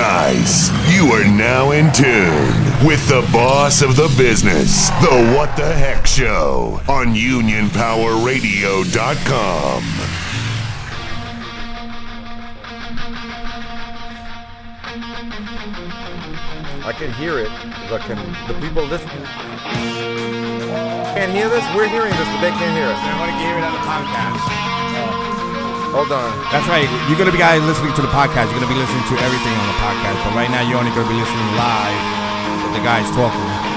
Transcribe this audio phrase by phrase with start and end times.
[0.00, 0.70] Nice.
[0.90, 6.06] You are now in tune with the boss of the business, the What the Heck
[6.06, 9.82] Show on UnionPowerRadio.com.
[16.82, 17.50] I can hear it.
[17.90, 18.16] But can
[18.48, 19.26] the people listening
[21.12, 21.62] can't hear this?
[21.76, 22.98] We're hearing this, but they can't hear us.
[22.98, 24.59] I want to hear it on the podcast.
[25.90, 26.30] Hold on.
[26.54, 26.86] That's right.
[27.08, 28.50] You're gonna be guys listening to the podcast.
[28.50, 30.22] You're gonna be listening to everything on the podcast.
[30.22, 33.69] But right now, you're only gonna be listening live with the guys talking.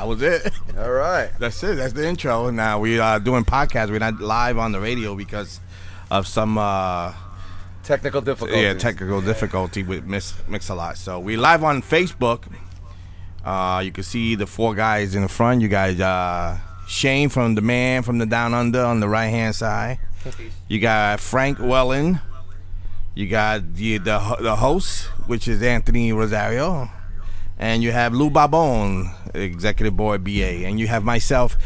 [0.00, 0.50] That was it.
[0.78, 1.28] All right.
[1.38, 1.76] That's it.
[1.76, 2.48] That's the intro.
[2.48, 3.90] Now we are doing podcasts.
[3.90, 5.60] We're not live on the radio because
[6.10, 7.12] of some uh,
[7.82, 8.62] Technical difficulty.
[8.62, 10.96] yeah technical difficulty with Mix Mix a lot.
[10.96, 12.44] So we live on Facebook.
[13.44, 15.60] Uh, you can see the four guys in the front.
[15.60, 16.56] You guys, uh,
[16.88, 19.98] Shane from the man from the down under on the right hand side.
[20.66, 22.22] You got Frank Wellen.
[23.14, 26.88] You got the, the the host, which is Anthony Rosario,
[27.60, 31.58] and you have Lou Barbone, executive board BA, and you have myself,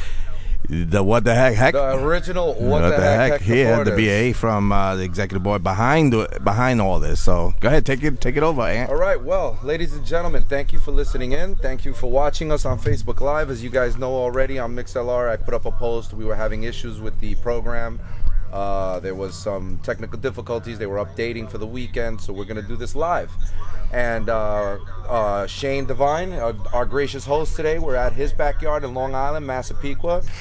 [0.68, 1.74] the what the heck heck.
[1.74, 6.12] The original what, the, heck, heck here, the BA from uh, the executive board behind
[6.12, 7.20] the, behind all this.
[7.20, 8.90] So go ahead, take it take it over, Ant.
[8.90, 11.54] All right, well, ladies and gentlemen, thank you for listening in.
[11.54, 13.48] Thank you for watching us on Facebook Live.
[13.48, 16.12] As you guys know already, on MixLR, I put up a post.
[16.12, 18.00] We were having issues with the program.
[18.54, 20.78] Uh, there was some technical difficulties.
[20.78, 23.32] They were updating for the weekend, so we're gonna do this live.
[23.92, 24.78] And uh,
[25.08, 29.46] uh, Shane Devine, our, our gracious host today, we're at his backyard in Long Island,
[29.46, 30.22] Massapequa.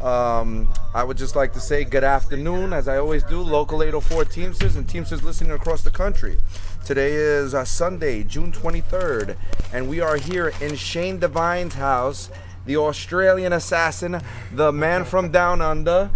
[0.00, 4.24] Um, I would just like to say good afternoon, as I always do, local 804
[4.24, 6.38] Teamsters and Teamsters listening across the country.
[6.86, 9.36] Today is uh, Sunday, June 23rd,
[9.74, 12.30] and we are here in Shane Devine's house,
[12.64, 16.08] the Australian assassin, the man from down under.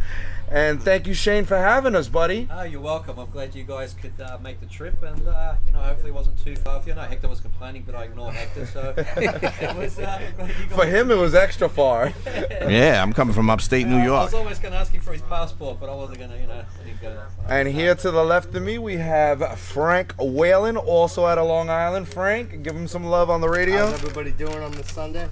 [0.51, 2.49] And thank you, Shane, for having us, buddy.
[2.51, 3.19] Oh, you're welcome.
[3.19, 6.15] I'm glad you guys could uh, make the trip, and uh, you know, hopefully, it
[6.15, 6.93] wasn't too far for you.
[6.93, 9.99] I know Hector was complaining, but I ignored Hector, so it was.
[9.99, 12.13] Uh, glad you guys- For him, it was extra far.
[12.65, 15.13] Yeah, I'm coming from upstate New Uh, I was always going to ask him for
[15.13, 17.53] his passport, but I wasn't going to, you know, I didn't go that far.
[17.59, 21.69] And here to the left of me, we have Frank Whalen, also out of Long
[21.69, 22.09] Island.
[22.09, 23.87] Frank, give him some love on the radio.
[23.87, 25.29] How's everybody doing on this Sunday?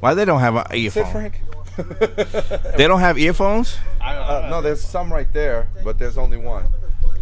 [0.00, 1.12] Why they don't have an Sit, earphone?
[1.12, 1.40] Frank.
[1.76, 3.76] They don't have earphones?
[4.00, 6.66] Uh, no, there's some right there, but there's only one.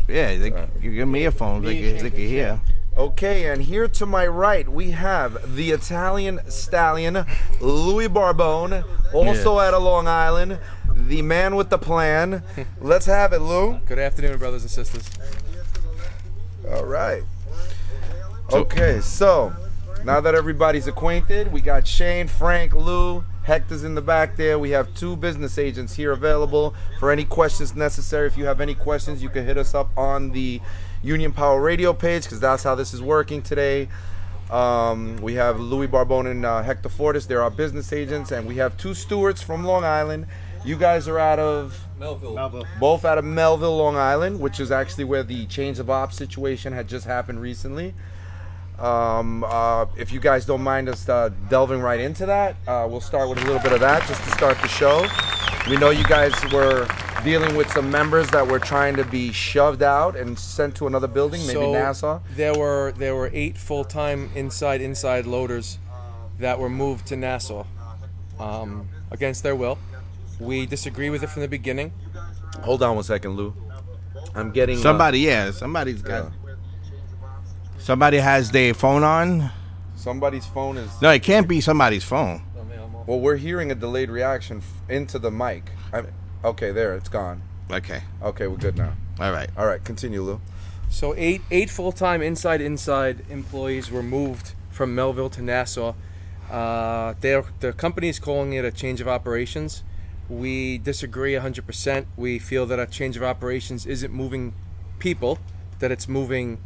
[0.08, 1.64] Yeah, they you give them earphones.
[1.64, 2.60] They can, they can hear.
[2.96, 7.24] Okay, and here to my right, we have the Italian stallion,
[7.60, 8.84] Louis Barbone,
[9.14, 10.58] also out of Long Island,
[10.94, 12.42] the man with the plan.
[12.80, 13.78] Let's have it, Lou.
[13.86, 15.08] Good afternoon, brothers and sisters.
[16.68, 17.22] All right.
[18.52, 19.54] Okay, so
[20.04, 24.60] now that everybody's acquainted, we got Shane, Frank, Lou, Hector's in the back there.
[24.60, 28.28] We have two business agents here available for any questions necessary.
[28.28, 30.60] If you have any questions, you can hit us up on the
[31.02, 33.88] Union Power Radio page because that's how this is working today.
[34.52, 37.26] Um, we have Louis Barbone and uh, Hector Fortis.
[37.26, 40.28] They're our business agents, and we have two stewards from Long Island.
[40.64, 42.66] You guys are out of Melville.
[42.78, 46.72] both out of Melville, Long Island, which is actually where the change of ops situation
[46.72, 47.94] had just happened recently.
[48.80, 53.02] Um, uh, if you guys don't mind us uh, delving right into that, uh, we'll
[53.02, 55.06] start with a little bit of that just to start the show.
[55.68, 56.88] We know you guys were
[57.22, 61.06] dealing with some members that were trying to be shoved out and sent to another
[61.06, 62.20] building, maybe so Nassau.
[62.34, 65.78] There were there were eight full-time inside inside loaders
[66.38, 67.66] that were moved to Nassau
[68.38, 69.78] um, against their will.
[70.38, 71.92] We disagree with it from the beginning.
[72.62, 73.54] Hold on one second, Lou.
[74.34, 76.32] I'm getting uh, Somebody, yeah, somebody's got.
[77.80, 79.50] Somebody has their phone on.
[79.96, 80.90] somebody's phone is.
[81.02, 82.42] No, it can't be somebody's phone.
[82.58, 83.06] I mean, I'm off.
[83.08, 85.70] Well, we're hearing a delayed reaction f- into the mic.
[85.92, 86.04] I,
[86.44, 87.42] okay, there, it's gone.
[87.70, 88.92] Okay, Okay, we're good now.
[89.20, 89.48] all right.
[89.56, 90.40] All right, continue, Lou.
[90.90, 95.94] So eight eight full-time inside inside employees were moved from Melville to Nassau.
[96.50, 99.84] Uh, their the company is calling it a change of operations.
[100.28, 102.06] We disagree 100%.
[102.16, 104.52] We feel that a change of operations isn't moving
[105.00, 105.38] people,
[105.80, 106.58] that it's moving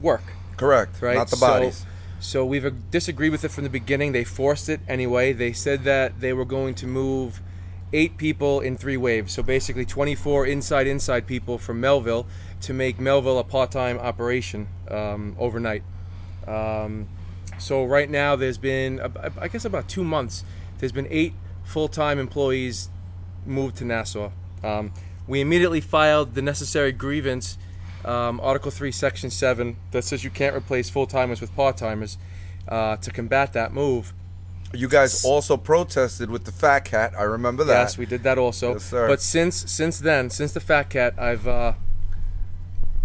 [0.00, 0.22] work.
[0.56, 1.00] Correct.
[1.02, 1.16] right?
[1.16, 1.86] Not the So- bodies.
[2.20, 4.12] So we've disagreed with it from the beginning.
[4.12, 5.32] They forced it anyway.
[5.32, 7.42] They said that they were going to move
[7.92, 9.32] eight people in three waves.
[9.32, 12.26] So basically, 24 inside inside people from Melville
[12.60, 15.82] to make Melville a part-time operation um, overnight.
[16.46, 17.08] Um,
[17.58, 19.00] so right now, there's been
[19.40, 20.44] I guess about two months.
[20.78, 21.34] There's been eight
[21.64, 22.88] full-time employees
[23.44, 24.30] moved to Nassau.
[24.62, 24.92] Um,
[25.26, 27.58] we immediately filed the necessary grievance,
[28.04, 32.18] um, Article 3, Section 7, that says you can't replace full timers with part timers
[32.68, 34.12] uh, to combat that move.
[34.74, 37.12] You guys also protested with the fat cat.
[37.18, 37.80] I remember that.
[37.80, 38.74] Yes, we did that also.
[38.74, 39.06] Yes, sir.
[39.06, 41.74] But since since then, since the Fat Cat, I've uh,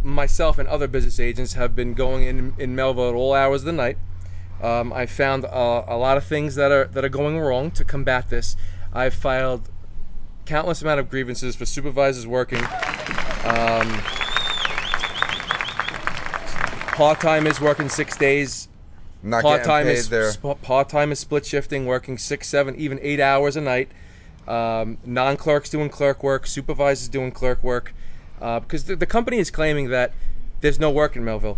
[0.01, 3.65] myself and other business agents have been going in in Melville at all hours of
[3.65, 3.97] the night.
[4.61, 7.83] Um, I found uh, a lot of things that are that are going wrong to
[7.83, 8.55] combat this.
[8.93, 9.69] I've filed
[10.45, 12.63] countless amount of grievances for supervisors working.
[13.43, 14.01] Um,
[16.97, 18.67] part timers working six days
[19.23, 20.31] Not part time is there.
[20.61, 23.89] part time is split shifting, working six, seven, even eight hours a night.
[24.47, 27.93] Um, non clerks doing clerk work, supervisors doing clerk work,
[28.41, 30.13] uh, because the, the company is claiming that
[30.61, 31.57] there's no work in Melville,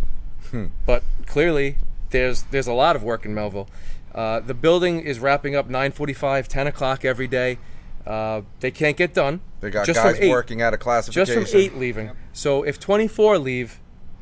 [0.49, 0.67] Hmm.
[0.85, 1.77] but clearly
[2.09, 3.67] there's there's a lot of work in Melville.
[4.15, 7.59] Uh, the building is wrapping up 9:45, 10 o'clock every day.
[8.07, 9.41] Uh, they can't get done.
[9.61, 11.41] They got just guys from eight, working out of classification.
[11.43, 12.09] just from eight leaving.
[12.33, 13.79] So if 24 leave,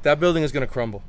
[0.07, 1.03] that building is going to crumble,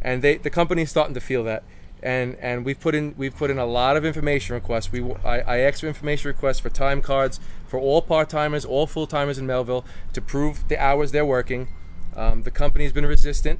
[0.00, 1.62] and they the company's starting to feel that.
[2.02, 4.92] And and we've put in we've put in a lot of information requests.
[4.92, 8.86] We I, I asked for information requests for time cards for all part timers, all
[8.86, 11.68] full timers in Melville to prove the hours they're working.
[12.14, 13.58] Um, the company's been resistant.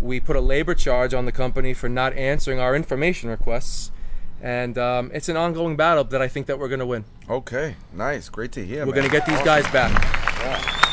[0.00, 3.90] We put a labor charge on the company for not answering our information requests,
[4.40, 7.04] and um, it's an ongoing battle that I think that we're going to win.
[7.28, 8.86] Okay, nice, great to hear.
[8.86, 9.46] We're going to get these Awesome.
[9.46, 10.89] guys back.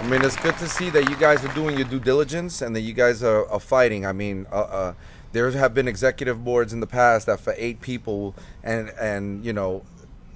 [0.00, 2.74] I mean, it's good to see that you guys are doing your due diligence and
[2.74, 4.06] that you guys are, are fighting.
[4.06, 4.94] I mean, uh, uh,
[5.32, 9.52] there have been executive boards in the past that for eight people and and you
[9.52, 9.82] know,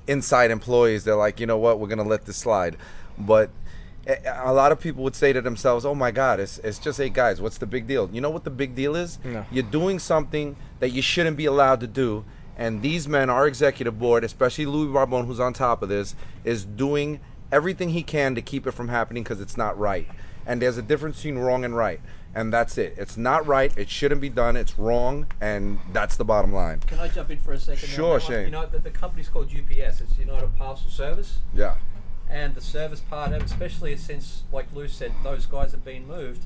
[0.06, 2.76] inside employees, they're like, you know what, we're gonna let this slide.
[3.18, 3.50] But
[4.06, 7.00] a a lot of people would say to themselves, "Oh my God, it's it's just
[7.00, 7.40] eight guys.
[7.40, 9.18] What's the big deal?" You know what the big deal is?
[9.24, 9.46] No.
[9.50, 12.26] You're doing something that you shouldn't be allowed to do.
[12.56, 16.14] And these men, our executive board, especially Louis Barbone, who's on top of this,
[16.44, 17.18] is doing
[17.52, 20.08] everything he can to keep it from happening because it's not right.
[20.46, 22.00] And there's a difference between wrong and right.
[22.34, 22.94] And that's it.
[22.98, 23.72] It's not right.
[23.78, 24.56] It shouldn't be done.
[24.56, 25.26] It's wrong.
[25.40, 26.80] And that's the bottom line.
[26.80, 27.88] Can I jump in for a second?
[27.88, 28.18] Sure.
[28.18, 28.46] Shane.
[28.46, 30.00] You know, the, the company's called UPS.
[30.00, 31.38] It's United Parcel Service.
[31.54, 31.76] Yeah.
[32.28, 36.06] and the service part of it, especially since, like Lou said, those guys have been
[36.08, 36.44] moved.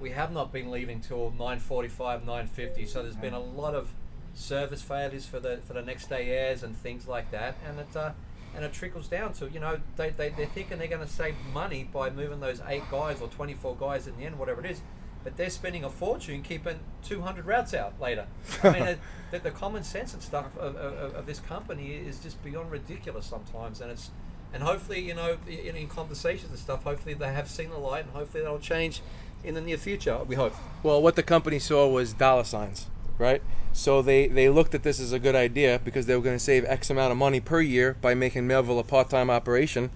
[0.00, 2.86] We have not been leaving till 9:45, 9:50.
[2.88, 3.92] So there's been a lot of
[4.32, 7.94] service failures for the for the next day airs and things like that, and it
[7.96, 8.12] uh,
[8.54, 11.34] and it trickles down to you know they they they're thinking they're going to save
[11.52, 14.80] money by moving those eight guys or 24 guys in the end, whatever it is.
[15.24, 18.26] But they're spending a fortune keeping 200 routes out later.
[18.62, 18.98] I mean,
[19.32, 23.26] the, the common sense and stuff of, of, of this company is just beyond ridiculous
[23.26, 24.10] sometimes, and it's
[24.52, 28.04] and hopefully, you know, in, in conversations and stuff, hopefully they have seen the light,
[28.04, 29.02] and hopefully that'll change
[29.44, 30.18] in the near future.
[30.26, 30.54] We hope.
[30.82, 32.86] Well, what the company saw was dollar signs,
[33.18, 33.42] right?
[33.72, 36.42] So they, they looked at this as a good idea because they were going to
[36.42, 39.90] save X amount of money per year by making Melville a part time operation,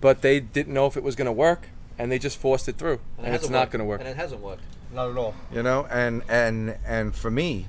[0.00, 1.68] but they didn't know if it was going to work,
[1.98, 4.00] and they just forced it through, and, it it's hasn't going to work.
[4.00, 4.62] And it hasn't worked.
[4.94, 5.34] Not at all.
[5.52, 7.66] you know and and and for me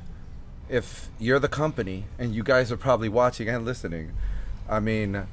[0.70, 4.12] if you're the company and you guys are probably watching and listening
[4.70, 5.26] i mean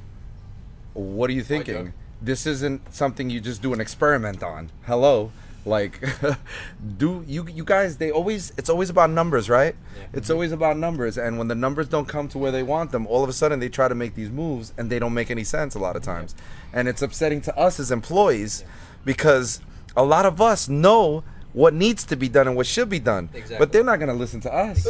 [0.93, 5.31] what are you thinking this isn't something you just do an experiment on hello
[5.65, 5.99] like
[6.97, 9.75] do you you guys they always it's always about numbers right?
[10.13, 13.07] It's always about numbers and when the numbers don't come to where they want them
[13.07, 15.43] all of a sudden they try to make these moves and they don't make any
[15.43, 16.35] sense a lot of times.
[16.71, 18.63] And it's upsetting to us as employees
[19.03, 19.59] because
[19.97, 23.29] a lot of us know what needs to be done and what should be done
[23.33, 23.57] Exactly.
[23.57, 24.85] but they're not going to listen to us.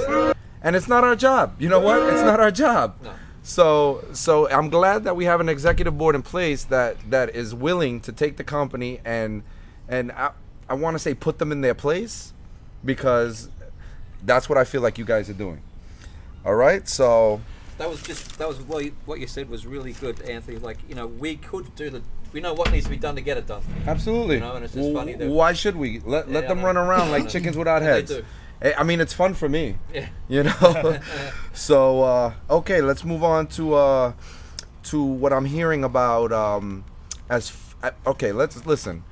[0.61, 1.55] And it's not our job.
[1.59, 2.01] You know what?
[2.11, 2.95] It's not our job.
[3.03, 3.13] No.
[3.43, 7.53] so so i'm glad that we have an executive board in place that that is
[7.53, 9.43] willing to take the company and
[9.87, 10.31] and uh,
[10.69, 12.33] i, want to say put them in their place
[12.83, 13.49] because
[14.23, 15.61] that's what i feel like you guys are doing
[16.45, 17.41] all right so
[17.77, 20.57] That was just that was what you, what you said was really good, Anthony.
[20.57, 23.21] Like you know, we could do the we know what needs to be done to
[23.21, 23.61] get it done.
[23.85, 26.49] absolutely You know, and it's just W- funny that- why should we let, let Yeah,
[26.53, 28.23] them run around like chickens without heads do.
[28.61, 29.75] Eh, I mean, it's fun for me.
[29.93, 30.07] Yeah.
[30.29, 30.99] You know.
[31.53, 34.13] so uh, okay, let's move on to uh,
[34.83, 36.31] to what I'm hearing about.
[36.31, 36.85] Um,
[37.29, 39.03] as f- uh, okay, let's listen.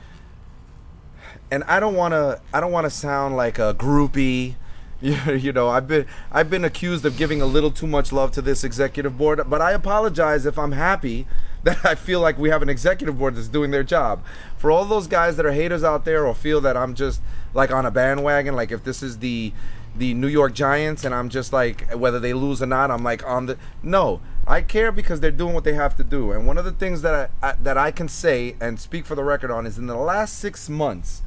[1.53, 2.41] And I don't want to.
[2.51, 4.55] I don't want to sound like a groupie.
[5.03, 8.41] You, know, I've been I've been accused of giving a little too much love to
[8.41, 11.27] this executive board, but I apologize if I'm happy
[11.63, 14.23] that I feel like we have an executive board that's doing their job.
[14.55, 17.21] For all those guys that are haters out there or feel that I'm just
[17.53, 19.51] like on a bandwagon, like if this is the
[19.93, 23.27] the New York Giants and I'm just like whether they lose or not, I'm like
[23.27, 24.21] on the no.
[24.47, 26.31] I care because they're doing what they have to do.
[26.31, 29.15] And one of the things that I, I that I can say and speak for
[29.15, 31.23] the record on is in the last 6 months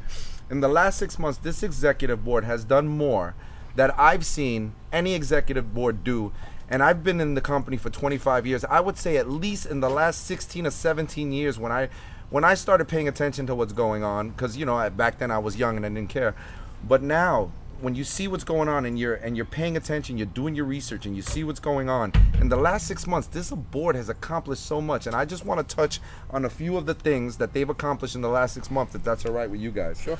[0.50, 3.34] in the last six months, this executive board has done more
[3.74, 6.32] that I've seen any executive board do.
[6.68, 8.64] And I've been in the company for 25 years.
[8.64, 11.88] I would say at least in the last 16 or 17 years, when I
[12.28, 15.30] when I started paying attention to what's going on, because you know I, back then
[15.30, 16.34] I was young and I didn't care.
[16.82, 20.26] But now, when you see what's going on and you're and you're paying attention, you're
[20.26, 22.12] doing your research, and you see what's going on.
[22.40, 25.66] In the last six months, this board has accomplished so much, and I just want
[25.66, 28.70] to touch on a few of the things that they've accomplished in the last six
[28.70, 28.94] months.
[28.94, 30.00] If that's all right with you guys.
[30.00, 30.18] Sure.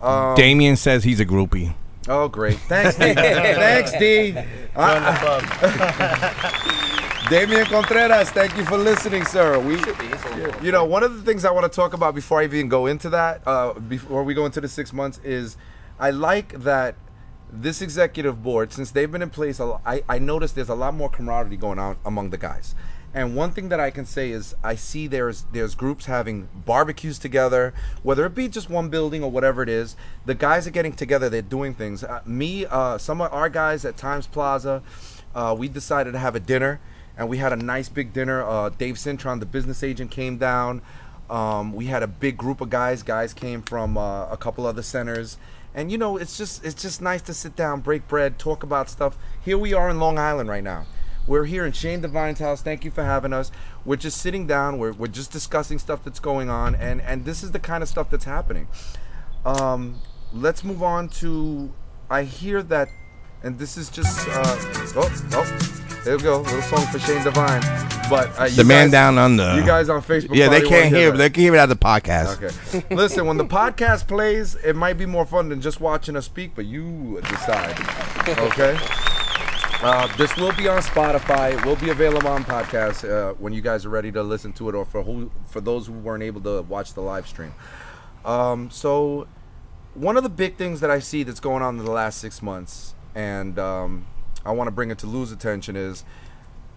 [0.00, 1.74] Um, Damien says he's a groupie.
[2.08, 2.58] Oh, great.
[2.60, 3.12] Thanks, D.
[3.14, 4.34] Thanks, D.
[7.30, 9.56] Damian Contreras, thank you for listening, sir.
[9.60, 9.76] We,
[10.66, 12.86] you know, one of the things I want to talk about before I even go
[12.86, 15.56] into that, uh, before we go into the six months, is
[16.00, 16.96] I like that
[17.52, 21.10] this executive board, since they've been in place, I, I noticed there's a lot more
[21.10, 22.74] camaraderie going on among the guys.
[23.12, 27.18] And one thing that I can say is I see there's there's groups having barbecues
[27.18, 29.96] together, whether it be just one building or whatever it is.
[30.26, 31.28] The guys are getting together.
[31.28, 32.04] They're doing things.
[32.04, 34.82] Uh, me, uh, some of our guys at Times Plaza,
[35.34, 36.80] uh, we decided to have a dinner,
[37.18, 38.44] and we had a nice big dinner.
[38.44, 40.80] Uh, Dave Cintron, the business agent, came down.
[41.28, 43.02] Um, we had a big group of guys.
[43.02, 45.36] Guys came from uh, a couple other centers,
[45.74, 48.88] and you know, it's just it's just nice to sit down, break bread, talk about
[48.88, 49.16] stuff.
[49.40, 50.86] Here we are in Long Island right now.
[51.26, 52.60] We're here in Shane Devine's house.
[52.60, 53.52] Thank you for having us.
[53.84, 54.78] We're just sitting down.
[54.78, 57.88] We're, we're just discussing stuff that's going on, and and this is the kind of
[57.88, 58.66] stuff that's happening.
[59.44, 60.00] Um,
[60.32, 61.72] let's move on to.
[62.10, 62.88] I hear that,
[63.42, 64.28] and this is just.
[64.28, 64.42] Uh,
[64.96, 66.40] oh, oh, there we go.
[66.40, 67.60] little song for Shane Devine.
[68.08, 69.54] But uh, you The man guys- down under.
[69.54, 70.34] You guys on Facebook?
[70.34, 72.42] Yeah, they can't hear, but they can hear it at the podcast.
[72.42, 72.94] Okay.
[72.94, 76.52] Listen, when the podcast plays, it might be more fun than just watching us speak,
[76.54, 77.78] but you decide.
[78.28, 78.78] Okay?
[79.82, 81.54] Uh, this will be on Spotify.
[81.58, 84.68] It will be available on podcast uh, when you guys are ready to listen to
[84.68, 87.54] it, or for who for those who weren't able to watch the live stream.
[88.22, 89.26] Um, so,
[89.94, 92.42] one of the big things that I see that's going on in the last six
[92.42, 94.06] months, and um,
[94.44, 96.04] I want to bring it to Lou's attention, is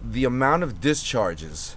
[0.02, 1.76] the amount of discharges.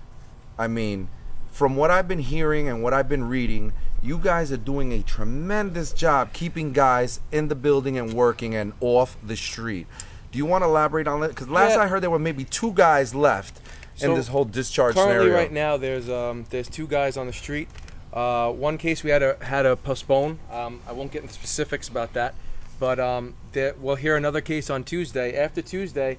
[0.58, 1.10] I mean,
[1.52, 5.02] from what I've been hearing and what I've been reading, you guys are doing a
[5.02, 9.88] tremendous job keeping guys in the building and working and off the street.
[10.32, 11.30] Do you want to elaborate on that?
[11.30, 11.84] Because last Yeah.
[11.84, 13.60] I heard there were maybe two guys left
[14.00, 15.36] in this whole discharge Currently, scenario.
[15.36, 17.68] right now, there's um, there's two guys on the street.
[18.14, 20.38] Uh, one case we had to had to postpone.
[20.52, 22.36] Um, I won't get into specifics about that,
[22.80, 25.38] but um, there, we'll hear another case on Tuesday.
[25.38, 26.18] After Tuesday,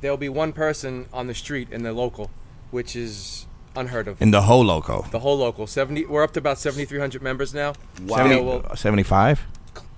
[0.00, 2.30] there'll be one person on the street in the local,
[2.70, 4.20] which is unheard of.
[4.20, 5.02] In the whole local.
[5.10, 6.04] the whole local, seventy.
[6.04, 7.74] We're up to about seventy three hundred members now.
[8.02, 8.16] Wow.
[8.18, 9.46] Yeah, 70, well, 75?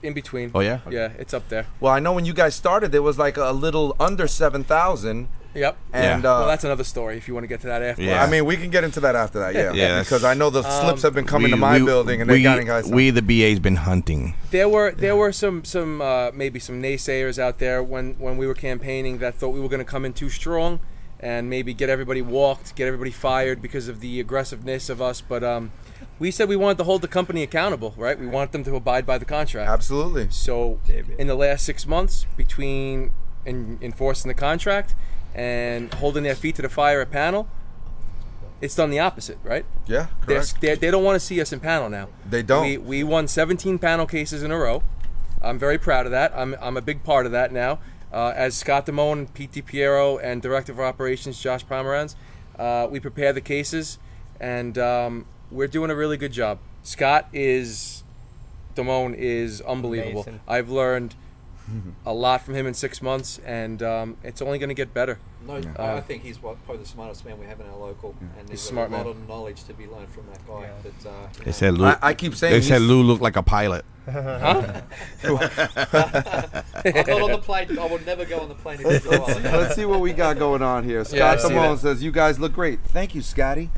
[0.02, 0.50] in between.
[0.54, 0.80] Oh, yeah?
[0.90, 1.66] Yeah, it's up there.
[1.80, 5.28] Well, I know when you guys started, there was like a little under seven thousand,
[5.54, 5.76] Yep.
[5.92, 6.30] and Yeah.
[6.30, 8.02] uh, well, that's another story if you want to get to that after.
[8.02, 8.22] Yeah.
[8.24, 9.72] I mean, we can get into that after that, yeah.
[9.72, 12.38] Yeah, because I know the slips have been coming to my we- building, and we,
[12.38, 12.86] they got guys.
[12.90, 14.34] We, the BA's been hunting.
[14.50, 18.46] There were there were some some uh, maybe some naysayers out there when when we
[18.46, 20.80] were campaigning that thought we were going to come in too strong
[21.20, 25.20] and maybe get everybody walked, get everybody fired because of the aggressiveness of us.
[25.20, 25.70] But um,
[26.18, 28.18] we said we wanted to hold the company accountable, right?
[28.18, 29.70] We want them to abide by the contract.
[29.70, 30.28] Absolutely.
[30.30, 30.80] So
[31.18, 33.12] in the last six months, between
[33.46, 34.94] en- enforcing the contract
[35.34, 37.48] and holding their feet to the fire at panel,
[38.60, 39.64] it's done the opposite, right?
[39.86, 40.60] Yeah, They're, correct.
[40.60, 42.08] they're, they don't want to see us in panel now.
[42.28, 42.64] They don't.
[42.64, 44.82] We, we won 17 panel cases in a row.
[45.42, 46.32] I'm very proud of that.
[46.36, 47.80] I'm, I'm a big part of that now.
[48.12, 52.14] Uh, as Scott Damone, Pete DiPiero, and Director of Operations Josh Pomerantz,
[52.58, 53.98] uh, we prepare the cases,
[54.38, 56.58] and um, we're doing a really good job.
[56.82, 58.04] Scott is,
[58.76, 60.22] Damone is unbelievable.
[60.22, 60.40] Amazing.
[60.46, 61.14] I've learned
[62.04, 65.18] a lot from him in six months, and um, it's only going to get better.
[65.46, 68.48] No, I I think he's probably the smartest man we have in our local, and
[68.48, 69.16] there's He's a smart lot man.
[69.16, 70.68] of knowledge to be learned from that guy.
[70.82, 71.86] That, uh, They know, said Lou.
[71.86, 73.84] I, I keep saying they said Lou looked like a pilot.
[74.06, 74.84] I'm not
[77.22, 77.78] on the plane.
[77.78, 78.80] I would never go on the plane.
[78.80, 79.42] If he's a pilot.
[79.44, 81.04] Let's see what we got going on here.
[81.04, 82.80] Scott Yeah, I Simone says, "You guys look great.
[82.80, 83.70] Thank you, Scotty."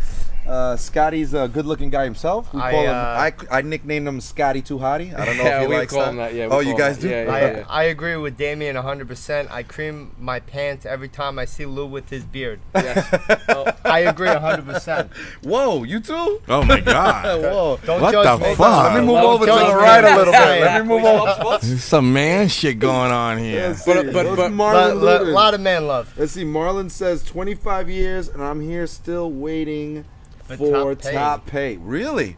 [0.46, 2.52] Uh, Scotty's a good-looking guy himself.
[2.52, 2.90] We I, call him.
[2.90, 5.18] uh, I, I nicknamed him Scotty Too Hottie.
[5.18, 6.10] I don't know Yeah, if he we likes call that.
[6.10, 7.08] him that, yeah, we oh, you call guys him do.
[7.08, 7.26] that.
[7.26, 7.64] Yeah, I, yeah.
[7.68, 9.50] I agree with Damien 100%.
[9.50, 12.60] I cream my pants every time I see Lou with his beard.
[12.74, 13.40] Yes.
[13.48, 15.08] Oh, I agree 100%.
[15.44, 16.42] Whoa, you too?
[16.48, 17.24] Oh my God.
[17.42, 17.80] Whoa.
[17.86, 18.54] Don't What judge the me.
[18.54, 18.84] fuck?
[18.92, 19.82] Let me move Don't over to judge the me.
[19.82, 20.40] right a little bit.
[20.40, 21.58] Yeah, Let me move over.
[21.62, 23.74] There's some man shit going on here.
[23.86, 25.32] But- but- What's but- Marlon Lot, lot, Luden?
[25.32, 26.12] lot of man love.
[26.18, 26.44] Let's see.
[26.44, 30.04] Marlon says 25 years, and I'm here still waiting
[30.46, 31.12] For for top pay.
[31.12, 31.76] top pay.
[31.78, 32.36] Really?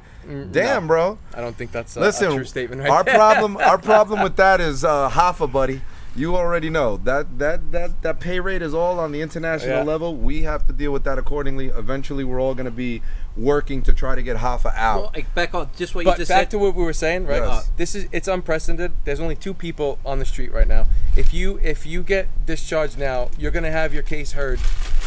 [0.50, 1.18] Damn, bro.
[1.34, 3.14] I don't think that's a, Listen, a true statement right our there.
[3.14, 5.82] problem, our problem with that is uh, Hoffa, buddy.
[6.16, 9.82] You already know that that that that pay rate is all on the international Yeah.
[9.82, 10.16] level.
[10.16, 11.66] We have to deal with that accordingly.
[11.66, 13.02] Eventually, we're all going to be
[13.36, 15.00] working to try to get Hoffa out.
[15.02, 16.50] Well, like, back on just what you But just back said.
[16.52, 17.42] to what we were saying, right?
[17.42, 17.70] Yes.
[17.76, 18.92] This is it's unprecedented.
[19.04, 20.86] There's only two people on the street right now.
[21.16, 24.58] If you if you get discharged now, you're gonna have your case heard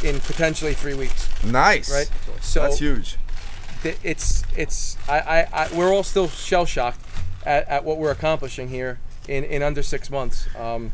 [0.04, 2.10] in potentially three weeks, nice, right?
[2.42, 3.18] So That's huge.
[3.84, 7.02] th- it's it's I, I, I we're all still shell shocked
[7.46, 10.48] at, at what we're accomplishing here in, in under six months.
[10.56, 10.92] Um,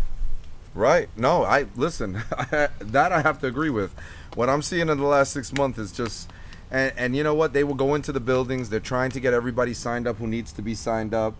[0.76, 1.08] Right.
[1.16, 2.14] No, I listen.
[2.52, 3.96] that I have to agree with.
[4.36, 6.30] What I'm seeing in the last six months is just,
[6.70, 7.54] and, and you know what?
[7.54, 8.70] They will go into the buildings.
[8.70, 11.34] They're trying to get everybody signed up who needs to be signed up.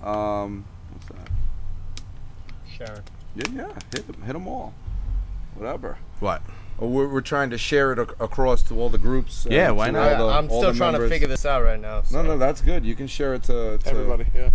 [0.00, 1.30] Um, what's that?
[2.86, 3.02] Sharon.
[3.34, 3.72] Yeah, yeah.
[3.92, 4.74] Hit them, hit them all.
[5.56, 5.98] Whatever.
[6.20, 6.42] What?
[6.82, 9.46] Or we're, we're trying to share it ac- across to all the groups.
[9.46, 10.14] uh, Yeah, why not?
[10.14, 11.08] all the- I'm still trying members.
[11.10, 12.02] to figure this out right now.
[12.10, 12.84] No, no, that's good.
[12.84, 14.50] You can share it to, to everybody, yeah.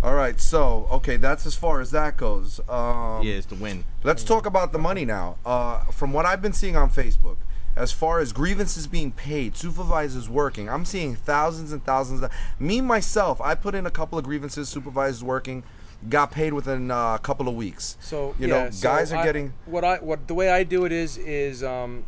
[0.00, 0.40] All right.
[0.40, 2.60] So, okay, that's as far as that goes.
[2.68, 3.82] Um, Yeah, it's the win.
[4.04, 5.38] Let's talk about the money now.
[5.44, 7.36] Uh, from what I've been seeing on Facebook,
[7.74, 12.22] as far as grievances being paid, supervisors working, I'm seeing thousands and thousands.
[12.22, 12.30] Of,
[12.60, 15.64] me myself, I put in a couple of grievances, supervisors working,
[16.08, 17.96] got paid within uh, a couple of weeks.
[18.00, 19.52] So you yeah, know, so guys are I- getting.
[19.66, 22.04] what I what the way I do it is is um,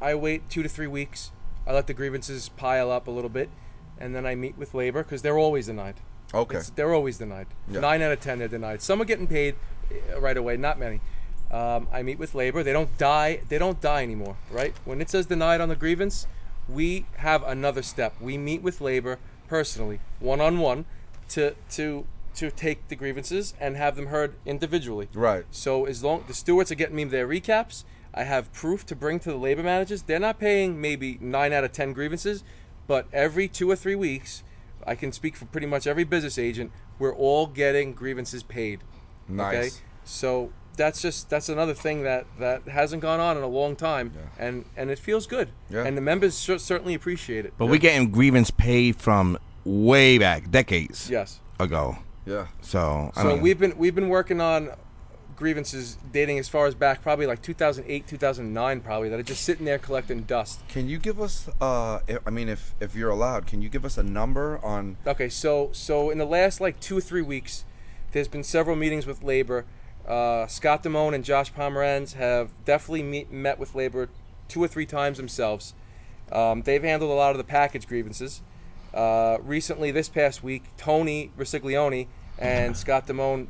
[0.00, 1.30] I wait two to three weeks.
[1.66, 3.50] I let the grievances pile up a little bit,
[3.98, 5.96] and then I meet with labor because they're always denied.
[6.34, 6.56] Okay.
[6.58, 7.46] It's- they're always denied.
[7.70, 7.80] Yeah.
[7.80, 8.82] Nine out of ten they're denied.
[8.82, 9.54] Some are getting paid
[10.12, 11.00] uh, right away, not many.
[11.50, 12.64] Um, I meet with labor.
[12.64, 13.40] They don't die.
[13.48, 14.74] They don't die anymore, right?
[14.84, 16.26] When it says denied on the grievance,
[16.68, 18.14] we have another step.
[18.20, 20.84] We meet with labor personally, one on one,
[21.28, 22.04] to to
[22.36, 25.08] to take the grievances and have them heard individually.
[25.14, 25.44] Right.
[25.50, 29.18] So as long the stewards are getting me their recaps, I have proof to bring
[29.20, 30.02] to the labor managers.
[30.02, 32.44] They're not paying maybe nine out of ten grievances,
[32.86, 34.42] but every two or three weeks,
[34.86, 36.72] I can speak for pretty much every business agent.
[36.98, 38.80] We're all getting grievances paid.
[39.30, 39.82] Okay, Nice.
[40.04, 44.12] so that's just that's another thing that that hasn't gone on in a long time,
[44.38, 45.50] and and it feels good.
[45.68, 45.84] Yeah.
[45.84, 47.54] And the members cer- certainly appreciate it.
[47.58, 51.40] But we're getting grievance paid from way back, decades yes.
[51.58, 51.98] ago.
[52.26, 52.48] Yeah.
[52.60, 54.70] So, I So mean, we've been we've been working on
[55.36, 59.66] grievances dating as far as back probably like 2008 2009 probably that are just sitting
[59.66, 61.46] there collecting dust Can you give us?
[61.60, 64.96] Uh, I- I mean, if if you're allowed, can you give us a number on?
[65.06, 67.64] okay so so in the last like two or three weeks
[68.12, 69.66] there's been several meetings with labor
[70.08, 74.08] uh, scott damone and josh pomeranz have definitely meet, met with labor
[74.48, 75.74] two or three times themselves
[76.32, 78.40] um, they've handled a lot of the package grievances
[78.96, 83.46] uh, recently this past week tony resiglione and scott damone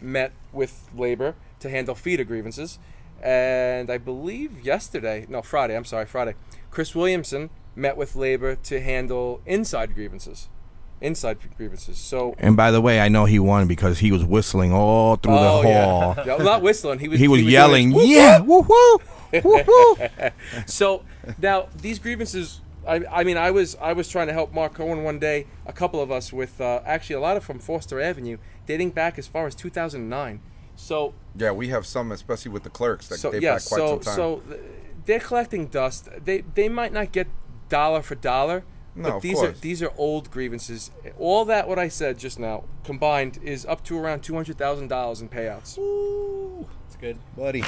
[0.00, 2.78] met with labor to handle feeder grievances.
[3.22, 6.34] And I believe yesterday, no, Friday, I'm sorry, Friday,
[6.70, 10.48] Chris Williamson met with labor to handle inside grievances.
[11.00, 11.98] Inside grievances.
[11.98, 15.34] So, and by the way, I know he won because he was whistling all through
[15.34, 16.14] oh, the hall.
[16.26, 17.00] Yeah, well, not whistling.
[17.00, 18.98] He was, He was doing yelling, his whoop, "Yeah, woo woo,
[19.44, 20.08] woo woo."
[20.64, 21.04] So
[21.38, 22.62] now these grievances.
[22.86, 25.46] I, I mean, I was I was trying to help Mark Cohen one day.
[25.66, 29.18] A couple of us with uh, actually a lot of from Foster Avenue, dating back
[29.18, 30.40] as far as 2009.
[30.76, 33.88] So Yeah, we have some, especially with the clerks that so date yes, back quite
[33.88, 34.16] so some time.
[34.16, 34.42] so
[35.06, 36.08] they're collecting dust.
[36.24, 37.28] They they might not get
[37.68, 40.90] dollar for dollar, No, but of these are these are old grievances.
[41.18, 44.88] All that what I said just now combined is up to around two hundred thousand
[44.88, 45.78] dollars in payouts.
[46.86, 47.18] It's good.
[47.36, 47.62] buddy.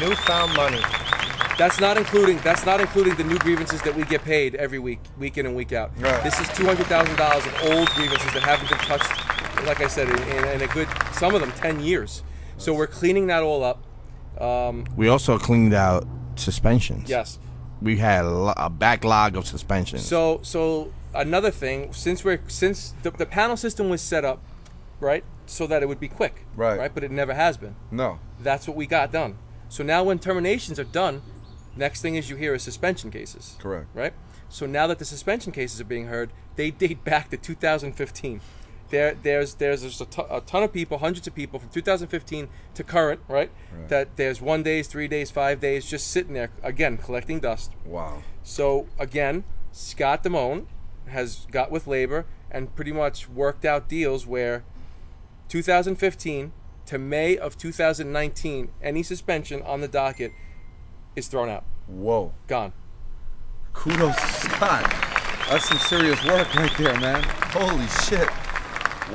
[0.00, 1.17] Newfound money.
[1.58, 5.00] That's not including that's not including the new grievances that we get paid every week,
[5.18, 5.90] week in and week out.
[5.98, 6.22] Right.
[6.22, 9.10] This is two hundred thousand dollars of old grievances that haven't been touched.
[9.66, 12.22] Like I said, in, in, in a good some of them ten years.
[12.58, 13.84] So we're cleaning that all up.
[14.40, 17.08] Um, We also cleaned out suspensions.
[17.10, 17.38] yes.
[17.82, 20.04] we had a, lo- a backlog of suspensions.
[20.04, 24.40] So so another thing, since we're since the, the panel system was set up,
[25.00, 26.78] right, so that it would be quick, Right.
[26.78, 27.74] right, but it never has been.
[27.90, 28.20] No.
[28.40, 29.38] That's what we got done.
[29.68, 31.22] So now when terminations are done,
[31.78, 33.56] next thing is you hear is suspension cases.
[33.58, 33.86] Correct.
[33.94, 34.12] Right.
[34.48, 38.40] So now that the suspension cases are being heard, they date back to 2015.
[38.90, 43.20] there there's there's just a ton of people, hundreds of people from 2015 to current,
[43.28, 43.50] right?
[43.88, 47.72] That there's one days, three days, five days, just sitting there again collecting dust.
[47.84, 48.22] Wow.
[48.42, 50.66] So again, Scott Damone
[51.08, 54.64] has got with labor and pretty much worked out deals where
[55.48, 56.52] 2015
[56.86, 60.32] to May of 2019, any suspension on the docket
[61.18, 62.32] is thrown out, Whoa.
[62.46, 62.72] gone.
[63.72, 64.90] Kudos, Scott.
[65.48, 67.22] That's some serious work right there, man.
[67.52, 68.28] Holy shit.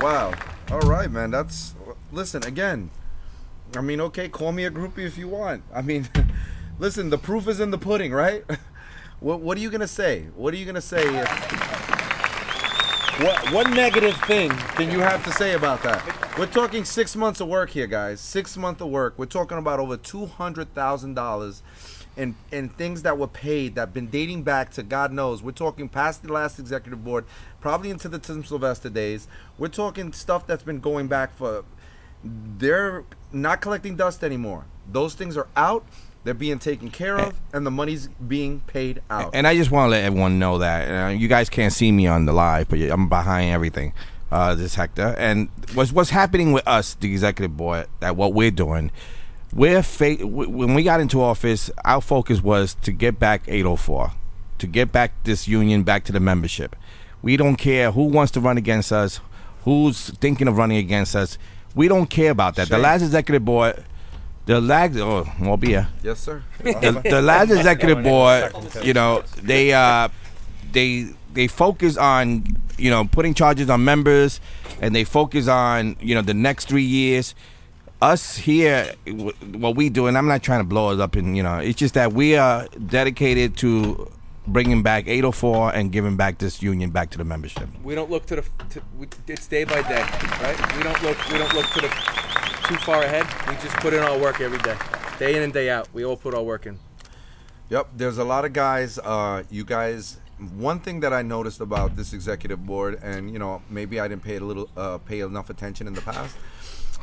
[0.00, 0.34] Wow.
[0.70, 1.30] All right, man.
[1.30, 1.74] That's
[2.12, 2.90] listen again.
[3.76, 5.62] I mean, okay, call me a groupie if you want.
[5.74, 6.08] I mean,
[6.78, 8.44] listen, the proof is in the pudding, right?
[9.20, 10.28] what What are you gonna say?
[10.34, 11.02] What are you gonna say?
[11.02, 11.28] If,
[13.20, 16.36] what What negative thing can you have to say about that?
[16.38, 18.20] We're talking six months of work here, guys.
[18.20, 19.14] Six months of work.
[19.16, 21.62] We're talking about over two hundred thousand dollars
[22.16, 25.42] and and things that were paid that been dating back to God knows.
[25.42, 27.24] We're talking past the last executive board,
[27.60, 29.28] probably into the Tim Sylvester days.
[29.58, 31.64] We're talking stuff that's been going back for.
[32.22, 34.64] They're not collecting dust anymore.
[34.90, 35.84] Those things are out.
[36.24, 39.32] They're being taken care of, and the money's being paid out.
[39.34, 42.06] And I just want to let everyone know that uh, you guys can't see me
[42.06, 43.92] on the live, but I'm behind everything.
[44.30, 48.50] Uh, this Hector, and what's what's happening with us, the executive board, that what we're
[48.50, 48.90] doing,
[49.54, 54.12] we're fa- when we got into office, our focus was to get back 804,
[54.58, 56.74] to get back this union back to the membership.
[57.22, 59.20] We don't care who wants to run against us,
[59.62, 61.38] who's thinking of running against us.
[61.74, 62.68] We don't care about that.
[62.68, 63.84] The last executive board,
[64.46, 66.42] the last, oh, more beer yes, sir.
[66.58, 70.08] the, the last executive board, you know, they uh,
[70.72, 72.44] they they focus on
[72.76, 74.40] you know putting charges on members,
[74.80, 77.34] and they focus on you know the next three years.
[78.04, 78.92] Us here,
[79.54, 81.78] what we do, and I'm not trying to blow it up, and you know, it's
[81.78, 84.12] just that we are dedicated to
[84.46, 87.66] bringing back 804 and giving back this union back to the membership.
[87.82, 88.42] We don't look to the.
[88.42, 90.02] To, we, it's day by day,
[90.42, 90.76] right?
[90.76, 91.16] We don't look.
[91.30, 91.88] We don't look to the
[92.68, 93.24] too far ahead.
[93.48, 94.76] We just put in our work every day,
[95.18, 95.88] day in and day out.
[95.94, 96.78] We all put our work in.
[97.70, 98.98] Yep, there's a lot of guys.
[98.98, 100.18] Uh, you guys,
[100.58, 104.24] one thing that I noticed about this executive board, and you know, maybe I didn't
[104.24, 106.36] pay a little, uh, pay enough attention in the past,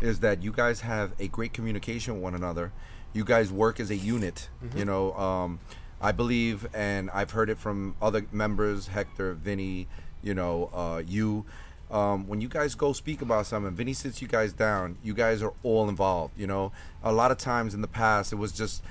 [0.02, 2.72] is that you guys have a great communication with one another.
[3.14, 4.50] You guys work as a unit.
[4.78, 5.60] You know, um,
[6.02, 9.88] I believe, and I've heard it from other members, Hector, Vinny,
[10.24, 11.46] you know, uh, you.
[11.92, 14.98] Um, when you guys go speak about something, Vinny sits you guys down.
[15.04, 16.38] You guys are all involved.
[16.38, 16.72] You know,
[17.04, 18.82] a lot of times in the past, it was just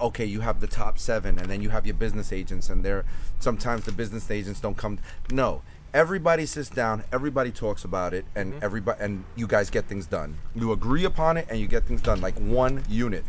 [0.00, 3.04] okay, you have the top seven, and then you have your business agents, and they're
[3.38, 4.98] sometimes the business agents don't come.
[5.30, 5.62] No,
[5.94, 10.36] everybody sits down, everybody talks about it, and everybody and you guys get things done.
[10.54, 13.24] You agree upon it, and you get things done like one unit,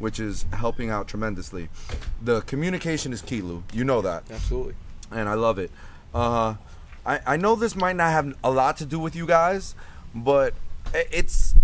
[0.00, 1.68] which is helping out tremendously.
[2.20, 3.62] The communication is key, Lou.
[3.72, 4.74] You know that Absolutely.
[5.12, 5.70] and I love it.
[6.12, 6.56] Uh,
[7.06, 9.74] I I know this might not have a lot to do with you guys,
[10.14, 10.52] but
[10.92, 11.54] it's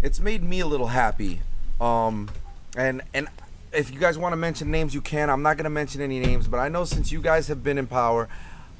[0.00, 1.40] it's made me a little happy.
[1.80, 2.30] Um,
[2.76, 3.28] and and
[3.72, 5.28] if you guys want to mention names, you can.
[5.28, 7.86] I'm not gonna mention any names, but I know since you guys have been in
[7.88, 8.28] power,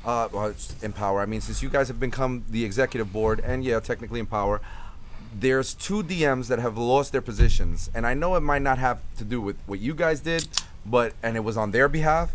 [0.05, 1.21] uh, well, it's in power.
[1.21, 4.61] I mean, since you guys have become the executive board, and yeah, technically in power.
[5.39, 9.03] There's two DMs that have lost their positions, and I know it might not have
[9.19, 10.49] to do with what you guys did,
[10.87, 12.33] but and it was on their behalf,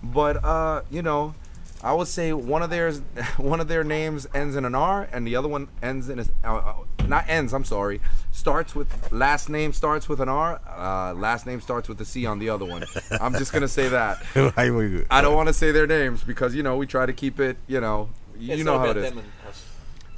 [0.00, 1.34] but uh, you know,
[1.82, 3.00] I would say one of theirs,
[3.36, 6.24] one of their names ends in an R, and the other one ends in a,
[6.44, 6.74] uh, uh,
[7.06, 7.52] not ends.
[7.52, 8.00] I'm sorry,
[8.32, 12.26] starts with last name starts with an R, uh, last name starts with a C
[12.26, 12.84] on the other one.
[13.20, 14.22] I'm just gonna say that.
[15.10, 17.56] I don't want to say their names because you know we try to keep it.
[17.66, 18.08] You know,
[18.38, 19.10] you It's know how it about is.
[19.10, 19.64] them and us.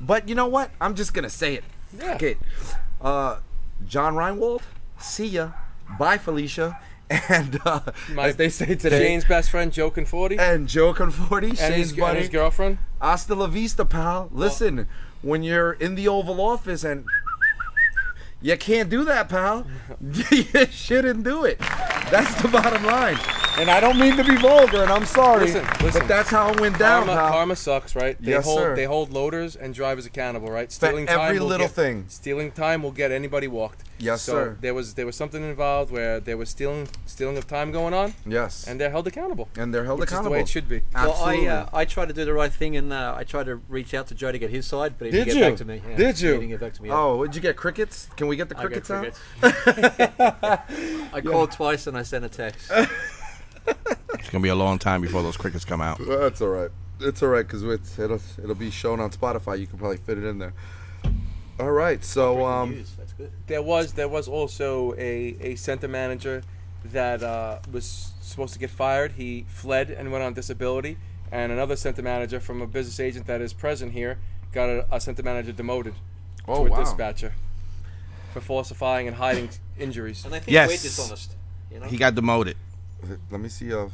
[0.00, 0.70] But you know what?
[0.80, 1.64] I'm just gonna say it.
[1.96, 2.12] Yeah.
[2.12, 2.38] Fuck it.
[3.00, 3.38] Uh,
[3.86, 4.62] John Reinwald.
[5.00, 5.50] See ya.
[5.98, 6.78] Bye, Felicia.
[7.28, 7.80] And uh,
[8.12, 11.90] My, as they say today, Shane's best friend, Joe Conforti, and Joe Conforti, and Shane's
[11.90, 12.78] his, and his girlfriend.
[13.00, 14.28] Hasta la vista, pal.
[14.30, 14.86] Listen,
[15.22, 17.06] when you're in the Oval Office and
[18.40, 19.66] you can't do that, pal.
[20.00, 21.58] you shouldn't do it.
[22.10, 23.18] That's the bottom line.
[23.58, 26.00] And I don't mean to be vulgar, and I'm sorry, Listen, listen.
[26.02, 27.32] but that's how it went down, Karma, pal.
[27.32, 28.16] karma sucks, right?
[28.22, 28.76] They Yes, hold sir.
[28.76, 30.70] they hold loaders and drivers accountable, right?
[30.70, 32.04] Stealing every time will little get- thing.
[32.06, 33.82] Stealing time will get anybody walked.
[34.00, 34.56] Yes, so sir.
[34.60, 38.14] There was there was something involved where there was stealing stealing of time going on,
[38.24, 39.48] Yes, and they're held accountable.
[39.56, 40.34] and they're held which is accountable.
[40.34, 40.82] the way it should be.
[40.94, 41.46] Absolutely.
[41.48, 43.56] Well, I uh, I tried to do the right thing and uh, I tried to
[43.68, 45.42] reach out to Joe to get his side, but he Did didn't you?
[45.42, 45.82] get back to me.
[45.90, 46.28] Yeah, Did you?
[46.34, 46.90] He didn't get back to me.
[46.90, 46.94] yet.
[46.96, 48.08] Oh, did you get crickets?
[48.16, 49.12] Can we get the I got crickets out?
[49.40, 50.12] crickets.
[51.14, 52.70] I called twice and I sent a text.
[54.14, 55.98] It's gonna be a long time before those crickets come out.
[56.06, 56.70] That's all right.
[57.00, 57.62] It's all right because
[57.98, 59.58] it'll it'll be shown on Spotify.
[59.58, 60.52] You can probably fit it in there.
[61.60, 63.30] All right, so um, That's good.
[63.46, 66.42] There was there was also a, a center manager
[66.84, 69.12] that uh, was supposed to get fired.
[69.12, 70.96] He fled and went on disability.
[71.30, 74.18] And another center manager from a business agent that is present here
[74.52, 75.94] got a, a center manager demoted
[76.46, 76.78] Oh, to a wow.
[76.84, 77.34] dispatcher
[78.32, 80.24] for falsifying and hiding injuries.
[80.24, 80.68] And they think Yes.
[80.68, 81.36] we're dishonest.
[81.72, 81.86] You know?
[81.86, 82.56] He got demoted.
[83.30, 83.92] Let me see if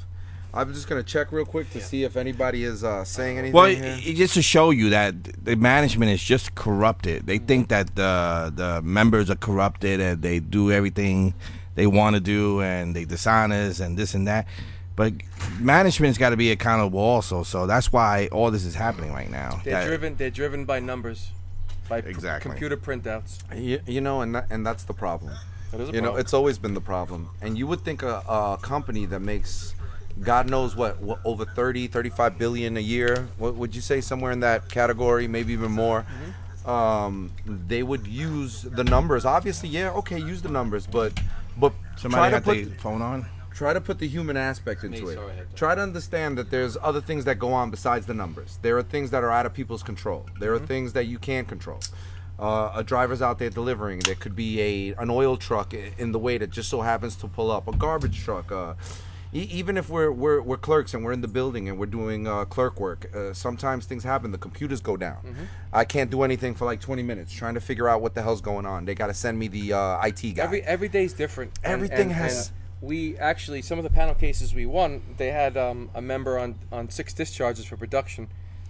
[0.52, 3.52] I'm just gonna check real quick to see if anybody is uh, saying anything.
[3.54, 3.82] Well, here.
[3.84, 7.26] it, it just to show you that the management is just corrupted.
[7.26, 11.34] They think that the the members are corrupted and they do everything
[11.74, 14.46] they want to do and they dishonest and this and that.
[14.96, 15.14] But
[15.58, 17.42] management's got to be accountable also.
[17.42, 19.60] So that's why all this is happening right now.
[19.64, 20.16] They're That- driven.
[20.16, 21.30] They're driven by numbers,
[21.88, 22.50] by p- Exactly.
[22.50, 23.38] computer printouts.
[23.54, 25.32] you, you know, and that, and that's the problem.
[25.70, 27.30] That is a you know, it's always been the problem.
[27.42, 29.74] And you would think a, a company that makes
[30.20, 34.30] God knows what, what over 30, 35 billion a year, what would you say somewhere
[34.30, 36.02] in that category, maybe even more?
[36.02, 36.70] Mm-hmm.
[36.70, 39.24] Um, they would use the numbers.
[39.24, 41.12] Obviously, yeah, okay, use the numbers, but
[41.56, 43.26] but Somebody try to got put the phone on.
[43.54, 45.14] Try to put the human aspect into it.
[45.54, 48.58] Try to understand that there's other things that go on besides the numbers.
[48.62, 50.26] There are things that are out of people's control.
[50.40, 51.80] There are things that you can't control.
[52.38, 54.00] Uh, a driver's out there delivering.
[54.00, 57.28] There could be a an oil truck in the way that just so happens to
[57.28, 57.68] pull up.
[57.68, 58.50] A garbage truck.
[58.50, 58.74] Uh,
[59.32, 62.26] e- even if we're, we're we're clerks and we're in the building and we're doing
[62.26, 64.32] uh, clerk work, uh, sometimes things happen.
[64.32, 65.48] The computers go down.
[65.72, 68.40] I can't do anything for like 20 minutes trying to figure out what the hell's
[68.40, 68.84] going on.
[68.84, 70.42] They got to send me the uh, IT guy.
[70.42, 71.52] Every every day's different.
[71.62, 75.02] and- Everything and- has- and we actually some of the panel cases we won.
[75.16, 78.28] They had um, a member on on six discharges for production.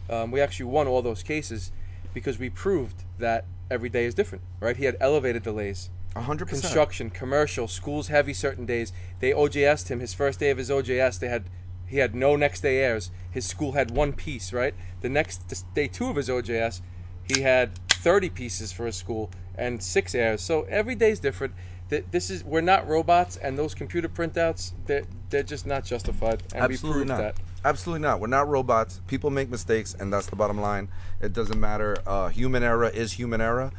[0.09, 1.73] Um, we actually won all those cases
[2.13, 4.45] because we proved that every day is different.
[4.61, 4.77] Right?
[4.77, 5.91] He had elevated delays.
[6.15, 6.47] 100%.
[6.47, 8.93] Construction, commercial, schools heavy certain days.
[9.19, 11.19] They OJS'd him his first day of his OJS.
[11.19, 11.45] They had
[11.87, 13.11] he had no next day airs.
[13.31, 14.53] His school had one piece.
[14.53, 14.75] Right.
[15.01, 16.81] The next day two of his OJS,
[17.25, 20.41] he had 30 pieces for his school and six airs.
[20.41, 21.55] So every day is different.
[21.91, 26.43] Th- This is we're not robots, and those computer printouts they're they're just not justified,
[26.55, 27.19] and we Absolutely proved not.
[27.19, 27.37] that.
[27.65, 28.21] Absolutely not.
[28.21, 29.01] We're not robots.
[29.07, 30.89] People make mistakes, and that's the bottom line.
[31.21, 31.97] It doesn't matter.
[32.07, 33.71] Uh, human error is human error,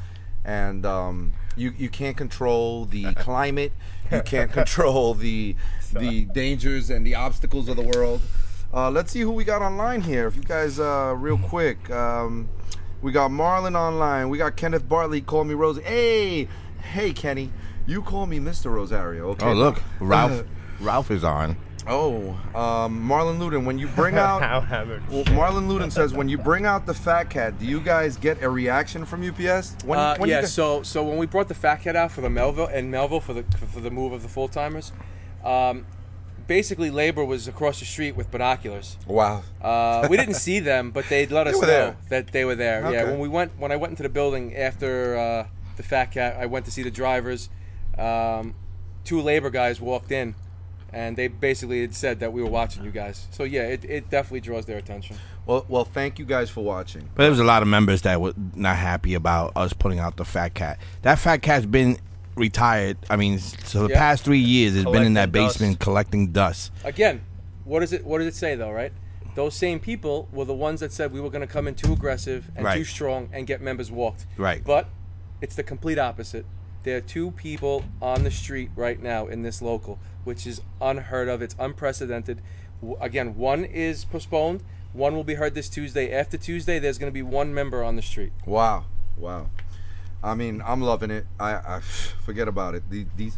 [0.44, 3.74] and um, you you can't control the climate.
[4.12, 5.56] You can't control the
[5.94, 8.22] the dangers and the obstacles of the world.
[8.74, 10.28] Uh, let's see who we got online here.
[10.28, 12.50] If you guys, uh, real quick, um,
[13.02, 14.30] we got Marlon online.
[14.30, 15.22] We got Kenneth Bartley.
[15.22, 15.82] Call me Rosie.
[15.84, 16.48] Hey,
[16.92, 17.52] hey, Kenny.
[17.88, 18.72] You call me Mr.
[18.74, 19.30] Rosario.
[19.30, 19.46] Okay.
[19.46, 20.44] Oh look, Ralph.
[20.80, 21.56] Ralph is on.
[21.88, 25.08] Oh, um, Marlon Luden, when you bring out, How hammered.
[25.08, 28.42] well, Marlon Luden says, when you bring out the Fat Cat, do you guys get
[28.42, 29.76] a reaction from UPS?
[29.86, 32.12] When, Uh, when you yeah, guys- so so when we brought the Fat Cat out
[32.12, 34.92] for the Melville and Melville for the for the move of the full timers,
[35.44, 35.86] um,
[36.48, 38.98] basically labor was across the street with binoculars.
[39.06, 39.44] wow.
[39.62, 41.98] Uh, we didn't see them, but they let us were know there.
[42.10, 42.92] that they were there.
[42.92, 46.36] Yeah, when we went when I went into the building after uh, the Fat Cat,
[46.40, 47.50] I went to see the drivers.
[47.98, 48.56] Um,
[49.04, 50.36] two labor guys walked in,
[50.92, 53.28] and they basically had said that we were watching you guys.
[53.32, 55.18] So yeah, it, it definitely draws their attention.
[55.46, 57.10] Well, well, thank you guys for watching.
[57.16, 60.18] But there was a lot of members that were not happy about us putting out
[60.18, 60.80] the fat cat.
[61.04, 61.98] That fat cat's been
[62.36, 62.98] retired.
[63.10, 64.00] I mean, so the Yeah.
[64.00, 65.60] past three years, it's been in that Collecting dust.
[65.60, 66.72] basement collecting dust.
[66.84, 67.22] Again,
[67.64, 68.92] what does it what does it say though, right?
[69.36, 71.94] Those same people were the ones that said we were going to come in too
[71.94, 72.78] aggressive and Right.
[72.78, 74.26] too strong and get members walked.
[74.38, 74.64] Right.
[74.64, 74.88] But
[75.42, 76.46] it's the complete opposite.
[76.86, 81.28] There are two people on the street right now in this local, which is unheard
[81.28, 81.42] of.
[81.42, 82.42] It's unprecedented.
[83.02, 84.64] Again, one is postponed.
[84.94, 86.14] One will be heard this Tuesday.
[86.14, 88.34] After Tuesday, there's going to be one member on the street.
[88.46, 88.86] Wow,
[89.18, 89.50] wow.
[90.24, 91.26] I mean, I'm loving it.
[91.40, 92.88] I, I forget about it.
[92.92, 93.36] The, these,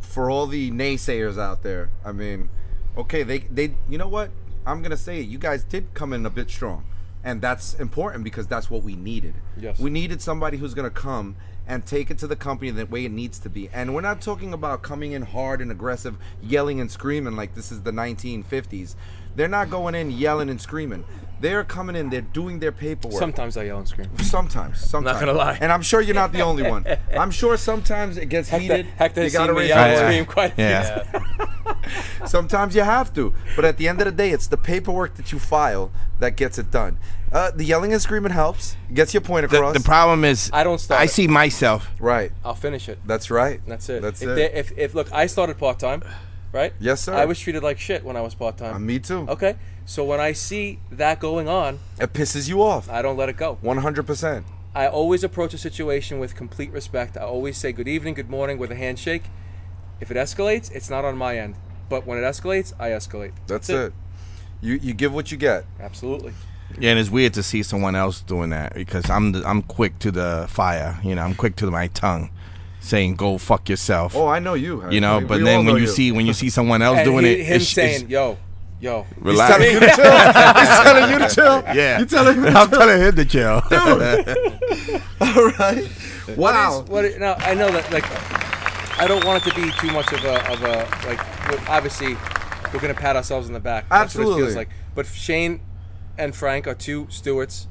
[0.00, 1.90] for all the naysayers out there.
[2.04, 2.48] I mean,
[2.96, 4.30] okay, they, they, you know what?
[4.66, 5.28] I'm gonna say it.
[5.28, 6.84] You guys did come in a bit strong,
[7.24, 9.34] and that's important because that's what we needed.
[9.56, 9.78] Yes.
[9.78, 13.12] We needed somebody who's gonna come and take it to the company the way it
[13.12, 13.68] needs to be.
[13.72, 17.70] And we're not talking about coming in hard and aggressive, yelling and screaming like this
[17.70, 18.94] is the 1950s.
[19.36, 21.04] They're not going in yelling and screaming.
[21.40, 22.10] They're coming in.
[22.10, 23.18] They're doing their paperwork.
[23.20, 24.08] Sometimes I yell and scream.
[24.18, 25.14] Sometimes, sometimes.
[25.14, 25.56] Not gonna lie.
[25.60, 26.84] And I'm sure you're not the only one.
[27.16, 28.86] I'm sure sometimes it gets heated.
[28.96, 32.24] Hector you gotta raise yell your and scream quite a few Yeah.
[32.26, 33.32] Sometimes you have to.
[33.56, 36.58] But at the end of the day, it's the paperwork that you file that gets
[36.58, 36.98] it done.
[37.32, 38.76] Uh, the yelling and screaming helps.
[38.92, 39.74] Gets your point The, across.
[39.76, 41.10] the problem is, I don't start I it.
[41.10, 41.88] see myself.
[42.00, 42.32] right.
[42.44, 42.98] I'll finish it.
[43.06, 43.60] That's right.
[43.66, 44.02] That's it.
[44.02, 44.54] That's if it.
[44.54, 46.02] If, if look, I started part time,
[46.52, 46.72] right?
[46.80, 47.14] Yes, sir.
[47.14, 48.76] I was treated like shit when I was part time.
[48.76, 49.26] Uh, me too.
[49.28, 52.88] Okay, so when I see that going on, It pisses you off.
[52.90, 53.58] I don't let it go.
[53.62, 54.44] 100%.
[54.74, 57.16] I always approach a situation with complete respect.
[57.16, 59.24] I always say good evening, good morning with a handshake.
[60.00, 61.56] If it escalates, it's not on my end.
[61.88, 63.32] But when it escalates, I escalate.
[63.46, 63.92] That's it.
[64.60, 65.64] You you give what you get.
[65.80, 66.32] Absolutely.
[66.78, 69.98] Yeah, and it's weird to see someone else doing that because I'm the, I'm quick
[70.00, 70.98] to the fire.
[71.02, 72.30] You know, I'm quick to my tongue,
[72.88, 74.82] saying "Go fuck yourself." Oh, I know you.
[74.90, 76.98] you know, We- but we then when know you see when you see someone else
[76.98, 78.36] And doing he- it, him it's, saying, it's- "Yo,
[78.80, 79.50] Yo, He's Relax.
[79.56, 80.04] telling you to chill.
[80.60, 81.64] He's telling you to chill.
[81.74, 81.98] Yeah.
[81.98, 83.62] You telling him to I'm telling him to chill.
[85.20, 85.86] All right.
[86.36, 86.82] What Wow.
[86.84, 88.04] is- what is- now I know that like
[89.00, 91.20] I don't want it to be too much of a of a like
[91.68, 92.16] obviously
[92.72, 93.88] we're gonna pat ourselves on the back.
[93.88, 94.42] That's what it Absolutely.
[94.42, 94.68] feels like.
[94.94, 95.60] But Shane
[96.16, 97.66] and Frank are two stewards.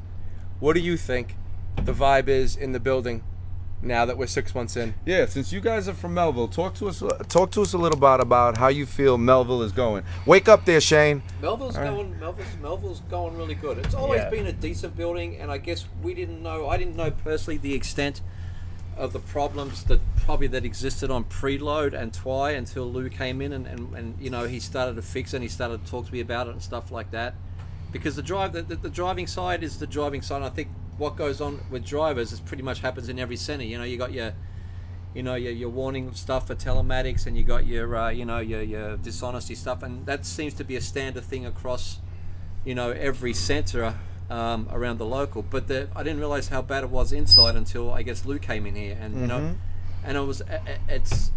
[0.59, 1.35] What do you think
[1.81, 3.23] the vibe is in the building
[3.81, 4.93] now that we're six months in?
[5.05, 7.03] Yeah, since you guys are from Melville, talk to us.
[7.29, 10.03] Talk to us a little bit about how you feel Melville is going.
[10.25, 11.21] Wake up there, Shane.
[11.41, 12.19] Melville's going.
[12.19, 13.77] Melville's, Melville's going really good.
[13.77, 14.29] It's always Yeah.
[14.29, 16.67] been a decent building, and I guess we didn't know.
[16.67, 18.21] I didn't know personally the extent
[18.97, 23.53] of the problems that probably that existed on preload and Twy until Lou came in
[23.53, 26.07] and, and, and you know he started to fix it and he started to talk
[26.07, 27.35] to me about it and stuff like that.
[27.91, 30.37] Because the drive the, the, the driving side is the driving side.
[30.37, 33.63] And I think what goes on with drivers is pretty much happens in every center.
[33.63, 34.33] You know, you got your
[35.13, 38.39] you know your, your warning stuff for telematics and you got your uh, you know
[38.39, 39.83] your, your dishonesty stuff.
[39.83, 41.99] And that seems to be a standard thing across
[42.65, 43.95] you know every center
[44.29, 45.41] um, around the local.
[45.41, 48.65] But the, I didn't realize how bad it was inside until I guess Lou came
[48.65, 48.97] in here.
[48.99, 49.55] And you know
[50.07, 50.41] and it was
[50.87, 51.31] it's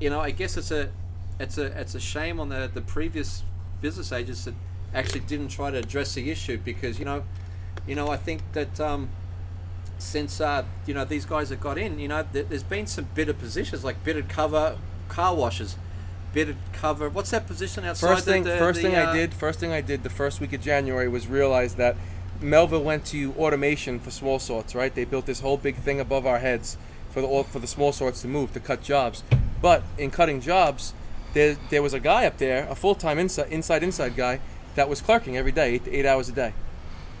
[0.00, 0.90] you know I guess it's a
[1.38, 3.42] it's a it's a shame on the the previous
[3.80, 4.54] business agents that
[4.92, 7.22] actually didn't try to address the issue because you know
[7.88, 9.08] you know I think that um,
[9.98, 13.08] since uh, you know these guys have got in, you know, th- there's been some
[13.14, 15.76] bitted positions like bitted cover car washes,
[16.32, 17.08] bitted cover.
[17.08, 18.08] What's that position outside?
[18.14, 20.40] First thing, the- first the, thing uh, I did, first thing I did the first
[20.40, 21.96] week of January was realize that
[22.40, 24.74] Melville went to automation for small sorts.
[24.74, 26.76] Right, they built this whole big thing above our heads
[27.10, 29.22] for the for the small sorts to move to cut jobs.
[29.60, 30.92] But in cutting jobs,
[31.34, 34.40] there there was a guy up there, a full time inside inside inside guy
[34.76, 36.52] that was clerking every day, eight eight hours a day.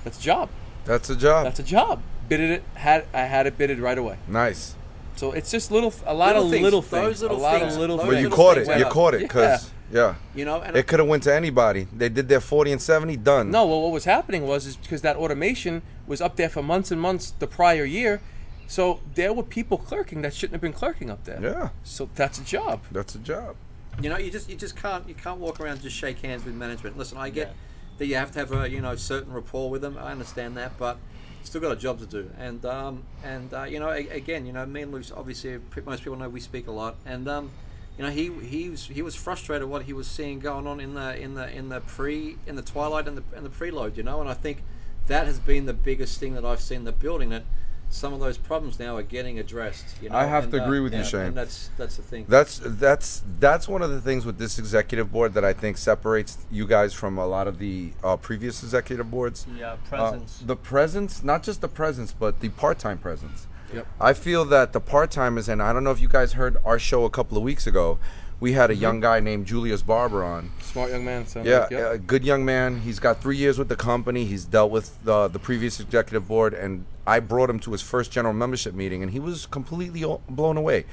[0.04, 0.48] That's a job.
[0.84, 1.44] That's a job.
[1.44, 2.02] That's a job.
[2.28, 2.62] Bidded it.
[2.74, 4.18] Had I had it bidded right away.
[4.26, 4.74] nice.
[5.16, 6.62] So it's just little, a lot Little of things.
[6.62, 7.74] little Those things, little a lot things.
[7.74, 7.96] of little.
[7.96, 8.22] Those But things.
[8.22, 8.78] you caught things it.
[8.78, 8.92] You up.
[8.92, 10.14] caught it because yeah.
[10.34, 11.88] You know, and it could have went to anybody.
[11.92, 13.50] They did their 40 and 70 done.
[13.50, 16.92] No, well, what was happening was is because that automation was up there for months
[16.92, 18.20] and months the prior year,
[18.68, 21.40] so there were people clerking that shouldn't have been clerking up there.
[21.42, 22.82] Yeah, So that's a job.
[22.92, 23.56] that's a job.
[24.00, 26.44] you know, you just you just can't you can't walk around and just shake hands
[26.44, 26.96] with management.
[26.96, 27.54] Listen, I get
[27.98, 29.98] that you have to have a you know certain rapport with them.
[29.98, 30.98] I understand that, but
[31.42, 32.30] still got a job to do.
[32.38, 36.02] And um, and uh, you know, a- again, you know, me and Luce, obviously, most
[36.02, 37.50] people know we speak a lot, and um,
[37.96, 40.94] you know, he he was he was frustrated what he was seeing going on in
[40.94, 43.96] the in the in the pre in the twilight and the and the preload.
[43.96, 44.62] You know, and I think
[45.06, 47.44] that has been the biggest thing that I've seen the building that.
[47.90, 49.86] Some of those problems now are getting addressed.
[50.02, 51.20] You know, I have and, to uh, agree with you, yeah, Shane.
[51.20, 52.26] And that's that's the thing.
[52.28, 56.38] That's that's that's one of the things with this executive board that I think separates
[56.50, 59.46] you guys from a lot of the uh, previous executive boards.
[59.56, 60.42] Yeah, Uh, presence.
[60.44, 63.46] the presence, not just the presence, but the part-time presence.
[63.72, 63.86] Yep.
[64.00, 67.04] I feel that the part-timers, and I don't know if you guys heard our show
[67.04, 67.98] a couple of weeks ago.
[68.40, 70.50] We had a young guy named Julius Barber on.
[70.62, 71.26] Smart young man.
[71.26, 71.92] So Yeah, yep.
[71.94, 72.80] a good young man.
[72.80, 74.24] He's got three years with the company.
[74.26, 78.12] He's dealt with the the previous executive board, and I brought him to his first
[78.12, 80.84] general membership meeting, and he was completely blown away.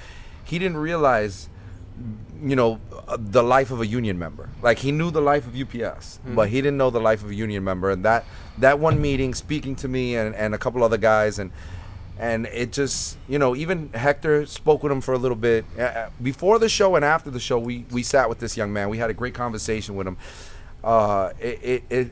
[0.44, 1.50] He didn't realize,
[2.42, 4.50] you know, uh, the life of a union member.
[4.64, 7.36] Like he knew the life of UPS, but he didn't know the life of a
[7.36, 7.92] union member.
[7.92, 8.26] And that
[8.58, 11.52] that one meeting, speaking to me and, and a couple other guys, and
[12.20, 15.82] and it just you know even Hector spoke with him for a little bit Uh,
[15.82, 17.60] uh, before the show and after the show.
[17.60, 18.90] We we sat with this young man.
[18.90, 20.18] We had a great conversation with him.
[20.84, 22.12] Uh, it, it, it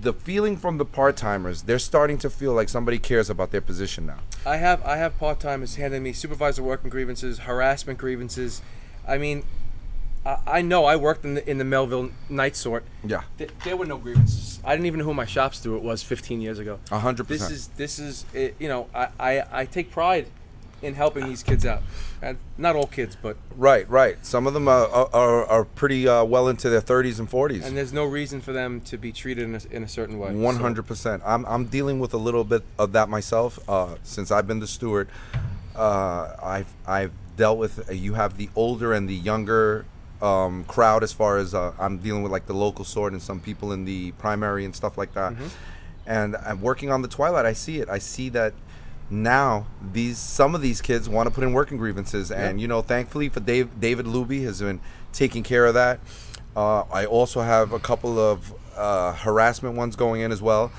[0.00, 3.60] the feeling from the part timers, they're starting to feel like somebody cares about their
[3.60, 4.20] position now.
[4.46, 8.62] I have I have part timers handing me supervisor working grievances, harassment grievances.
[9.06, 9.44] I mean,
[10.46, 12.84] I, know I worked in the in the Melville night sort.
[13.04, 13.22] Yeah.
[13.38, 14.60] Th- there were no grievances.
[14.64, 16.78] I didn't even know who my shop steward was 15 years ago.
[16.90, 20.26] A hundred This is this is it, you know I, I I take pride
[20.80, 21.82] in helping these kids out,
[22.22, 24.24] and not all kids, but Right, right.
[24.24, 27.64] Some of them are are, are, pretty uh, well into their 30s and 40s.
[27.64, 30.32] and there's no reason for them to be treated in a, in a certain way.
[30.32, 31.22] One So- hundred percent.
[31.26, 33.58] I'm I'm dealing with a little bit of that myself.
[33.68, 35.08] Uh, since I've been the steward,
[35.74, 37.88] uh, I've I've dealt with.
[37.88, 39.84] Uh, you have the older and the younger
[40.22, 43.40] um, crowd as far as uh, I'm dealing with like the local sort and some
[43.40, 45.34] people in the primary and stuff like that.
[46.06, 47.44] And I'm working on the twilight.
[47.46, 47.88] I see it.
[47.88, 48.54] I see that
[49.10, 52.82] now these some of these kids want to put in working grievances and you know
[52.82, 54.80] thankfully for Dave, david luby has been
[55.14, 55.98] taking care of that
[56.54, 60.70] uh, i also have a couple of uh, harassment ones going in as well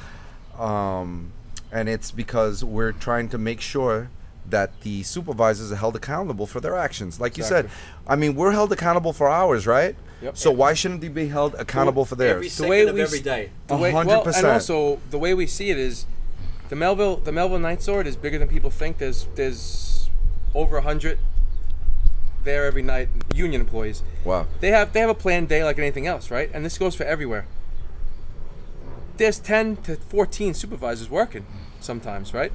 [0.59, 1.31] um,
[1.71, 4.11] and it's because we're trying to make sure
[4.49, 7.69] that the supervisors are held accountable for their actions like you said
[8.07, 10.35] i mean we're held accountable for ours right Yep.
[10.37, 13.01] so why shouldn't they be held accountable for theirs Every The second way of we
[13.01, 13.49] every s- day.
[13.67, 14.47] The way, A well, hundred and percent.
[14.47, 16.05] also the way we see it is,
[16.67, 18.97] the Melville the Melville Night Sort is bigger than people think.
[18.97, 20.09] There's there's
[20.53, 21.19] over a hundred
[22.43, 23.07] there every night.
[23.33, 24.03] Union employees.
[24.25, 24.47] Wow.
[24.59, 26.51] They have they have a planned day like anything else, right?
[26.53, 27.45] And this goes for everywhere.
[29.15, 31.45] There's 10 to 14 supervisors working
[31.79, 32.51] sometimes, right?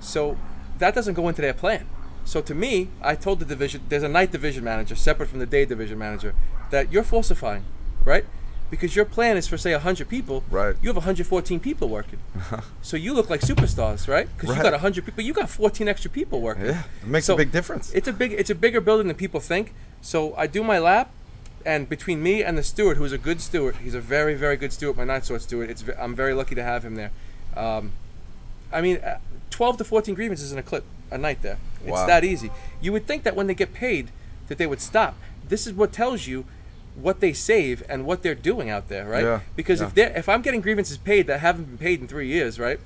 [0.00, 0.36] So
[0.78, 1.86] that doesn't go into their plan.
[2.24, 5.46] So to me, I told the division there's a night division manager separate from the
[5.46, 6.34] day division manager
[6.70, 7.64] that you're falsifying,
[8.04, 8.24] right?
[8.70, 10.76] Because your plan is for say 100 people, Right.
[10.82, 12.18] You have 114 people working.
[12.82, 14.28] so you look like superstars, right?
[14.36, 14.62] Because you Right.
[14.64, 16.66] got 100 people, you got 14 extra people working.
[16.66, 17.90] Yeah, it makes a big difference.
[17.94, 19.72] It's a big it's a bigger building than people think.
[20.02, 21.10] So I do my lap,
[21.64, 24.72] and between me and the steward, who's a good steward, he's a very very good
[24.74, 25.70] steward, my night sort steward.
[25.70, 27.10] It's ve- I'm very lucky to have him there.
[27.56, 27.92] Um,
[28.70, 29.18] I mean, uh,
[29.50, 31.58] 12 to 14 grievances in a clip a night there.
[31.82, 32.06] It's Wow.
[32.06, 32.50] that easy.
[32.80, 34.10] You would think that when they get paid,
[34.48, 35.16] that they would stop.
[35.48, 36.44] This is what tells you
[36.94, 39.22] what they save and what they're doing out there, right?
[39.24, 39.86] Yeah, Because yeah.
[39.86, 42.80] if they if I'm getting grievances paid that haven't been paid in three years, right?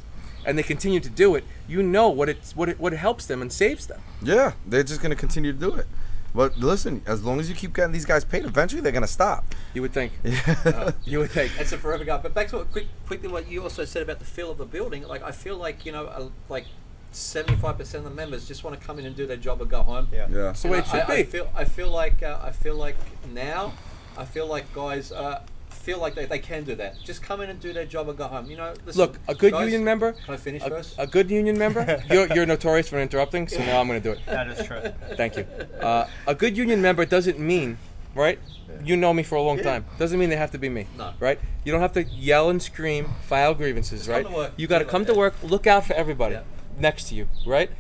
[0.45, 3.27] And they continue to do it, you know what it's what it what it helps
[3.27, 4.01] them and saves them.
[4.21, 5.87] Yeah, they're just gonna continue to do it.
[6.35, 9.55] But listen, as long as you keep getting these guys paid, eventually they're gonna stop.
[9.75, 10.13] You would think.
[10.25, 10.91] Yeah.
[11.05, 11.53] You would think.
[11.57, 12.17] That's a forever guy.
[12.19, 14.65] But back to what quick, quickly what you also said about the feel of the
[14.65, 15.07] building.
[15.07, 16.65] Like I feel like you know, uh, like
[17.11, 19.71] seventy-five percent of the members just want to come in and do their job and
[19.71, 20.09] go home.
[20.13, 20.27] Yeah.
[20.31, 20.53] Yeah.
[20.55, 21.23] So the way it should I, I be.
[21.25, 22.97] feel I feel like uh, I feel like
[23.33, 23.75] now
[24.17, 25.43] I feel like guys uh,
[25.83, 26.95] feel like they, they can do that.
[27.03, 28.49] Just come in and do their job and go home.
[28.49, 30.13] You know, listen, Look, a good guys- union member.
[30.13, 30.95] Can I finish a, first?
[30.99, 32.03] a good union member.
[32.11, 34.21] You're, you're notorious for interrupting, so now I'm going to do it.
[34.27, 34.81] That is true.
[35.17, 35.45] Thank you.
[35.81, 37.79] Uh, a good union member doesn't mean,
[38.15, 38.39] right?
[38.85, 39.85] You know me for a long time.
[39.99, 40.87] Doesn't mean they have to be me.
[40.97, 41.13] No.
[41.21, 41.39] Right?
[41.65, 44.27] You don't have to yell and scream, file grievances, come right?
[44.27, 46.43] to work, You got to come like to work, look out for everybody Yeah.
[46.79, 47.71] next to you, right?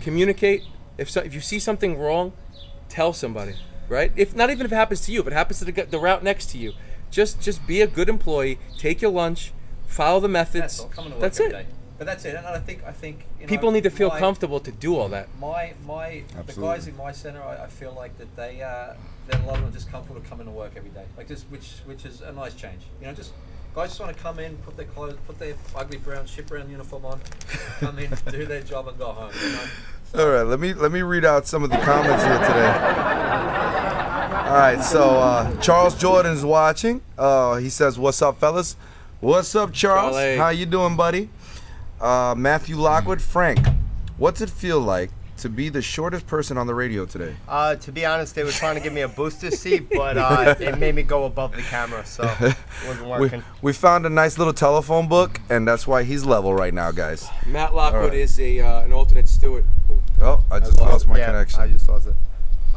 [0.00, 0.62] Communicate.
[0.98, 2.32] If so, if you see something wrong,
[2.88, 3.54] tell somebody,
[3.88, 4.12] right?
[4.16, 6.22] If not even if it happens to you, if it happens to the, the route
[6.22, 6.72] next to you,
[7.12, 8.58] just just be a good employee.
[8.78, 9.52] Take your lunch.
[9.86, 10.60] Follow the methods.
[10.62, 10.88] That's all.
[10.88, 11.62] Coming to work That's every it.
[11.62, 11.66] day.
[11.98, 12.34] But that's it.
[12.34, 14.96] And I think I think you know, People need to feel my- comfortable to do
[14.96, 15.28] all that.
[15.38, 18.94] My my the guys in my center, I, I feel like that they uh,
[19.28, 21.44] that a lot of them just comfortable to come into work every day, like just
[21.44, 22.80] which which is a nice change.
[23.00, 23.32] You know, just
[23.74, 26.68] guys just want to come in, put their clothes, put their ugly brown ship brown
[26.70, 27.20] uniform on,
[27.78, 29.30] come in, do their job, and go home.
[29.44, 29.64] You know?
[30.14, 32.68] All right, let me let me read out some of the comments here today.
[34.46, 37.00] All right, so uh, Charles Jordan's watching.
[37.16, 38.76] Uh, he says, "What's up, fellas?
[39.20, 40.14] What's up, Charles?
[40.14, 40.36] Charlie.
[40.36, 41.30] How you doing, buddy?"
[41.98, 43.66] Uh, Matthew Lockwood, Frank,
[44.18, 45.10] what's it feel like
[45.42, 47.36] to be the shortest person on the radio today?
[47.48, 50.54] Uh, to be honest, they were trying to give me a booster seat, but uh,
[50.58, 53.44] it made me go above the camera, so it wasn't working.
[53.60, 57.28] we found a nice little telephone book, and that's why he's level right now, guys.
[57.46, 58.14] Matt Lockwood right.
[58.14, 59.64] is a uh, an alternate steward.
[60.20, 61.60] Oh, I just lost my yeah, connection.
[61.60, 62.14] I just lost it.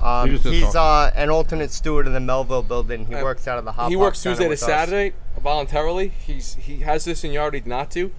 [0.01, 3.05] Um, You can still he's uh, an alternate steward in the Melville building.
[3.05, 3.89] He Uh, works out of the hot.
[3.89, 4.65] he works Tuesday to with us.
[4.67, 6.09] Saturday voluntarily.
[6.09, 8.11] He's he has the seniority not to,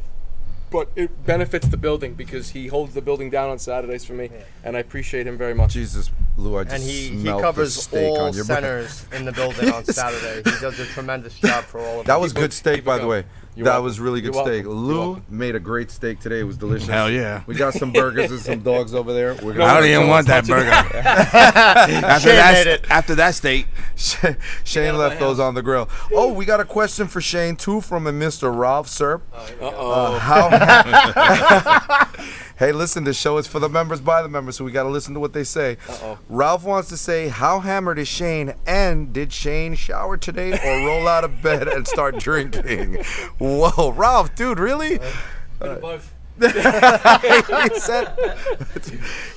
[0.77, 4.29] but it benefits the building because he holds the building down on Saturdays for me,
[4.63, 5.73] and I appreciate him very much.
[5.73, 8.59] Jesus, Lou, I just And he, he smelt the covers steak all on your breath.
[8.59, 10.43] centers in the building on Saturday.
[10.45, 12.07] He does a tremendous job for all of us.
[12.09, 12.21] That us.
[12.25, 13.25] was good steak, keep it by the way.
[13.57, 13.85] You're that welcome.
[13.85, 14.67] was really good You're steak.
[14.67, 14.87] welcome.
[14.87, 16.41] Lou made a great steak today.
[16.41, 16.87] It was delicious.
[16.89, 17.43] Hell yeah.
[17.47, 19.35] We got some burgers and some dogs over there.
[19.43, 20.69] We're I gonna don't even want that burger.
[20.71, 22.91] after Shane that, made it.
[22.91, 25.89] after that state, Shane out left those on the grill.
[26.13, 28.55] Oh, we got a question for Shane too from a Mr.
[28.57, 29.23] Ralph Serp.
[29.33, 30.19] Uh Uh, oh.
[30.19, 32.05] how?
[32.59, 34.89] hey, listen, this show is for the members by the members, so we got to
[34.91, 35.77] listen to what they say.
[35.89, 36.19] Uh-oh.
[36.29, 41.09] Ralph wants to say, how hammered is Shane, and did Shane shower today or roll
[41.09, 43.03] out of bed and start drinking?
[43.47, 44.99] Whoa, Ralph, dude, really?
[44.99, 46.13] Bit of both.
[46.41, 48.15] he said,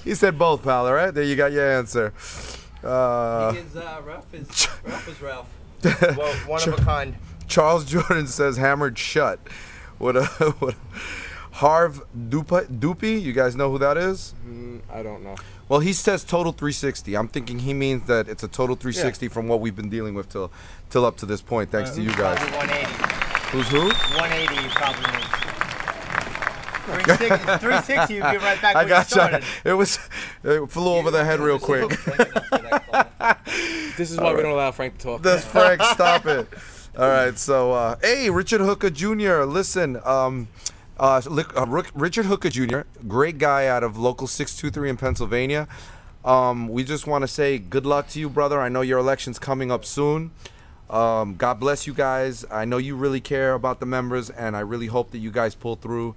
[0.04, 0.86] he said both, pal.
[0.86, 2.14] All right, there you got your answer.
[2.84, 5.50] Uh, he is uh, Ralph is Ralph is Ralph.
[6.18, 7.16] well, one of a kind.
[7.48, 9.40] Charles Jordan says hammered shut.
[9.98, 10.24] What a
[10.60, 10.76] what?
[10.76, 10.78] A,
[11.60, 14.34] Harv Dupa, Doopy, you guys know who that is?
[14.48, 15.36] Mm, I don't know.
[15.68, 17.16] Well, he says total 360.
[17.16, 20.30] I'm thinking he means that it's a total 360 from what we've been dealing with
[20.30, 20.52] till
[20.90, 22.40] till up to this point, thanks to you guys.
[23.52, 23.58] Probably 180.
[23.58, 23.88] Who's who?
[24.16, 25.26] 180 you probably means.
[26.90, 29.44] 360, 360 you'd be right back I where you got started.
[29.64, 29.72] you.
[29.72, 30.00] It was
[30.44, 31.90] it flew over the head real quick.
[33.98, 35.22] This is why we don't allow Frank to talk.
[35.22, 35.82] That's Frank.
[35.94, 36.48] Stop it.
[36.98, 37.38] All right.
[37.38, 39.44] So, uh, hey, Richard Hooker Jr.
[39.44, 40.48] Listen, um,
[41.00, 42.82] uh, Lic- uh, Rook- Richard Hooker Jr.
[43.08, 45.68] Great guy out of local 623 in Pennsylvania.
[46.26, 48.60] Um, we just want to say good luck to you, brother.
[48.60, 50.32] I know your election's coming up soon.
[50.90, 52.46] Um, God bless you guys.
[52.50, 55.54] I know you really care about the members, and I really hope that you guys
[55.56, 56.16] pull through.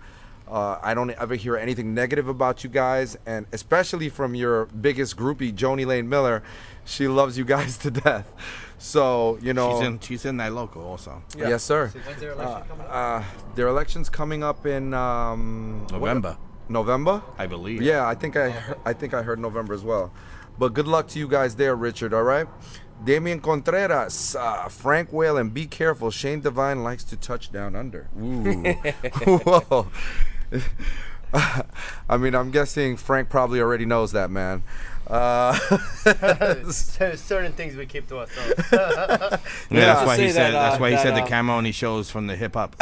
[0.48, 5.16] Uh, I don't ever hear anything negative about you guys, and especially from your biggest
[5.16, 6.42] groupie, Joni Lane Miller.
[6.84, 8.32] She loves you guys to death.
[8.78, 11.22] So you know, she's in she's in that local also.
[11.36, 11.50] Yeah.
[11.50, 11.88] yes, sir.
[11.88, 12.92] When's their election coming up?
[12.92, 13.22] Uh,
[13.54, 16.36] their election's coming up in um, what- November,
[16.68, 17.22] November.
[17.38, 17.80] I believe.
[17.80, 18.52] Yeah, I think I,
[18.84, 20.12] I think I heard November as well.
[20.58, 22.12] But good luck to you guys there, Richard.
[22.12, 22.46] All right.
[23.04, 26.10] Damian Contreras, uh, Frank and be careful.
[26.10, 28.08] Shane Devine likes to touch down under.
[28.18, 28.62] Ooh.
[29.26, 29.88] Whoa.
[32.08, 34.62] I mean, I'm guessing Frank probably already knows that, man.
[35.06, 35.52] Uh,
[36.70, 38.52] Cer- Certain things we keep to ourselves.
[38.72, 39.38] Yeah,
[39.70, 39.86] Yeah.
[39.94, 40.52] that's why he Say said.
[40.52, 42.54] that, uh, that's why he that, said the uh, camera only shows from the hip
[42.54, 42.76] hop.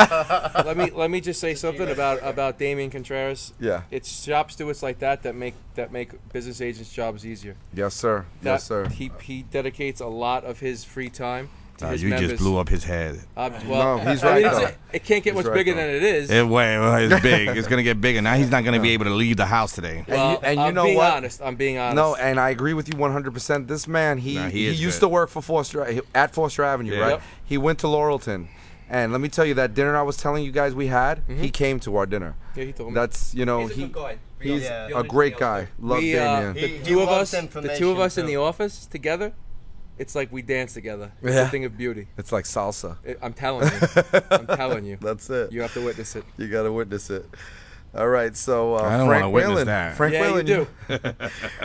[0.64, 3.52] let me let me just say something about about Damian Contreras.
[3.60, 3.82] Yeah.
[3.90, 7.56] It's shop stewards like that that make that make business agents' jobs easier.
[7.74, 8.26] yes, sir.
[8.42, 8.88] That Yes, sir.
[8.88, 11.48] He he dedicates a lot of his free time
[11.80, 12.30] to Uh, his you members.
[12.30, 13.20] just blew up his head.
[13.36, 14.68] Uh, well, No, he's I mean, right, though.
[14.92, 15.80] it can't get He's much right, bigger though.
[15.80, 16.30] than it is.
[16.30, 17.48] It, well, it's big.
[17.56, 18.22] It's gonna get bigger.
[18.22, 20.04] Now he's not gonna be able to leave the house today.
[20.08, 21.12] well, and you- and you I'm know being what?
[21.12, 21.42] honest.
[21.42, 21.96] I'm being honest.
[21.96, 23.66] No, and I agree with you 100%.
[23.68, 25.06] This man, he Nah, he he, used good.
[25.06, 27.00] to work for Foster at Foster Avenue, Yeah.
[27.00, 27.10] right?
[27.10, 27.22] Yep.
[27.44, 28.46] He went to Laurelton.
[28.92, 31.48] And let me tell you that dinner I was telling you guys we had, he
[31.50, 32.34] came to our dinner.
[32.56, 32.94] Yeah, he told me.
[32.96, 34.18] That's, you know, He's a he good guy.
[34.40, 34.88] he's Yeah.
[34.96, 35.68] a great guy.
[35.78, 36.54] Love we, uh, Damien.
[36.54, 39.32] the He- he two of us, the two of us in the office together.
[40.00, 41.12] It's like we dance together.
[41.22, 41.42] It's Yeah.
[41.42, 42.06] a thing of beauty.
[42.16, 42.96] it's like salsa.
[43.04, 43.78] It, I'm telling you.
[44.30, 44.96] I'm telling you.
[44.98, 45.52] That's it.
[45.52, 46.24] You have to witness it.
[46.38, 47.26] You got to witness it.
[47.94, 49.66] All right, so uh, I don't Frank wanna witness Whalen.
[49.66, 49.96] that.
[49.96, 50.66] Frank Yeah, you do.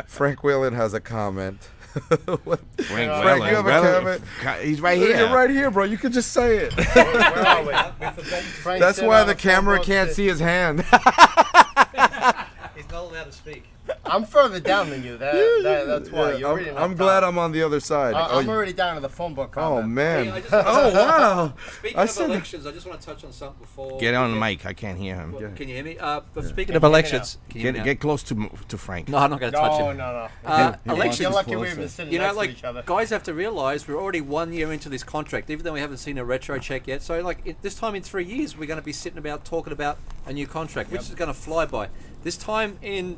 [0.08, 1.70] Frank Whalen has a comment.
[2.44, 4.66] What- Frank, Frank, Whalen- you have a comment?
[4.66, 5.16] He's right here.
[5.18, 5.86] You're right here, bro.
[5.86, 6.74] You could just say it.
[6.94, 7.72] Where are we?
[8.42, 10.82] Frank That's why the camera can't see his hand.
[10.82, 10.92] He's
[12.92, 13.64] not allowed to speak.
[14.06, 15.18] I'm further down than you.
[15.18, 15.34] That,
[15.64, 16.34] that, that's why.
[16.34, 17.24] Yeah, You're I'm, reading I'm glad.
[17.24, 18.14] I'm on the other side.
[18.14, 19.88] I- oh, I'm you- already down to the phone book oh, comment.
[19.90, 20.26] man.
[20.26, 21.54] Hey, I just- oh wow.
[21.80, 24.00] Speaking I of said- elections, I just want to touch on something before.
[24.00, 24.66] Get on the mic.
[24.66, 25.32] I can't hear him.
[25.34, 25.98] Well, Can you hear me?
[25.98, 28.00] Uh, but speaking Can of you hear me elections, can you hear Get, me get
[28.00, 29.10] close to to Frank.
[29.10, 29.98] no, I'm not going to touch No, him.
[29.98, 30.28] no, no.
[30.50, 31.34] Uh, You're elections.
[31.34, 32.84] lucky we've been sitting You know, next to like each other.
[32.86, 35.98] guys have to realize we're already one year into this contract, even though we haven't
[35.98, 37.02] seen a retro check yet.
[37.02, 39.74] So, like it, this time in three years, we're going to be sitting about talking
[39.74, 39.98] about
[40.28, 41.90] a new contract, which is going to fly by.
[42.24, 43.18] This time in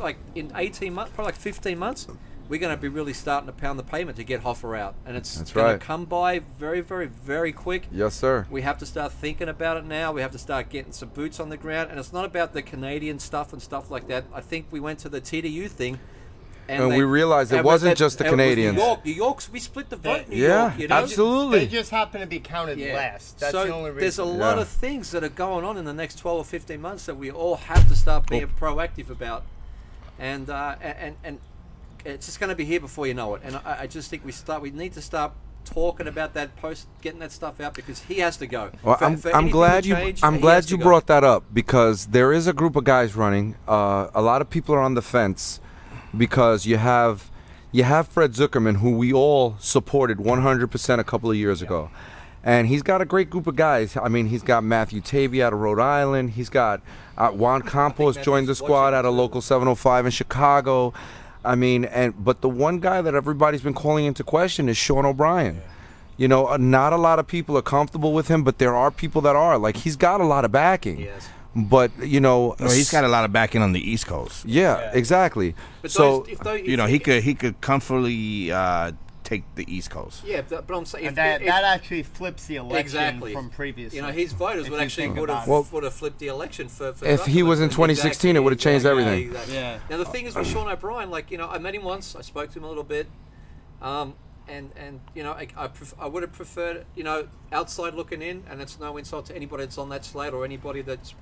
[0.00, 2.06] like in 18 months, probably like 15 months,
[2.48, 5.16] we're going to be really starting to pound the pavement to get Hoffa out, and
[5.16, 5.72] it's That's going right.
[5.80, 7.86] to come by very, very, very quick.
[7.92, 8.46] Yes, sir.
[8.50, 10.12] We have to start thinking about it now.
[10.12, 12.62] We have to start getting some boots on the ground, and it's not about the
[12.62, 14.24] Canadian stuff and stuff like that.
[14.32, 15.98] I think we went to the TDU thing,
[16.70, 18.76] And we realized it wasn't that- just the Canadians.
[18.76, 20.24] New York, New York's, we split the vote.
[20.24, 20.96] in New Yeah, York, you know?
[20.96, 21.58] absolutely.
[21.60, 22.94] They just happen to be counted Yeah.
[22.94, 23.40] last.
[23.40, 24.00] That's so the only reason.
[24.00, 24.62] there's a lot Yeah.
[24.62, 27.30] of things that are going on in the next 12 or 15 months that we
[27.30, 29.44] all have to start being proactive about,
[30.18, 31.38] and uh, and and
[32.04, 33.42] it's just going to be here before you know it.
[33.44, 34.62] And I, I just think we start.
[34.62, 35.32] We need to start
[35.64, 38.70] talking about that post, getting that stuff out because he has to go.
[38.82, 42.06] Well, For- I'm, for I'm glad you change, I'm glad you brought that up because
[42.06, 43.56] there is a group of guys running.
[43.66, 45.60] Uh, a lot of people are on the fence
[46.16, 47.30] because you have
[47.70, 51.90] you have Fred Zuckerman, who we all supported 100% a couple of years ago,
[52.44, 53.96] and he's got a great group of guys.
[53.96, 56.30] I mean, he's got Matthew Taibi out of Rhode Island.
[56.30, 56.80] He's got
[57.16, 59.14] uh, Juan Campos joined the squad watching out of.
[59.14, 60.92] Local 705 in Chicago.
[61.44, 65.04] I mean, and but the one guy that everybody's been calling into question is Sean
[65.06, 65.62] O'Brien.
[66.16, 68.90] You know, uh, not a lot of people are comfortable with him, but there are
[68.90, 69.56] people that are.
[69.56, 71.00] Like he's got a lot of backing.
[71.00, 71.28] Yes.
[71.56, 74.44] But you know, Well, he's got a lot of backing on the East Coast.
[74.44, 75.54] yeah, exactly.
[75.82, 78.92] But so those, if those, You know, he could he could comfortably uh,
[79.28, 80.24] take the East Coast.
[80.24, 83.50] Yeah, but, but I'm saying if, that, if, that actually flips the election exactly from
[83.50, 83.92] previous.
[83.92, 85.72] You know, his voters would actually would have about it.
[85.72, 86.94] would have flipped the election for.
[86.94, 89.28] for If he was in 2016, it would have changed Exactly, everything.
[89.28, 89.54] exactly.
[89.54, 89.78] Yeah.
[89.90, 92.16] Now the thing is with Sean O'Brien, like you know, I met him once.
[92.16, 93.06] I spoke to him a little bit,
[93.82, 94.14] um,
[94.48, 98.22] and and you know, I I, pref- I would have preferred you know outside looking
[98.22, 101.14] in, and it's no insult to anybody that's on that slate or anybody that's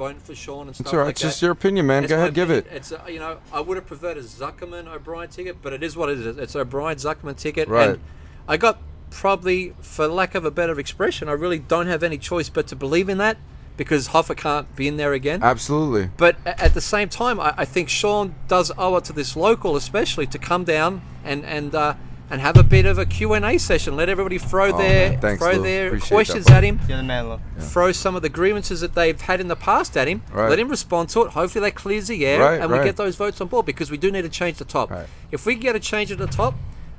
[0.00, 1.04] voting for Sean and stuff it's all right.
[1.04, 1.46] like It's just that.
[1.46, 2.04] your opinion, man.
[2.04, 2.66] It's Go ahead, give it.
[2.72, 5.94] It's uh, you know I would have preferred a Zuckerman O'Brien ticket, but it is
[5.94, 6.38] what it is.
[6.38, 7.90] It's O'Brien Zuckerman ticket, Right.
[7.90, 8.00] and
[8.48, 8.78] I got
[9.10, 12.76] probably, for lack of a better expression, I really don't have any choice but to
[12.76, 13.36] believe in that
[13.76, 15.42] because Hoffa can't be in there again.
[15.42, 16.08] Absolutely.
[16.16, 19.76] But at the same time, I, I think Sean does owe it to this local,
[19.76, 21.94] especially, to come down and and uh,
[22.30, 23.96] and have a bit of a Q and A session.
[23.96, 25.20] Let everybody throw Oh, their man.
[25.20, 25.62] Thanks, throw Lou.
[25.62, 26.54] their Appreciate questions bud.
[26.54, 27.40] at him Yeah, the man look.
[27.58, 30.22] throw some of the grievances that they've had in the past at him.
[30.32, 30.48] Right.
[30.48, 31.30] Let him respond to it.
[31.32, 33.96] Hopefully, that clears the air, Right, and we get those votes on board because we
[33.98, 34.90] do need to change the top.
[34.90, 35.06] Right.
[35.32, 36.54] If we get a change at the top,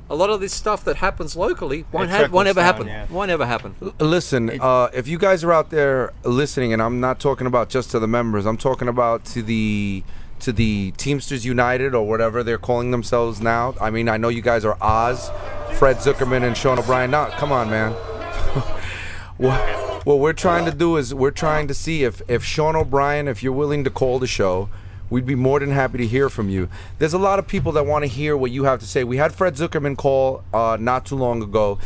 [0.10, 2.88] a lot of this stuff that happens locally won't, It have, won't ever down, happen.
[2.88, 3.06] yeah.
[3.10, 3.76] Won't ever happen.
[3.98, 7.92] Listen, uh, if you guys are out there listening, and I'm not talking about just
[7.92, 10.04] to the members, I'm talking about to the
[10.42, 13.76] to the Teamsters United or whatever they're calling themselves now.
[13.80, 15.30] I mean, I know you guys are Oz,
[15.78, 17.12] Fred Zuckerman, and Sean O'Brien.
[17.12, 17.92] Now, come on, man.
[19.38, 23.28] what, what we're trying to do is we're trying to see if if Sean O'Brien,
[23.28, 24.70] if you're willing to call the show.
[25.10, 26.70] We'd be more than happy to hear from you.
[26.98, 29.04] There's a lot of people that want to hear what you have to say.
[29.04, 31.80] We had Fred Zuckerman call uh, not too long ago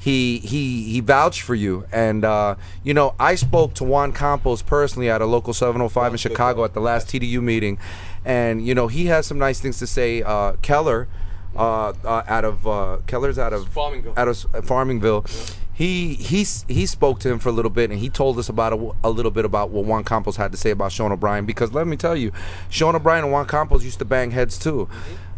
[0.00, 4.62] he he he vouched for you and uh, you know I spoke to Juan Campos
[4.62, 7.78] personally at a local 705 in Chicago at the last TDU meeting
[8.24, 10.22] and you know he has some nice things to say.
[10.22, 11.08] Uh, Keller,
[11.56, 14.16] uh, uh, out of uh, Keller's out of Farmingville.
[14.16, 15.56] out of uh, Farmingville.
[15.72, 18.72] He he he spoke to him for a little bit, and he told us about
[18.72, 21.46] a, a little bit about what Juan Campos had to say about Sean O'Brien.
[21.46, 22.32] Because let me tell you,
[22.68, 24.88] Sean O'Brien and Juan Campos used to bang heads too.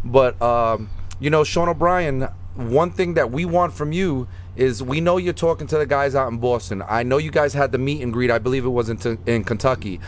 [0.03, 0.89] But um,
[1.19, 5.33] you know, Sean O'Brien, one thing that we want from you is we know you're
[5.33, 6.83] talking to the guys out in Boston.
[6.87, 8.29] I know you guys had the meet and greet.
[8.31, 9.99] I believe it was in, t- in Kentucky.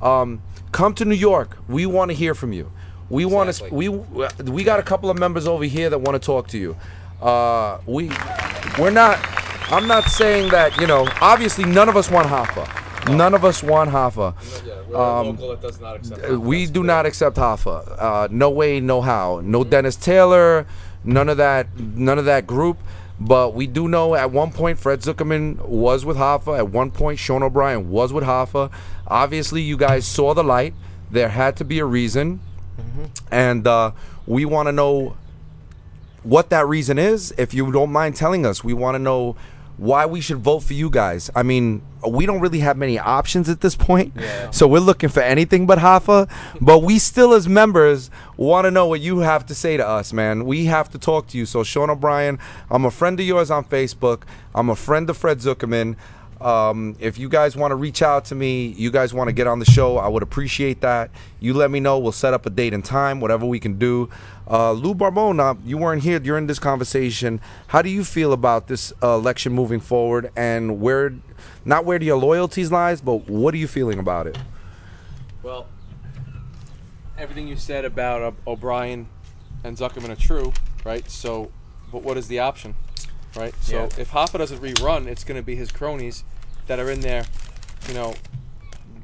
[0.00, 0.42] Um,
[0.72, 1.58] come to New York.
[1.68, 2.72] We want to hear from you.
[3.08, 3.64] We want to.
[3.64, 3.88] Exactly.
[3.88, 6.76] We we got a couple of members over here that want to talk to you.
[7.20, 8.10] Uh, we
[8.78, 9.18] we're not.
[9.70, 11.06] I'm not saying that you know.
[11.20, 13.14] Obviously, none of us want Hoffa.
[13.14, 14.34] None of us want Hoffa.
[14.66, 16.30] Yeah, we're a local that does not accept.
[16.30, 17.96] Uh, we do not accept Hoffa.
[18.00, 19.40] Uh, no way, no how.
[19.44, 20.66] No Dennis Taylor.
[21.04, 21.78] None of that.
[21.78, 22.78] None of that group.
[23.24, 26.58] But we do know at one point Fred Zuckerman was with Hoffa.
[26.58, 28.70] At one point Sean O'Brien was with Hoffa.
[29.06, 30.74] Obviously, you guys saw the light.
[31.08, 32.40] There had to be a reason,
[33.30, 33.92] and uh,
[34.26, 35.16] we want to know
[36.24, 37.32] what that reason is.
[37.38, 39.36] If you don't mind telling us, we want to know
[39.76, 41.30] why we should vote for you guys.
[41.34, 44.14] I mean, we don't really have many options at this point,
[44.50, 46.28] so we're looking for anything but Hoffa.
[46.60, 50.12] but we still, as members, want to know what you have to say to us,
[50.12, 50.44] man.
[50.44, 51.46] We have to talk to you.
[51.46, 52.38] So, Sean O'Brien,
[52.70, 54.22] I'm a friend of yours on Facebook.
[54.54, 55.96] I'm a friend of Fred Zuckerman.
[56.42, 59.46] Um, if you guys want to reach out to me, you guys want to get
[59.46, 61.10] on the show, I would appreciate that.
[61.40, 61.98] You let me know.
[61.98, 64.10] We'll set up a date and time, whatever we can do.
[64.50, 67.40] Uh, Lou Barbone, you weren't here during this conversation.
[67.68, 71.14] How do you feel about this uh, election moving forward, and where,
[71.64, 74.36] not where do your loyalties lies, but what are you feeling about it?
[75.42, 75.66] Well,
[77.16, 79.06] everything you said about uh, O'Brien
[79.64, 80.52] and Zuckerman are true,
[80.84, 81.08] right?
[81.08, 81.52] So,
[81.92, 82.74] but what is the option,
[83.36, 83.54] right?
[83.60, 84.00] So, Yeah.
[84.00, 86.24] if Hoffa doesn't rerun, it's going to be his cronies
[86.66, 87.24] that are in there.
[87.88, 88.14] You know,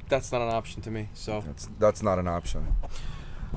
[0.09, 1.09] that's not an option to me.
[1.15, 2.75] So, That's that's not an option.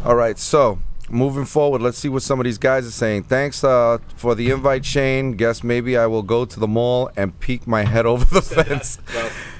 [0.05, 0.79] All right, so
[1.09, 3.23] moving forward, let's see what some of these guys are saying.
[3.23, 5.33] Thanks uh, for the invite, Shane.
[5.33, 8.97] Guess maybe I will go to the mall and peek my head over the fence.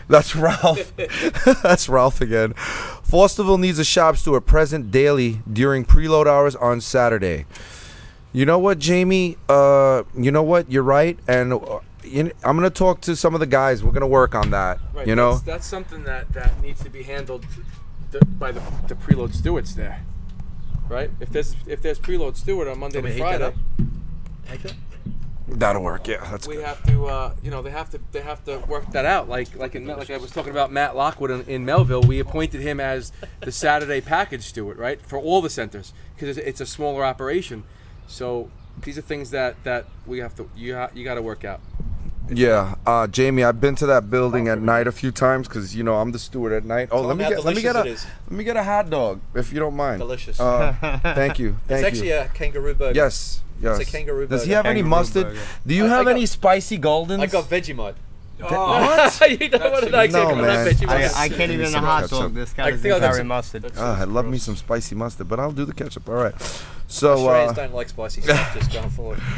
[0.07, 0.93] That's Ralph.
[1.63, 2.53] That's Ralph again.
[2.53, 7.45] Fosterville needs a shop steward present daily during preload hours on Saturday.
[8.33, 9.37] You know what, Jamie?
[9.49, 10.71] Uh, you know what?
[10.71, 11.53] You're right, and
[12.11, 13.83] you kn- I'm gonna talk to some of the guys.
[13.83, 14.79] We're gonna work on that.
[14.93, 17.45] right, you know, that's, that's something that that needs to be handled
[18.11, 20.03] th- by the, the preload stewards there,
[20.89, 21.09] right?
[21.19, 23.53] If there's if there's preload steward on Monday to me to heat that
[24.45, 24.75] Friday,
[25.47, 26.07] that'll work.
[26.07, 26.65] Yeah, that's we good.
[26.65, 29.27] have to, uh, you know, they have to, they have to work that out.
[29.29, 32.01] Like, like, in, like I was talking about Matt Lockwood in, in Melville.
[32.01, 36.47] We appointed him as the Saturday package steward, right, for all the centers because it's,
[36.47, 37.63] it's a smaller operation.
[38.07, 38.49] So
[38.81, 41.59] these are things that that we have to, you ha- you got to work out.
[42.33, 45.83] Yeah, uh, Jamie, I've been to that building at night a few times because you
[45.83, 46.87] know I'm the steward at night.
[46.91, 48.11] Oh, let me get let me get a delicious it is.
[48.29, 49.99] let me get a hot dog if you don't mind.
[49.99, 50.39] Delicious.
[50.39, 50.73] Uh,
[51.03, 52.95] thank you, thank it's actually a kangaroo burger.
[52.95, 53.79] yes, yes.
[53.79, 54.55] a kangaroo Does he burger.
[54.55, 55.23] have any Kangaroo mustard?
[55.27, 55.39] burger.
[55.67, 57.19] Do you I- I have got- any spicy Guldens?
[57.19, 57.95] I got Vegemite.
[58.39, 59.29] what?
[59.39, 60.65] you don't want to know exactly No, what man.
[60.65, 61.13] that Vegemite I, is.
[61.13, 62.19] I can't even some a hot ketchup.
[62.19, 62.33] dog.
[62.33, 63.71] This I guy think doesn't I got carry some- mustard.
[63.77, 66.07] Ah, I love me some spicy mustard, but I'll do the ketchup.
[66.09, 66.33] All right.
[66.87, 68.53] So Australians uh, don't like spicy stuff.
[68.55, 69.19] Just going forward.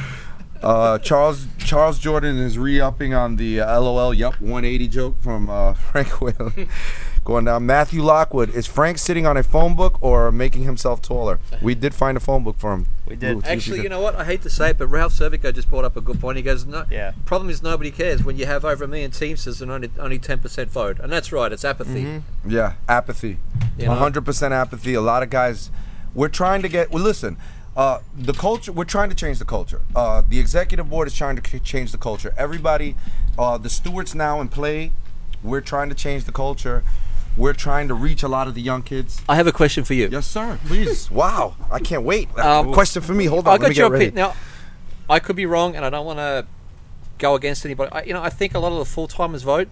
[0.64, 5.74] uh, Charles Charles Jordan is re-upping on the uh, LOL Yup 180 joke from uh,
[5.91, 6.68] Frank Whalen.
[7.26, 7.66] Going down.
[7.66, 11.39] Matthew Lockwood is Frank sitting on a phone book or making himself taller?
[11.61, 12.88] We did find a phone book for him.
[13.07, 13.36] We did.
[13.36, 14.16] Lou, see if Actually, you know what?
[14.16, 16.36] I hate to say it, but Ralph Cervico just brought up a good point.
[16.36, 17.14] He goes, "No, Yeah.
[17.24, 20.39] problem is nobody cares when you have over a million Teamsters and only only ten
[20.39, 22.24] percent vote." And that's right, it's apathy.
[22.45, 23.38] Yeah, apathy.
[23.82, 24.93] Hundred percent apathy.
[24.93, 25.72] A lot of guys.
[26.14, 26.91] We're trying to get.
[26.91, 27.38] Well, listen.
[27.76, 28.71] Uh, the culture.
[28.71, 29.82] We're trying to change the culture.
[29.95, 32.34] Uh, the executive board is trying to c- change the culture.
[32.38, 32.95] Everybody,
[33.38, 34.91] uh, the stewards now in play.
[35.41, 36.84] We're trying to change the culture.
[37.36, 39.21] We're trying to reach a lot of the young kids.
[39.28, 40.07] I have a question for you.
[40.11, 40.59] Yes, sir.
[40.65, 41.09] Please.
[41.21, 41.55] wow.
[41.71, 42.30] I can't wait.
[42.38, 43.26] Um, Question for me.
[43.26, 43.49] Hold on.
[43.49, 44.05] I let me got get your ready.
[44.09, 44.28] opinion.
[44.30, 44.36] Now,
[45.09, 46.45] I could be wrong, and I don't want to
[47.17, 47.91] go against anybody.
[47.91, 49.67] I, you know, I think a lot of the full timers vote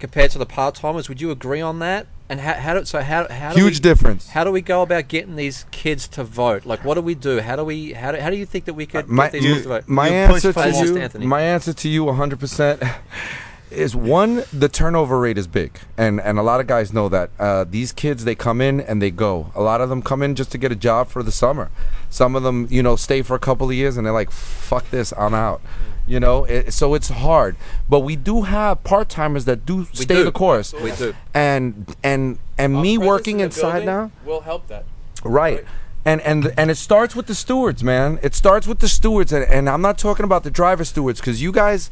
[0.00, 1.08] compared to the part timers.
[1.08, 2.08] Would you agree on that?
[2.28, 4.28] And how, how do so how how do Huge we, difference.
[4.30, 6.66] How do we go about getting these kids to vote?
[6.66, 7.40] Like, what do we do?
[7.40, 9.42] How do we how do, how do you think that we could my, get these
[9.42, 9.88] kids to vote?
[9.88, 11.26] my You answer to you, Anthony.
[11.26, 12.96] my answer to you, 100%
[13.70, 14.42] is one.
[14.52, 17.30] The turnover rate is big, and and a lot of guys know that.
[17.38, 19.52] Uh, these kids, they come in and they go.
[19.54, 21.70] A lot of them come in just to get a job for the summer.
[22.10, 24.90] Some of them, you know, stay for a couple of years and they're like, "Fuck
[24.90, 25.60] this, I'm out."
[26.06, 27.56] You know, it, so it's hard.
[27.88, 30.24] But we do have part timers that do stay do.
[30.24, 30.72] the course.
[30.72, 31.14] We do.
[31.34, 34.10] And and and Our me working in inside now.
[34.24, 34.84] will help that.
[35.24, 35.64] Right.
[36.04, 38.20] And and and it starts with the stewards, man.
[38.22, 41.42] It starts with the stewards, and, and I'm not talking about the driver stewards because
[41.42, 41.90] you guys,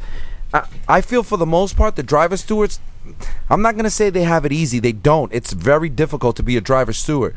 [0.53, 2.79] I, I feel for the most part the driver stewards.
[3.51, 4.79] I'm not gonna say they have it easy.
[4.79, 5.33] They don't.
[5.35, 7.35] It's very difficult to be a driver steward.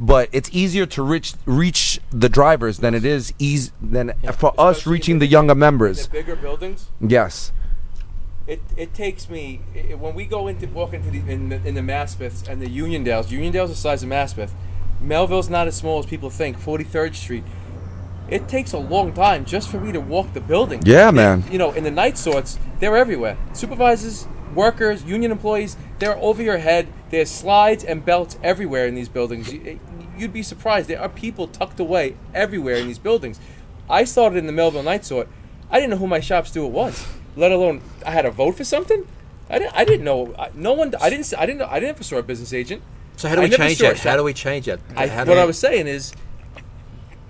[0.00, 4.86] But it's easier to reach reach the drivers than it is easy than for us
[4.86, 6.06] reaching in the younger members.
[6.06, 6.88] The bigger buildings.
[7.00, 7.52] Yes.
[8.46, 11.74] It, it takes me i when we go into walk into the in the, in
[11.74, 13.26] the Maspeth and the Uniondales.
[13.26, 14.50] Uniondale's the size of Maspeth.
[15.00, 16.58] Melville's not as small as people think.
[16.58, 17.44] Forty Third Street.
[18.28, 20.82] It takes a long time just for me to walk the building.
[20.84, 21.44] Yeah, man.
[21.50, 23.38] You know, in the night sorts, they're everywhere.
[23.54, 26.88] Supervisors, workers, union employees, they're over your head.
[27.10, 29.52] There's slides and belts everywhere in these buildings.
[29.52, 29.74] You- eh,
[30.16, 30.88] You'd be surprised.
[30.88, 33.38] There are people tucked away everywhere in these buildings.
[33.88, 35.28] I started in the Melville Night Sort.
[35.70, 38.64] I didn't know who my shop steward was, let alone I had to vote for
[38.64, 39.06] something.
[39.48, 39.74] I didn't.
[39.76, 40.34] I didn't know.
[40.36, 40.92] I, no one.
[41.00, 41.32] I didn't.
[41.38, 41.68] I didn't know.
[41.70, 42.82] I didn't ever saw a business agent.
[43.16, 43.96] So how do we change saw that?
[44.10, 44.80] How do we change that?
[44.96, 46.12] I, what I was saying is,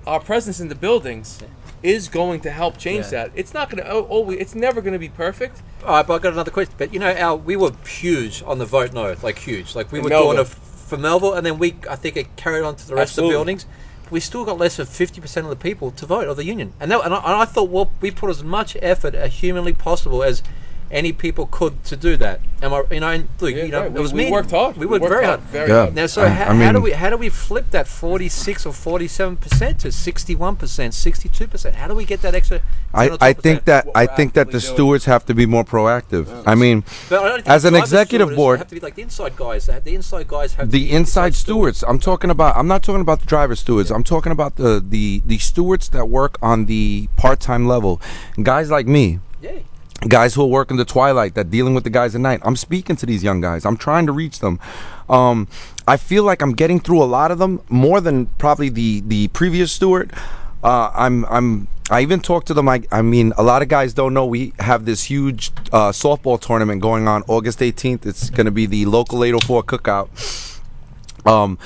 [0.06, 1.38] our presence in the buildings
[1.83, 3.11] is going to help change Yeah.
[3.24, 3.33] that.
[3.35, 3.91] It's not going to.
[3.91, 5.62] Oh, oh, it's never going to be perfect.
[5.85, 6.74] All right, but I got another question.
[6.79, 9.74] But you know, our we were huge on the vote no, like huge.
[9.74, 12.64] Like we In were doing it for Melville, and then we I think it carried
[12.64, 13.35] on to the rest Absolutely.
[13.35, 13.66] of the buildings.
[14.11, 16.72] We still got less than fifty percent of the people to vote of the union,
[16.81, 19.74] and that, and I, and I thought well we put as much effort as humanly
[19.74, 20.43] possible as
[20.91, 22.41] any people could to do that.
[22.61, 22.82] Am I?
[22.91, 23.86] You know, and look, Yeah, you know, right.
[23.86, 24.30] it We- was we me.
[24.32, 24.76] worked hard.
[24.76, 25.53] We We worked, worked very hard, hard.
[25.53, 25.82] very Yeah.
[25.82, 25.95] hard.
[25.95, 28.66] Now, so I- how, I how do we how do we flip that forty six
[28.66, 31.76] or forty seven percent to sixty one percent, sixty two percent?
[31.76, 32.61] How do we get that extra?
[32.93, 34.74] I, I think that I think that the doing.
[34.74, 36.26] stewards have to be more proactive.
[36.47, 39.03] I mean, But I don't think as an executive board, have to be like the
[39.03, 39.66] inside guys.
[39.66, 41.84] The inside guys have to the be inside stewards.
[41.86, 42.57] I'm talking about.
[42.57, 43.91] I'm not talking about the driver stewards.
[43.93, 48.01] I'm talking about the the the stewards that work on the part time level.
[48.43, 49.18] Guys like me, Yeah.
[50.07, 52.40] Guys who work in the twilight that dealing with the guys at night.
[52.42, 53.64] I'm speaking to these young guys.
[53.64, 54.61] I'm trying to reach them.
[55.09, 55.49] Um,
[55.86, 59.28] I feel like I'm getting through a lot of them more than probably the the
[59.28, 60.12] previous steward.
[60.62, 62.68] Uh, I'm I'm I even talked to them.
[62.68, 66.40] I I mean, a lot of guys don't know we have this huge uh, softball
[66.40, 68.07] tournament going on August 18th.
[68.07, 70.09] It's going to be the local 804 cookout.
[71.26, 71.59] Um,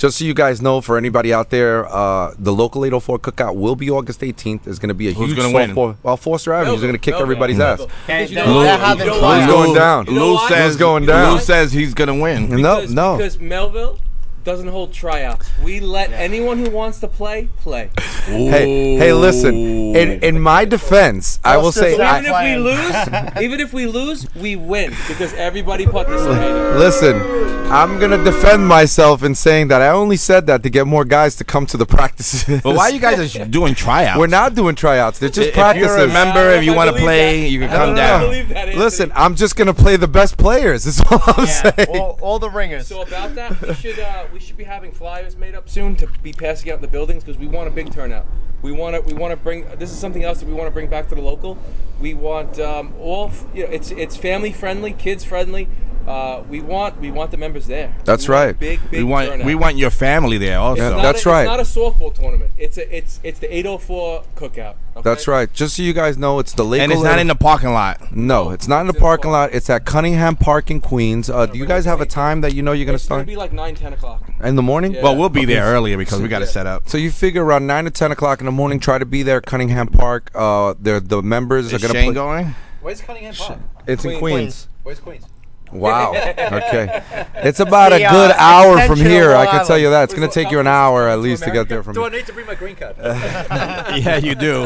[0.00, 3.76] just so you guys know, for anybody out there, uh, the local 804 cookout will
[3.76, 4.66] be August 18th.
[4.66, 5.70] It's going to be a Who's huge gonna win?
[5.70, 5.96] softball.
[6.02, 7.86] Well, Foster Avenue is going to kick Melville, everybody's Melville.
[7.88, 7.92] ass.
[8.06, 8.84] Because you They're- know they're why?
[8.86, 9.22] having You know fun.
[9.22, 9.42] why?
[9.44, 10.04] Who's going down?
[10.06, 12.48] Lou says Who's going Lou says he's gonna win.
[12.62, 13.16] No, no.
[13.18, 13.98] Because Melville
[14.44, 15.50] doesn't hold tryouts.
[15.62, 17.90] We let anyone who wants to play play.
[18.24, 19.54] Hey, hey, listen.
[19.54, 23.86] In in my defense, I will say, even I, if we lose, even if we
[23.86, 26.76] lose, we win because everybody participated.
[26.76, 27.50] listen.
[27.70, 31.36] I'm gonna defend myself in saying that I only said that to get more guys
[31.36, 32.60] to come to the practices.
[32.62, 34.18] But why are you guys are doing tryouts?
[34.18, 35.20] We're not doing tryouts.
[35.20, 35.96] They're just If practices.
[35.96, 37.48] you're a member, if you want to play, that.
[37.50, 38.20] you can I come down.
[38.22, 38.76] believe that, Anthony.
[38.76, 40.84] Listen, I'm just gonna play the best players.
[40.84, 41.88] Is all I'm saying.
[41.90, 42.88] all, all the ringers.
[42.88, 46.06] So about that, we should uh, we should be having flyers made up soon to
[46.22, 48.26] be passing out in the buildings because we want a big turnout.
[48.62, 50.70] We want to we want to bring this is something else that we want to
[50.70, 51.58] bring back to the local.
[52.00, 55.68] We want um, all you know it's it's family friendly, kids friendly.
[56.06, 57.94] Uh, we want we want the members there.
[58.04, 58.58] That's We right.
[58.58, 59.46] Big big We want turnout.
[59.46, 60.82] we want your family there also.
[60.96, 61.42] Yeah, that's a, right.
[61.42, 62.50] It's not a softball tournament.
[62.58, 64.74] It's a it's it's the 804 cookout.
[64.96, 65.02] okay?
[65.04, 65.52] That's right.
[65.52, 66.80] Just so you guys know, it's the Lake.
[66.80, 68.14] and it's not in the parking lot.
[68.16, 69.50] No, it's not in the It's in the parking park.
[69.50, 69.54] lot.
[69.56, 71.28] It's at Cunningham Park in Queens.
[71.30, 73.26] Uh, do you guys have a time that you know you're gonna It's gonna start
[73.26, 74.22] be like 9, 10 o'clock.
[74.42, 74.94] in the morning?
[74.94, 75.02] Yeah.
[75.02, 76.50] Well, we'll be there earlier because we got to Yeah.
[76.50, 76.88] set up.
[76.88, 78.80] So you figure around nine to ten o'clock in the morning.
[78.80, 80.30] Try to be there, at Cunningham Park.
[80.34, 82.14] Uh, the the members Is are gonna Shane play.
[82.14, 82.54] going?
[82.80, 83.58] Where's Cunningham Park?
[83.86, 84.20] It's in Queens.
[84.20, 84.68] Queens.
[84.82, 85.24] Where's Queens?
[85.72, 86.12] Wow.
[86.50, 87.02] Okay.
[87.36, 89.30] It's about a The, uh, good hour from here.
[89.32, 90.04] I Long can tell you that.
[90.04, 92.08] It's gonna take you an hour at least to get there from here.
[92.08, 92.96] Do I need to bring my green card?
[93.00, 94.64] yeah, you do.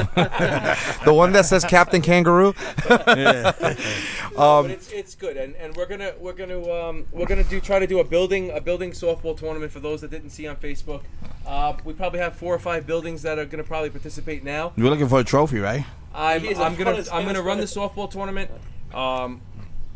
[1.05, 2.55] The one that says Captain Kangaroo.
[2.89, 7.79] but it's, it's good, and, and we're gonna we're gonna um, we're gonna do try
[7.79, 11.03] to do a building a building softball tournament for those that didn't see on Facebook.
[11.47, 14.73] Uh, we probably have four or five buildings that are gonna probably participate now.
[14.77, 15.85] You're looking for a trophy, right?
[16.15, 18.51] I'm, I'm gonna I'm gonna run the softball tournament.
[18.93, 19.41] Um,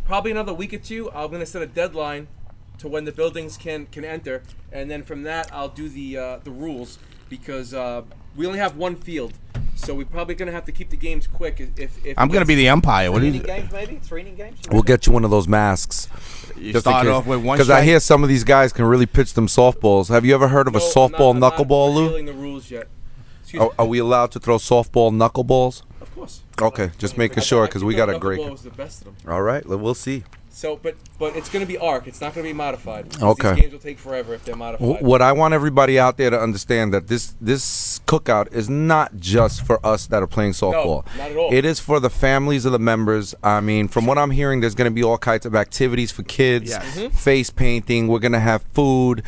[0.09, 1.11] probably another week or two.
[1.13, 2.27] I'm gonna set a deadline
[2.79, 4.43] to when the buildings can can enter,
[4.73, 6.99] and then from that I'll do the uh, the rules
[7.29, 8.03] because uh,
[8.35, 9.35] we only have one field,
[9.77, 11.61] so we're probably gonna have to keep the games quick.
[11.61, 13.13] If, if, if I'm gonna be the umpire.
[13.13, 13.47] What do Three inning you?
[13.47, 13.97] games, maybe?
[13.97, 14.59] Three inning games?
[14.71, 16.09] We'll get you one of those masks.
[16.57, 17.57] You Just start off with one.
[17.57, 20.09] Because I hear some of these guys can really pitch them softballs.
[20.09, 22.23] Have you ever heard of a softball I'm not- I'm not knuckleball, Lou?
[22.25, 22.89] the rules yet.
[23.59, 25.83] Are, are we allowed to throw softball knuckleballs?
[26.21, 26.41] Of course.
[26.61, 28.41] Okay, just making sure because we got a great.
[28.41, 29.33] knuckleball the best of them.
[29.33, 30.25] All right, well, we'll see.
[30.51, 32.09] So, but but it's going to be arc.
[32.09, 33.23] It's not going to be modified.
[33.23, 33.53] Okay.
[33.55, 34.89] These games will take forever if they're modified.
[34.89, 39.19] W- What I want everybody out there to understand that this this cookout is not
[39.21, 41.07] just for us that are playing softball.
[41.17, 41.55] No, not at all.
[41.55, 43.37] It is for the families of the members.
[43.41, 46.25] I mean, from what I'm hearing, there's going to be all kinds of activities for
[46.25, 46.99] kids, Yes.
[46.99, 47.15] Mm-hmm.
[47.17, 48.09] face painting.
[48.09, 49.23] We're going to have food.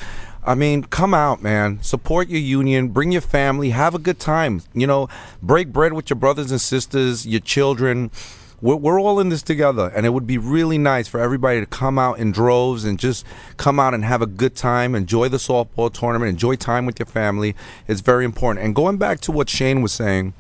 [0.45, 1.83] I mean, come out, man.
[1.83, 2.89] Support your union.
[2.89, 3.71] Bring your family.
[3.71, 4.63] Have a good time.
[4.73, 5.09] You know,
[5.43, 8.11] break bread with your brothers and sisters, your children.
[8.61, 11.67] we're, we're all in this together, and it would be really nice for everybody to
[11.67, 13.25] come out in droves and just
[13.57, 17.07] come out and have a good time, enjoy the softball tournament, enjoy time with your
[17.07, 17.55] family.
[17.89, 18.65] It's very important.
[18.65, 20.35] And going back to what Shane was saying,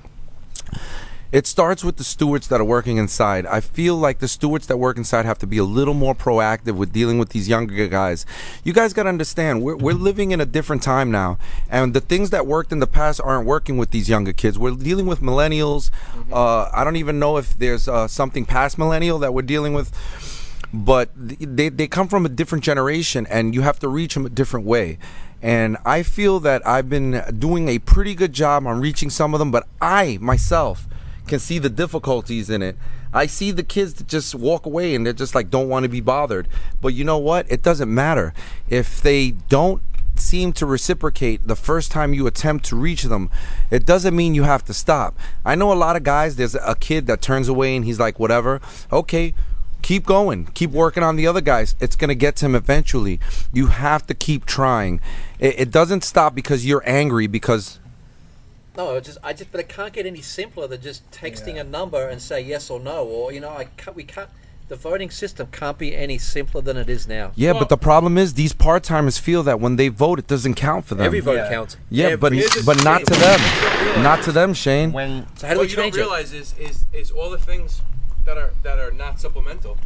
[1.32, 3.46] it starts with the stewards that are working inside.
[3.46, 6.74] I feel like the stewards that work inside have to be a little more proactive
[6.74, 8.26] with dealing with these younger guys.
[8.64, 11.38] You guys got to understand, we're, we're living in a different time now,
[11.70, 14.58] and the things that worked in the past aren't working with these younger kids.
[14.58, 15.90] We're dealing with millennials.
[16.32, 19.96] Uh, I don't even know if there's uh, something past millennial that we're dealing with,
[20.74, 24.30] but they, they come from a different generation, and you have to reach them a
[24.30, 24.98] different way.
[25.42, 29.38] And I feel that I've been doing a pretty good job on reaching some of
[29.38, 30.86] them, but I myself
[31.30, 32.76] can see the difficulties in it.
[33.12, 35.88] I see the kids that just walk away and they're just like don't want to
[35.88, 36.46] be bothered.
[36.82, 37.50] But you know what?
[37.50, 38.34] It doesn't matter.
[38.68, 39.82] If they don't
[40.16, 43.30] seem to reciprocate the first time you attempt to reach them,
[43.70, 45.16] it doesn't mean you have to stop.
[45.44, 48.18] I know a lot of guys, there's a kid that turns away and he's like,
[48.18, 48.60] whatever.
[48.92, 49.32] Okay,
[49.82, 53.18] keep going keep working on the other guys it's going to get to him eventually
[53.50, 55.00] you have to keep trying
[55.38, 57.79] it, it doesn't stop because you're angry because
[58.76, 61.64] No, it's just I just, but it can't get any simpler than just texting a
[61.64, 63.96] number and say yes or no, or you know, I can't.
[63.96, 64.28] We can't.
[64.68, 67.32] The voting system can't be any simpler than it is now.
[67.34, 70.84] yeah but the problem is these part-timers feel that when they vote it doesn't count
[70.84, 71.48] for them Every vote Yeah.
[71.48, 71.76] counts.
[71.90, 72.32] yeah but
[72.64, 73.40] but not to them
[74.04, 76.86] don't to them shane When So how do what we you don't realize is, is
[76.92, 77.82] is all the things
[78.26, 79.76] that are that are not supplemental,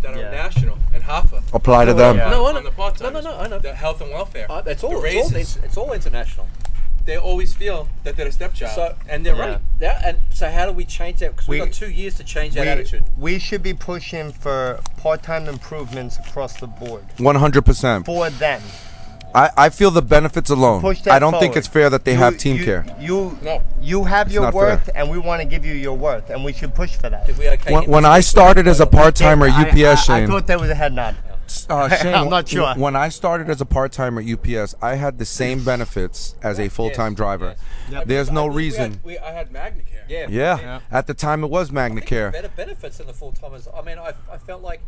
[0.00, 1.40] that are national and HAFA.
[1.54, 2.28] apply to them yeah.
[2.28, 2.62] No, I on know.
[2.70, 2.74] the
[3.04, 3.60] No, no, no, I know.
[3.60, 4.46] The health and welfare.
[4.50, 5.04] Uh, that's the all.
[5.04, 5.56] It's all, raises.
[5.62, 6.48] it's all international.
[7.04, 9.46] They always feel that they're a stepchild, So and they're Yeah.
[9.52, 9.58] right.
[9.80, 11.32] Yeah, and so how do we change that?
[11.34, 13.04] Because we've got two years to change that we, attitude.
[13.16, 18.62] we should be pushing for part-time improvements across the board 100% for them.
[19.34, 22.12] I, I feel the benefits alone Push that i don't think it's fair that they
[22.12, 23.62] You- have team you, care You No.
[23.80, 24.60] you have It's your not fair.
[24.62, 27.26] worth, and we want to give you your worth, and we should push for that.
[27.26, 27.72] Did we okay?
[27.72, 30.68] when, when i started as a part-timer at ups I, I, shane thought that was
[30.68, 31.16] a head nod.
[31.68, 32.74] Uh, Shane, I'm not sure.
[32.74, 36.58] When I started as a part timer at UPS, I had the same benefits as
[36.58, 37.54] a full time Yes, driver.
[37.90, 38.04] yes.
[38.06, 38.90] There's I no believe we reason.
[38.92, 40.04] had- We, I had MagnaCare.
[40.08, 40.26] Yeah.
[40.28, 40.80] Yeah.
[40.90, 42.30] At the time, it was I Magna Care.
[42.30, 43.68] Better benefits than the full timers.
[43.74, 44.80] I mean, I, I felt like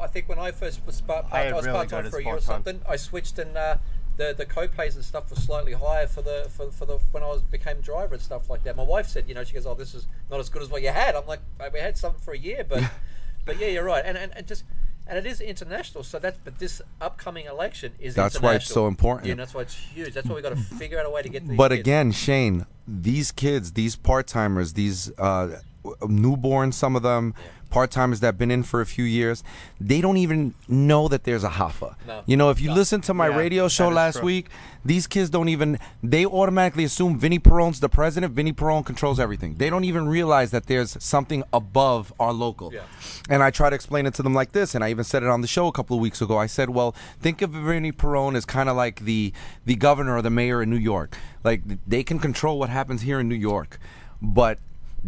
[0.00, 2.10] I think when I first was part, I I, had was really part time good
[2.12, 2.54] for a year or part-time.
[2.64, 2.80] something.
[2.88, 3.76] I switched and uh,
[4.16, 7.26] the the co-pays and stuff were slightly higher for the for, for the when I
[7.28, 8.76] was became driver and stuff like that.
[8.76, 10.82] My wife said, you know, she goes, "Oh, this is not as good as what
[10.82, 12.82] you had." I'm like, "Uh, "We had something for a year, but
[13.44, 14.64] but yeah, you're right." And and, and just
[15.08, 16.04] and it is international.
[16.04, 19.26] So that's but this upcoming election is That's why it's so important.
[19.26, 20.12] Yeah, and that's why it's huge.
[20.12, 21.56] That's why we got to figure out a way to get these.
[21.56, 21.80] But kids.
[21.80, 27.34] again, Shane, these kids, these part timers, these uh, Um, newborns, some of them,
[27.70, 29.44] part timers that have been in for a few years,
[29.80, 31.94] they don't even know that there's a Hoffa.
[32.06, 32.22] No.
[32.26, 32.74] You know, if you No.
[32.74, 34.24] listen to my Yeah, radio show last true.
[34.24, 34.48] week,
[34.84, 38.34] these kids don't even, they automatically assume Vinny Perrone's the president.
[38.34, 39.54] Vinny Perrone controls everything.
[39.56, 42.72] They don't even realize that there's something above our local.
[42.72, 42.80] Yeah.
[43.30, 45.28] And I try to explain it to them like this, and I even said it
[45.28, 46.38] on the show a couple of weeks ago.
[46.38, 49.32] I said, well, think of Vinny Perrone as kind of like the
[49.64, 51.16] the governor or the mayor in New York.
[51.44, 53.78] Like they can control what happens here in New York,
[54.22, 54.58] but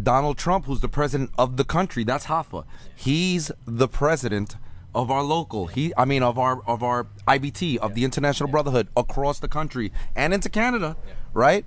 [0.01, 2.65] Donald Trump, who's the president of the country, that's Hoffa.
[2.95, 4.57] He's the president
[4.95, 5.67] of our local.
[5.69, 9.93] He, I mean, of our of our IBT of the International Brotherhood across the country
[10.17, 10.97] and into Canada,
[11.33, 11.65] right?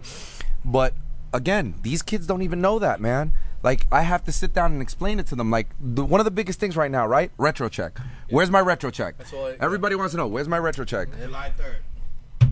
[0.66, 0.94] But
[1.34, 3.32] again, these kids don't even know that, man.
[3.62, 5.50] Like I have to sit down and explain it to them.
[5.52, 7.32] Like the, one of the biggest things right now, right?
[7.38, 7.98] Retro check.
[8.30, 9.16] Where's my retro check?
[9.34, 10.28] all I- Everybody wants to know.
[10.28, 11.08] Where's my retro check?
[11.18, 11.76] July 3rd.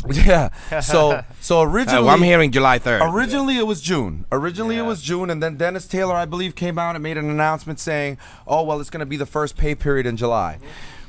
[0.12, 0.50] Yeah.
[0.82, 3.14] So so uh, originally I'm hearing July 3rd.
[3.14, 4.26] Originally, it was June.
[4.32, 4.88] Originally, it Yeah.
[4.88, 8.18] was June, and then Dennis Taylor, I believe, came out and made an announcement saying,
[8.48, 10.58] "Oh, well, it's going to be the first pay period in July,"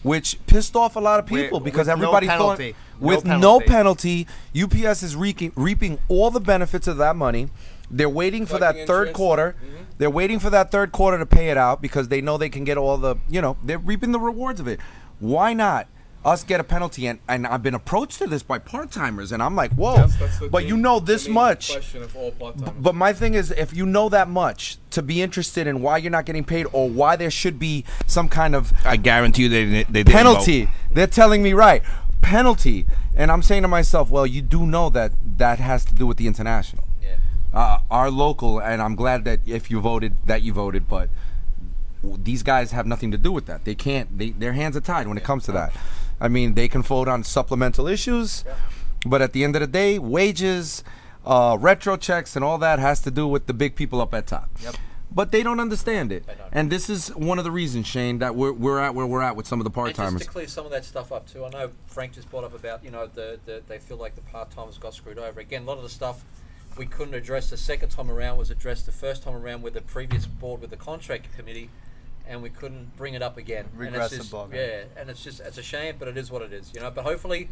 [0.03, 2.73] which pissed off a lot of With- people because with no everybody penalty.
[2.73, 4.25] thought No with no penalty.
[4.55, 7.49] penalty, UPS is reaping, reaping all the benefits of that money.
[7.91, 9.17] They're waiting for that Collecting third interest.
[9.17, 9.57] quarter.
[9.59, 9.83] Mm-hmm.
[9.99, 12.65] They're waiting for that third quarter to pay it out because they know they can
[12.65, 14.81] get all the, you know, they're reaping the rewards of it.
[15.19, 15.89] Why not?
[16.25, 19.43] Us get a penalty, and, and I've been approached to this by part timers, and
[19.43, 19.97] I'm like, whoa!
[19.97, 21.73] That's- that's the but you know this much.
[21.73, 22.75] Question of all part-timers.
[22.79, 26.13] But my thing is, if you know that much to be interested in why you're
[26.13, 29.65] not getting paid or why there should be some kind of I guarantee you they,
[29.65, 30.75] they didn't penalty, vote.
[30.93, 31.83] they're telling me right
[32.21, 36.07] penalty, and I'm saying to myself, well, you do know that that has to do
[36.07, 37.17] with the international, Yeah.
[37.53, 41.11] uh, our local, and I'm glad that if you voted, that you voted, but
[42.03, 43.65] these guys have nothing to do with that.
[43.65, 44.19] They can't.
[44.19, 45.73] They, their hands are tied when it comes to that.
[46.23, 48.45] I mean, they can vote on supplemental issues,
[49.05, 50.85] but at the end of the day, wages,
[51.27, 54.29] uh, retro checks, and all that has to do with the big people up at
[54.29, 54.49] top.
[54.63, 54.77] Yep.
[55.11, 56.39] But they don't understand it, don't.
[56.53, 59.35] and this is one of the reasons, Shane, that we're, we're at where we're at
[59.35, 61.45] with some of the part And just to clear some of that stuff up too,
[61.45, 64.23] I know Frank just brought up about you know the, the they feel like the
[64.23, 65.41] part timers got screwed over.
[65.41, 66.25] Again, a lot of the stuff
[66.79, 69.83] we couldn't address the second time around was addressed the first time around with the
[69.83, 71.69] previous board with the contract committee,
[72.29, 73.67] and we couldn't bring it up again.
[73.73, 74.61] and it's Regressive just, bargaining.
[74.61, 76.91] yeah, and it's just it's a shame, but it is what it is, you know.
[76.91, 77.49] But hopefully,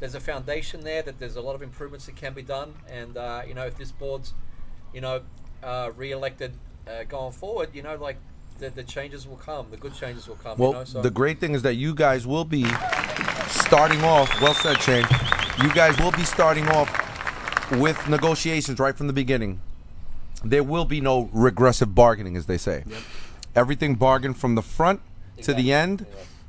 [0.00, 3.16] there's a foundation there that there's a lot of improvements that can be done, and
[3.16, 4.34] uh, you know if this board's,
[4.92, 5.22] you know,
[5.62, 6.52] uh, re-elected
[6.88, 8.16] uh, going forward, you know, like
[8.58, 10.58] the, the changes will come, the good changes will come.
[10.58, 12.64] Well, you know, so the great thing is that you guys will be
[13.48, 14.40] starting off.
[14.40, 15.06] Well said, Shane.
[15.62, 16.90] You guys will be starting off
[17.72, 19.60] with negotiations right from the beginning.
[20.44, 22.84] There will be no regressive bargaining, as they say.
[23.54, 25.00] Everything bargained from the front
[25.42, 26.06] to the end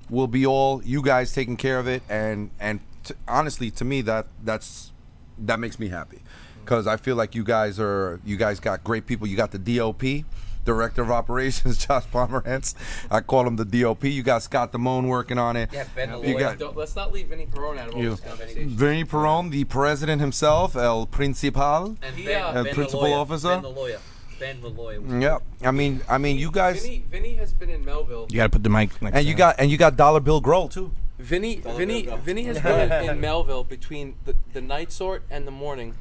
[0.09, 4.01] will be all you guys taking care of it, and and t- honestly, to me,
[4.01, 4.91] that that's
[5.37, 6.19] that makes me happy
[6.63, 9.27] because I feel like you guys are you guys got great people.
[9.27, 10.23] You got the DOP,
[10.63, 12.75] Director of Operations, Josh Pomerantz.
[13.11, 14.03] I call him the DOP.
[14.05, 15.69] You got Scott Damone working on it.
[15.73, 18.11] yeah, Ben the You got Don't, let's not leave Vinny Perrone out of all You.
[18.11, 18.69] this conversation.
[18.69, 21.97] Vinny Perrone, the president himself, El Principal.
[22.01, 23.49] and He, Ben, uh, ben Uh, the principal officer?
[23.49, 23.99] Ben the lawyer.
[24.43, 24.99] Ben the lawyer.
[25.19, 28.27] Yeah, I mean, I mean, you guys, Vinny, Vinny has been in Melville.
[28.29, 29.37] You got to put the mic next and to you him.
[29.37, 30.91] got and you got Dollar Bill Grohl too.
[31.17, 35.47] Vinny, Dollar Vinny, Vinny has been in, in Melville between the, the night sort and
[35.47, 35.95] the morning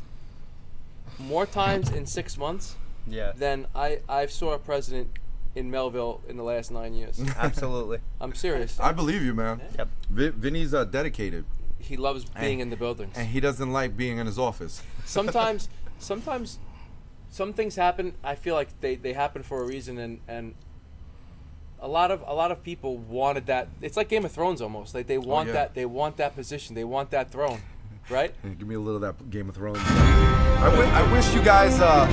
[1.20, 2.74] more times in six months
[3.06, 5.08] Yeah, than I I've saw a president
[5.54, 7.20] in Melville in the last nine years.
[7.38, 7.98] absolutely.
[8.20, 8.80] I'm serious.
[8.80, 9.60] I believe you, man.
[9.78, 9.88] Yep.
[10.10, 11.44] Vi- Vinny's uh, dedicated,
[11.78, 13.12] He loves being in the buildings.
[13.16, 14.82] and he doesn't like being in his office.
[15.04, 15.68] sometimes
[16.00, 16.58] sometimes
[17.32, 20.54] some things happen i feel like they, they happen for a reason and and
[21.80, 24.94] a lot of a lot of people wanted that it's like game of thrones almost
[24.94, 25.54] like they want yeah.
[25.54, 27.60] that they want that position they want that throne
[28.08, 29.78] right Give me a little of that Game of Thrones.
[29.80, 32.06] I I wish you guys uh,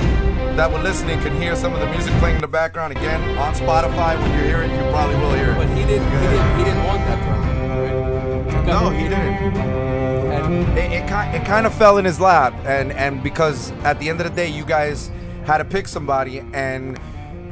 [0.56, 3.54] that were listening can hear some of the music playing in the background again on
[3.54, 4.20] Spotify.
[4.20, 5.76] When you hear it, you probably will hear but it.
[5.76, 7.50] he didn't he didn't, he didn't want that throne
[7.80, 8.19] right?
[8.66, 9.56] No, he didn't.
[9.56, 13.98] and It, it, ki- it kind of fell in his lap, and and because at
[13.98, 15.10] the end of the day, you guys
[15.44, 16.98] had to pick somebody, and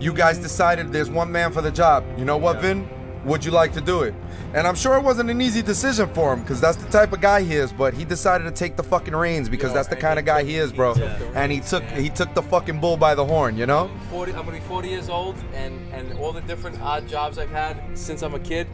[0.01, 2.05] you guys decided there's one man for the job.
[2.17, 2.89] You know what, Vin?
[3.25, 4.15] Would you like to do it?
[4.55, 7.21] And I'm sure it wasn't an easy decision for him because that's the type of
[7.21, 7.73] guy he is.
[7.73, 10.57] But he decided to take the fucking reins because that's the kind of guy he
[10.57, 10.95] is, bro.
[11.35, 13.91] And he took he took the fucking bull by the horn, you know?
[14.11, 17.51] 40 i'm gonna be 40 years old and and all the different odd jobs i've
[17.51, 18.67] had since i'm a kid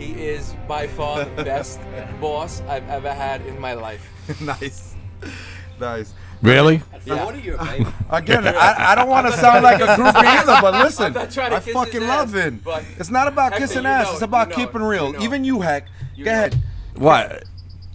[0.00, 1.78] he is by far the best
[2.20, 4.02] boss i've ever had in my life
[4.40, 4.94] nice,
[5.80, 6.12] nice.
[6.42, 6.80] Really?
[7.04, 7.22] Yeah.
[7.24, 7.86] What are you, baby?
[8.08, 11.30] Again, I, I don't want to sound like a groupie either, but listen, I'm not
[11.30, 12.84] trying to I kiss fucking his love ass, it.
[12.98, 14.06] It's not about Hector, kissing ass.
[14.06, 15.06] know it's about you know keeping real.
[15.08, 15.88] you know Even you, Heck.
[16.16, 16.62] You Go know ahead.
[16.96, 17.44] What?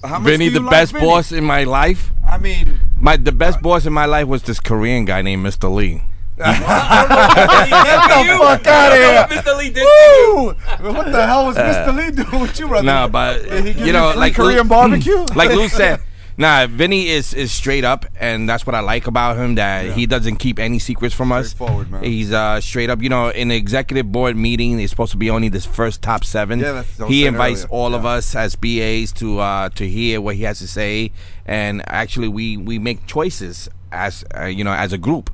[0.04, 1.06] How much Vinny, the like best Vinny?
[1.06, 2.12] boss in my life.
[2.28, 5.44] I mean, My the best uh, boss in my life was this Korean guy named
[5.44, 5.74] Mr.
[5.74, 6.04] Lee.
[6.38, 9.42] Get the fuck out of here.
[9.42, 9.58] Mr.
[9.58, 9.84] Lee did.
[9.84, 10.46] Woo!
[10.92, 11.96] What the hell was Mr.
[11.96, 12.86] Lee doing with you, brother?
[12.86, 15.26] Nah, but Did he give you know, free like Korean Lou- barbecue.
[15.36, 16.02] like Lou said,
[16.38, 19.56] nah, Vinny is is straight up, and that's what I like about him.
[19.56, 21.52] That he doesn't keep any secrets from us.
[21.52, 22.04] Straightforward, man.
[22.04, 23.02] He's uh, straight up.
[23.02, 26.24] You know, in the executive board meeting, it's supposed to be only this first top
[26.26, 26.60] seven.
[26.60, 27.70] Yeah, that's- I was he saying invites earlier.
[27.72, 31.12] all of us as BAs to uh, to hear what he has to say,
[31.46, 35.30] and actually, we we make choices as uh, you know as a group,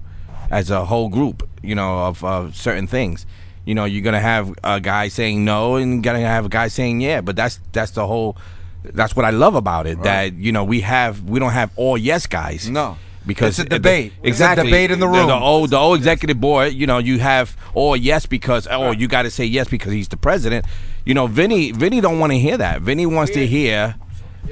[0.51, 1.49] as a whole group.
[1.63, 3.25] You know of uh, certain things.
[3.65, 7.01] You know, you're gonna have a guy saying no, and gonna have a guy saying
[7.01, 7.21] yeah.
[7.21, 8.37] But that's that's the whole.
[8.83, 10.01] That's what I love about it.
[10.03, 12.69] That you know we have we don't have all yes guys.
[12.69, 12.97] No.
[13.25, 14.13] because It's a debate.
[14.17, 15.27] It's a exactly debate in the room.
[15.27, 16.73] The, old the old executive board.
[16.73, 20.07] You know, you have all yes because oh you got to say yes because he's
[20.07, 20.65] the president.
[21.05, 22.81] You know, Vinny Vinny don't want to hear that.
[22.81, 23.95] Vinny wants to hear,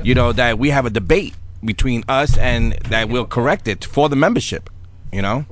[0.04, 1.34] you know, that we have a debate
[1.66, 4.70] between us and that we'll correct it for the membership.
[5.12, 5.46] You know.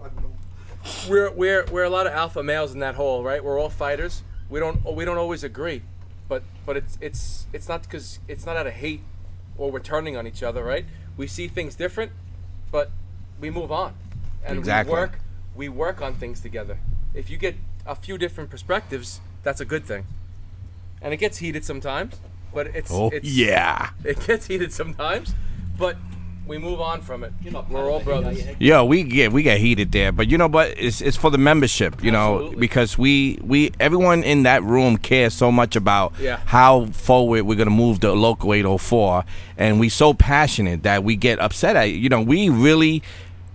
[1.09, 3.43] We're we're we're a lot of alpha males in that hole, right?
[3.43, 4.23] We're all fighters.
[4.49, 5.81] We don't we don't always agree,
[6.27, 9.01] but but it's it's it's not because it's not out of hate
[9.57, 10.85] or we're turning on each other, right?
[11.17, 12.11] We see things different,
[12.71, 12.91] but
[13.39, 13.93] we move on,
[14.45, 14.93] and Exactly.
[14.93, 15.19] we work
[15.55, 16.77] we work on things together.
[17.13, 20.05] If you get a few different perspectives, that's a good thing,
[21.01, 22.19] and it gets heated sometimes,
[22.53, 23.89] but it's Oh it's, yeah.
[24.03, 25.33] it gets heated sometimes,
[25.77, 25.97] but
[26.47, 27.33] we move on from it.
[27.41, 28.45] You're not We're all of it, you know, brothers.
[28.59, 31.37] Yeah, we get we get heated there, but you know, but it's it's for the
[31.37, 36.39] membership, you know, because we we everyone in that room cares so much about Yeah.
[36.45, 39.23] how forward we're gonna move the local 804,
[39.57, 43.03] and we so passionate that we get upset at you know we really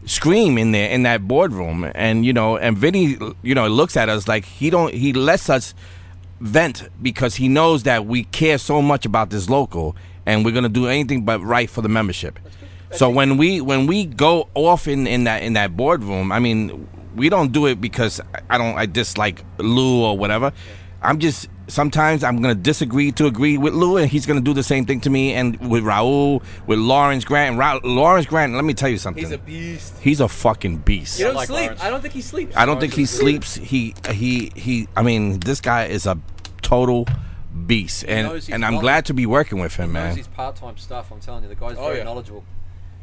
[0.04, 4.08] scream in there in that boardroom, and you know, and Vinny you know looks at
[4.08, 5.74] us like he don't he lets us
[6.40, 9.94] vent because he knows that we care so much about this local,
[10.26, 12.38] and we're gonna do anything but right for the membership.
[12.94, 16.86] So when we when we go off in, in that in that boardroom, I mean,
[17.16, 20.52] we don't do it because I- I don't I dislike Lou or whatever.
[21.02, 24.62] I'm just sometimes I'm gonna disagree to agree with Lou, and he's gonna do the
[24.62, 25.32] same thing to me.
[25.34, 28.54] And with Raul, with Lawrence Grant, and Ra- Lawrence Grant.
[28.54, 29.22] Let me tell you something.
[29.22, 29.94] He's a beast.
[30.00, 31.18] He's a fucking beast.
[31.18, 31.60] You don't like sleep.
[31.62, 31.82] Lawrence.
[31.82, 32.56] I don't think he sleeps.
[32.56, 33.54] I don't think he sleeps.
[33.56, 34.86] He he he.
[34.96, 36.18] I mean, this guy is a
[36.60, 37.06] total
[37.66, 40.16] beast, and and I'm glad to be working with him, He man.
[40.16, 41.10] his part-time stuff.
[41.10, 42.04] I'm telling you, the guy's Oh, very yeah.
[42.04, 42.44] knowledgeable.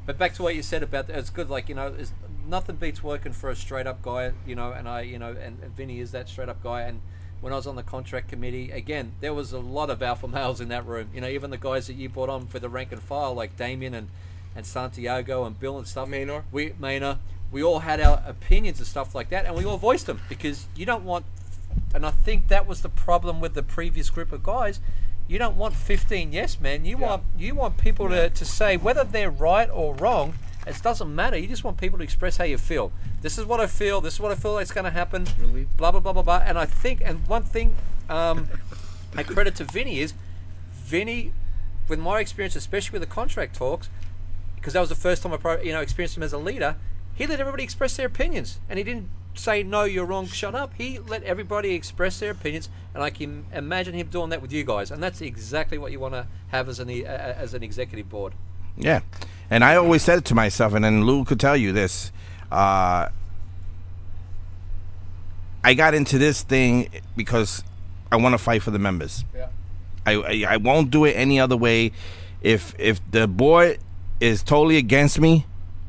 [0.10, 1.52] But back to what you said about it's good.
[1.52, 1.94] Like you know,
[2.48, 4.32] nothing beats working for a straight-up guy.
[4.44, 6.82] You know, and I, you know, and, and Vinny is that straight-up guy.
[6.82, 7.02] And
[7.42, 10.62] when I was on the contract committee, again, there was a lot of alpha males
[10.62, 11.12] in that room.
[11.14, 13.56] You know, even the guys that you brought on for the rank and file, like
[13.56, 14.10] Damien and
[14.56, 16.10] and Santiago and Bill and stuff.
[16.10, 16.42] Maynor.
[16.52, 17.20] We Maynor.
[17.52, 20.66] We all had our opinions and stuff like that, and we all voiced them because
[20.76, 21.24] you don't want
[21.94, 24.80] and I think that was the problem with the previous group of guys.
[25.30, 26.86] You don't want 15 yes men.
[26.86, 30.34] You want you want people to, to say whether they're right or wrong.
[30.66, 31.38] It doesn't matter.
[31.38, 32.92] You just want people to express how you feel.
[33.22, 34.02] This is what I feel.
[34.02, 35.28] This is what I feel is going to happen.
[35.40, 35.68] Really?
[35.78, 36.42] Blah blah blah blah blah.
[36.44, 37.76] And I think and one thing,
[38.10, 38.48] um,
[39.16, 40.16] I credit to Vinny is
[40.72, 41.32] Vinny,
[41.88, 43.88] with my experience, especially with the contract talks,
[44.56, 46.76] because that was the first time I pro- you know experienced him as a leader.
[47.14, 49.10] He let everybody express their opinions, and he didn't
[49.40, 50.74] say no, you're wrong, shut up.
[50.78, 54.64] He let everybody express their opinions, and I can imagine him doing that with you
[54.64, 58.10] guys, and that's exactly what you want to have as an uh, as an executive
[58.10, 58.34] board.
[58.78, 59.02] Yeah,
[59.50, 62.12] and I always said it to myself, and then Lou could tell you this.
[62.52, 63.10] Uh,
[65.64, 67.64] I got into this thing because
[68.12, 69.26] I want to fight for the members.
[69.36, 69.48] Yeah.
[70.06, 71.92] I, I I won't do it any other way.
[72.42, 73.80] If if the board
[74.20, 75.46] is totally against me,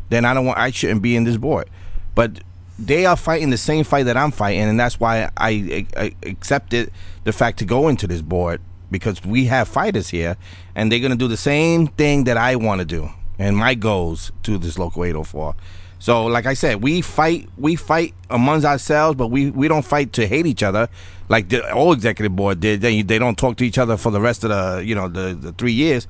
[0.08, 1.70] then I don't want I shouldn't be in this board.
[2.14, 2.42] But
[2.86, 6.90] they are fighting the same fight that I'm fighting, and that's why I, I accepted
[7.24, 8.60] the fact to go into this board
[8.90, 10.36] because we have fighters here,
[10.74, 14.32] and they're gonna do the same thing that I want to do, and my goals
[14.44, 15.54] to this local 804.
[15.98, 20.14] So, like I said, we fight we fight amongst ourselves, but we, we don't fight
[20.14, 20.88] to hate each other
[21.30, 22.82] like the old executive board did.
[22.82, 25.34] They they don't talk to each other for the rest of the you know the,
[25.34, 26.06] the three years.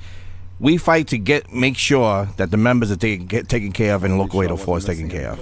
[0.58, 4.02] We fight to get make sure that the members are taken get taken care of
[4.02, 5.40] and local 804 is taken care of.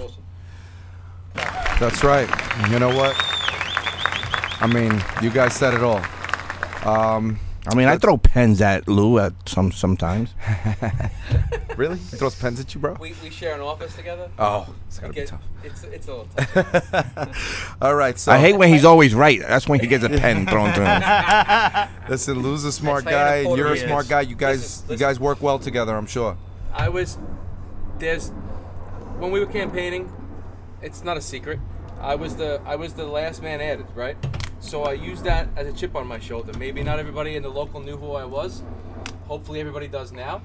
[1.79, 2.27] That's right.
[2.69, 3.15] You know what?
[4.61, 6.01] I mean, you guys said it all.
[6.85, 10.33] Um, I mean, I throw pens at Lou at some sometimes.
[11.77, 11.97] really?
[11.97, 12.97] He throws pens at you, bro?
[12.99, 14.29] We, we share an office together.
[14.37, 15.41] Oh, it's gotta It be tough.
[15.63, 17.77] It's it's a little tough.
[17.81, 19.39] All right, so I hate when he's always right.
[19.39, 21.89] That's when he gets a pen thrown to him.
[22.09, 23.35] Listen, Lou's a smart playing guy.
[23.35, 23.87] a quarter You're a years.
[23.87, 24.21] smart guy.
[24.21, 25.07] You guys, Listen, you listen.
[25.07, 25.95] guys work well together.
[25.95, 26.37] I'm sure.
[26.73, 27.17] I was
[27.99, 28.29] there's
[29.19, 30.11] when we were campaigning.
[30.81, 31.59] It's not a secret.
[31.99, 34.17] I was the I was the last man added, right?
[34.59, 36.57] So I used that as a chip on my shoulder.
[36.57, 38.61] Maybe not everybody in the local knew who I was.
[39.27, 40.41] Hopefully everybody does now.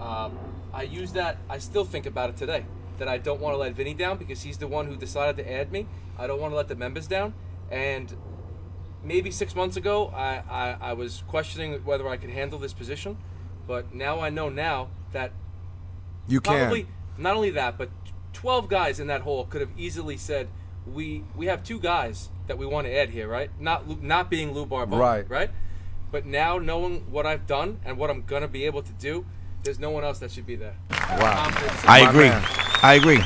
[0.00, 0.38] Um,
[0.72, 1.38] I use that.
[1.48, 2.64] I still think about it today.
[2.98, 5.52] That I don't want to let Vinny down because he's the one who decided to
[5.52, 5.86] add me.
[6.18, 7.34] I don't want to let the members down.
[7.70, 8.14] And
[9.02, 13.18] maybe six months ago, I, I, I was questioning whether I could handle this position.
[13.66, 15.32] But now I know now that
[16.26, 16.58] You can.
[16.58, 16.86] probably
[17.18, 17.90] not only that, but
[18.36, 20.48] 12 guys in that hole could have easily said,
[20.86, 23.50] "We we have two guys that we want to add here, right?
[23.58, 25.24] Not not being Lou Barbone, Right.
[25.28, 25.50] right?
[26.12, 29.24] But now knowing what I've done and what I'm gonna be able to do,
[29.64, 30.74] there's no one else that should be there.
[30.90, 31.50] Wow.
[31.88, 32.28] I agree.
[32.28, 32.42] man.
[32.82, 33.20] I agree.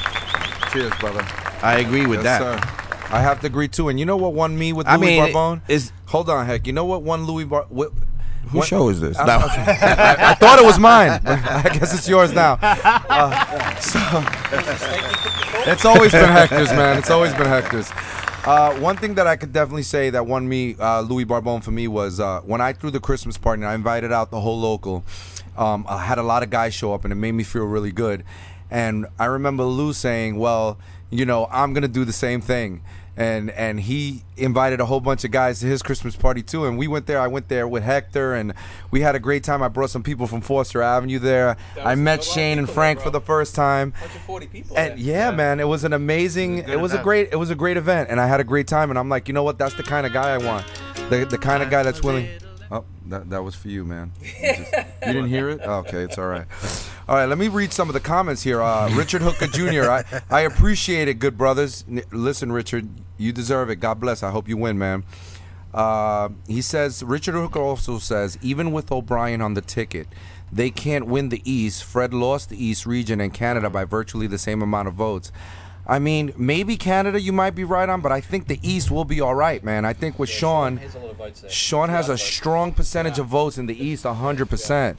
[0.72, 1.26] Cheers, brother.
[1.62, 2.62] I agree with Yes, that.
[2.62, 3.06] sir.
[3.12, 3.88] I have to agree too.
[3.88, 5.61] And you know what won me with I mean, Barbone?
[5.68, 6.66] is- hold on, heck.
[6.68, 7.66] You know what won Louis Bar?
[7.68, 7.92] What,
[8.49, 9.16] Whose show is this?
[9.18, 9.32] I, No.
[9.38, 11.20] I- I thought it was mine.
[11.24, 12.59] I guess it's yours now.
[13.11, 13.99] Uh, so,
[15.70, 16.99] it's always been Hector's, man.
[16.99, 17.91] It's always been Hector's.
[18.47, 21.70] Uh, one thing that I could definitely say that won me, uh, Louis Barbone for
[21.70, 24.59] me, was uh, when I threw the Christmas party and I invited out the whole
[24.59, 25.05] local.
[25.59, 27.93] Um, I had a lot of guys show up and it made me feel really
[27.93, 28.24] good.
[28.70, 30.78] And I remember Lou saying, "Well,
[31.11, 32.82] you know, I'm gonna do the same thing."
[33.20, 36.64] And and he invited a whole bunch of guys to his Christmas party too.
[36.64, 37.20] And we went there.
[37.20, 38.54] I went there with Hector, and
[38.90, 39.62] we had a great time.
[39.62, 41.58] I brought some people from Foster Avenue there.
[41.78, 43.92] I met a lot of Shane and Frank there, for the first time.
[44.00, 44.78] Bunch of 40 people.
[44.78, 44.98] And there.
[44.98, 46.60] yeah, man, it was an amazing.
[46.60, 47.28] It was, a, great.
[47.30, 48.88] It was a great event, and I had a great time.
[48.88, 49.58] And I'm like, you know what?
[49.58, 50.66] That's the kind of guy I want.
[51.10, 52.26] The the kind of guy that's willing.
[52.72, 54.12] Oh, that, that was for you, man.
[54.22, 54.72] You, just-
[55.06, 55.60] you didn't hear it?
[55.60, 56.46] Okay, it's all right.
[57.08, 58.62] All right, let me read some of the comments here.
[58.62, 59.90] Uh, Richard Hooker Jr.
[59.90, 61.84] I, I appreciate it, good brothers.
[61.88, 63.76] N- listen, Richard, you deserve it.
[63.76, 64.22] God bless.
[64.22, 65.04] I hope you win, man.
[65.74, 70.08] Uh, he says Richard Hooker also says even with O'Brien on the ticket,
[70.52, 71.84] they can't win the East.
[71.84, 75.30] Fred lost the East region and Canada by virtually the same amount of votes.
[75.91, 79.05] I mean, maybe Canada you might be right on, but I think the East will
[79.05, 79.85] be all right, man.
[79.85, 81.44] I think with Sean, a votes.
[81.52, 82.32] Sean has a Lot of votes.
[82.32, 84.97] strong percentage of votes in the East, hundred percent.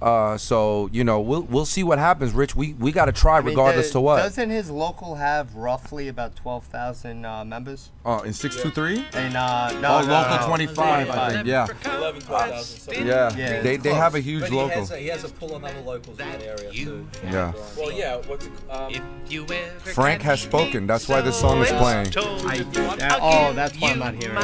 [0.00, 2.56] Uh, so you know, we'll we'll see what happens, Rich.
[2.56, 4.16] We we got to try I mean, regardless the- to what.
[4.16, 7.90] Doesn't his local have roughly about twelve thousand uh, members?
[8.04, 9.04] Oh, in six two three.
[9.12, 11.46] And uh, no, Oh, no, local no, 25, I think.
[11.46, 11.66] Yeah.
[11.84, 12.64] 11, 12,000.
[12.64, 13.06] something.
[13.06, 14.78] Yeah, Yeah, they they have a huge But he local.
[14.80, 17.06] has, a, he has a pull on other locals in that area too.
[17.24, 17.52] Yeah.
[17.76, 18.16] Well, yeah.
[18.26, 18.94] What's um,
[19.84, 20.86] Frank has spoken.
[20.86, 22.06] That's why this song is playing.
[22.46, 22.62] I,
[22.96, 24.38] that- oh, that's why I'm not hearing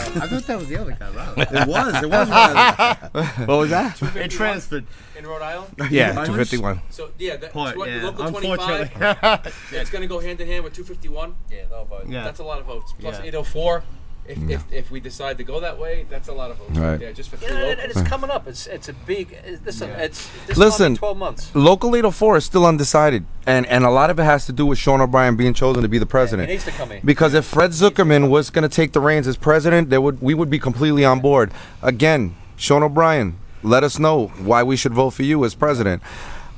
[0.00, 0.16] it.
[0.22, 1.38] I thought that was the other guy, right?
[1.38, 2.02] It was.
[2.02, 2.28] It was.
[2.30, 2.96] Riley.
[3.46, 4.00] What was that?
[4.16, 4.86] It transferred.
[5.16, 5.74] in Rhode Island.
[5.90, 6.80] Yeah, 251.
[6.90, 8.88] So yeah, that, Point, tw- yeah, local unfortunately.
[8.88, 9.68] 25.
[9.72, 11.34] it's going to go hand in hand with 251.
[11.50, 12.06] Yeah, they'll vote.
[12.08, 12.24] Yeah.
[12.24, 12.92] That's a lot of votes.
[12.98, 13.24] Plus Yeah.
[13.26, 13.82] 804.
[14.28, 16.90] If, if, if we decide to go that way, that's a lot of votes Right.
[16.90, 18.46] right there, just for You three know, and, and it's coming up.
[18.48, 19.36] It's it's a big.
[19.64, 19.96] Listen, Yeah.
[19.98, 20.92] it's this Listen.
[20.92, 21.50] month, twelve months.
[21.54, 24.78] Local 804 is still undecided, and and a lot of it has to do with
[24.78, 26.48] Sean O'Brien being chosen to be the He president.
[26.48, 27.00] needs to come in.
[27.04, 30.34] Because if Fred Zuckerman was going to take the reins as president, there would we
[30.34, 31.50] would be completely on board.
[31.82, 36.02] Again, Sean O'Brien, let us know why we should vote for you as president.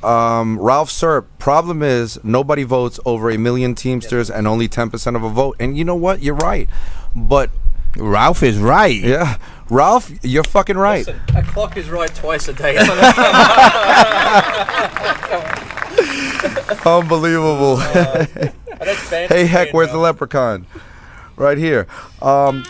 [0.02, 5.24] Um, Ralph Serp, problem is nobody votes over a million Teamsters and only 10% of
[5.24, 5.56] a vote.
[5.58, 6.22] And you know what?
[6.22, 6.68] You're right.
[7.16, 7.50] But
[7.96, 8.94] Ralph is right.
[8.94, 9.38] yeah,
[9.70, 11.06] Ralph, you're fucking right.
[11.06, 12.78] Listen, a clock is right twice a day.
[16.86, 17.76] Unbelievable.
[17.76, 18.52] That's
[19.10, 20.66] bad hey, heck, where's uh, the leprechaun?
[21.36, 21.86] Right here.
[22.22, 22.64] Um,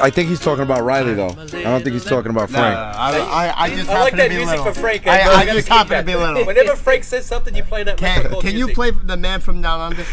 [0.00, 1.28] I think he's talking about Riley, though.
[1.28, 2.76] I don't think he's talking about No, Frank.
[2.76, 4.72] I, I, I just I like happen that to be music little.
[4.72, 5.06] for Frank.
[5.06, 5.20] I?
[5.20, 6.44] I You just happen to be little.
[6.46, 7.98] Whenever Frank says something, you play that.
[7.98, 8.74] Can, can you music.
[8.74, 10.04] play the man from down under?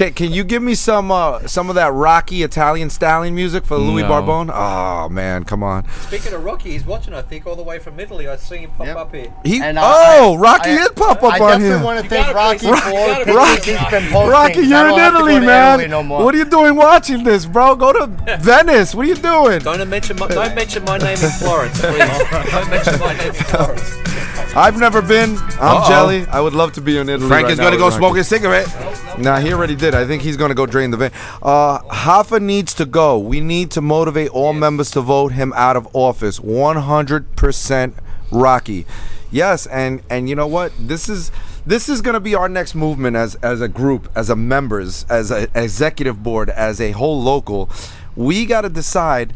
[0.00, 3.76] Can, can you give me some uh, some of that Rocky Italian stallion music for
[3.76, 4.08] Louis No.
[4.08, 4.50] Barbone?
[4.50, 5.86] Oh man, come on.
[6.06, 7.12] Speaking of Rocky, he's watching.
[7.12, 8.26] I think all the way from Italy.
[8.26, 8.96] I see him pop Yep.
[8.96, 9.30] up here.
[9.44, 11.84] He And, uh, oh I- Rocky I- did pop up I on definitely here.
[11.84, 14.28] want to You thank gotta Rocky for you all the gotta pictures play- he's been.
[14.30, 15.80] Rocky, you're in have to Italy, to man.
[15.80, 16.24] Italy no more.
[16.24, 17.76] what are you doing watching this, bro?
[17.76, 18.06] Go to
[18.40, 18.94] Venice.
[18.94, 19.58] What are you doing?
[19.58, 21.98] Don't mention my, don't mention my name in Florence, please.
[22.52, 24.09] don't mention my name in Florence.
[24.56, 25.36] I've never been.
[25.36, 25.88] I'm Uh-oh.
[25.88, 26.26] jelly.
[26.26, 27.28] I would love to be in Italy.
[27.28, 27.98] Frank right is going to go Rocky.
[27.98, 29.18] smoke a cigarette.
[29.18, 29.94] Nah, he already did.
[29.94, 31.12] I think he's going to go drain the van.
[31.42, 33.18] Uh, Hoffa needs to go.
[33.18, 36.40] We need to motivate all members to vote him out of office.
[36.40, 37.94] 100%
[38.32, 38.86] Rocky.
[39.30, 40.72] Yes, and and you know what?
[40.78, 41.30] This is
[41.64, 45.06] this is going to be our next movement as as a group, as a members,
[45.08, 47.70] as an executive board, as a whole local.
[48.16, 49.34] We got to decide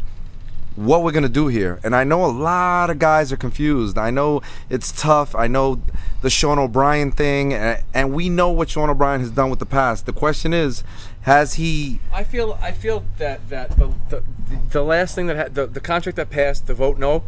[0.76, 1.78] what we're gonna do here.
[1.84, 3.96] And I know a lot of guys are confused.
[3.96, 5.34] I know it's tough.
[5.34, 5.80] I know
[6.22, 9.66] the Sean O'Brien thing, and, and we know what Sean O'Brien has done with the
[9.66, 10.06] past.
[10.06, 10.82] The question is,
[11.22, 12.00] has he?
[12.12, 14.22] I feel I feel that that the the,
[14.70, 17.22] the last thing that had the, the contract that passed the vote no,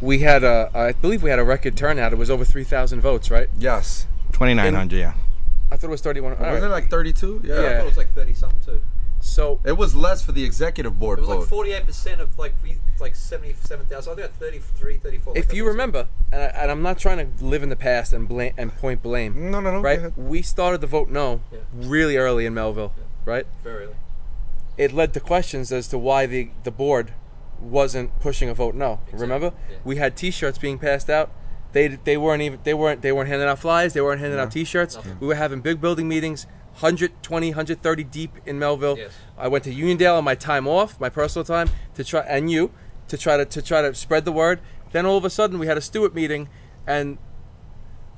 [0.00, 2.12] we had a I believe we had a record turnout.
[2.12, 3.48] It was over three thousand votes, right?
[3.58, 4.06] Yes.
[4.32, 5.12] 2,900, yeah.
[5.70, 6.38] I thought it was thirty one.
[6.38, 7.42] Wasn't it like 32?
[7.44, 7.80] Yeah, I thought Yeah.
[7.82, 8.80] it was like thirty something too.
[9.20, 12.54] So It was less for the executive board It was like forty-eight percent of like
[12.62, 14.12] we like seventy-seven thousand.
[14.12, 15.36] I think at 33, 34.
[15.36, 18.12] if like you remember, and, I, and I'm not trying to live in the past
[18.12, 19.80] and blame and point blame, no, no, no.
[19.80, 20.16] right?
[20.16, 21.58] We started the vote no Yeah.
[21.74, 23.46] really early in Melville, right?
[23.62, 23.94] very early.
[24.78, 27.12] It led to questions as to why the the board
[27.60, 29.00] wasn't pushing a vote no.
[29.12, 29.76] Remember, yeah.
[29.84, 31.30] we had T-shirts being passed out.
[31.72, 33.92] They they weren't even they weren't they weren't handing out flyers.
[33.92, 34.98] They weren't handing out T-shirts.
[35.20, 36.46] We were having big building meetings,
[36.80, 38.98] 120, 130 deep in Melville.
[38.98, 39.12] Yes.
[39.38, 42.72] I went to Uniondale on my time off, my personal time, to try and you
[43.12, 44.58] to try to to try to spread the word.
[44.92, 46.48] Then all of a sudden we had a steward meeting,
[46.86, 47.18] and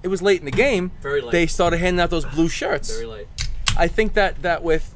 [0.05, 0.93] it was late in the game.
[1.03, 1.33] Very late.
[1.33, 2.95] They started handing out those blue shirts.
[2.95, 3.27] Very late.
[3.77, 4.95] I think that that with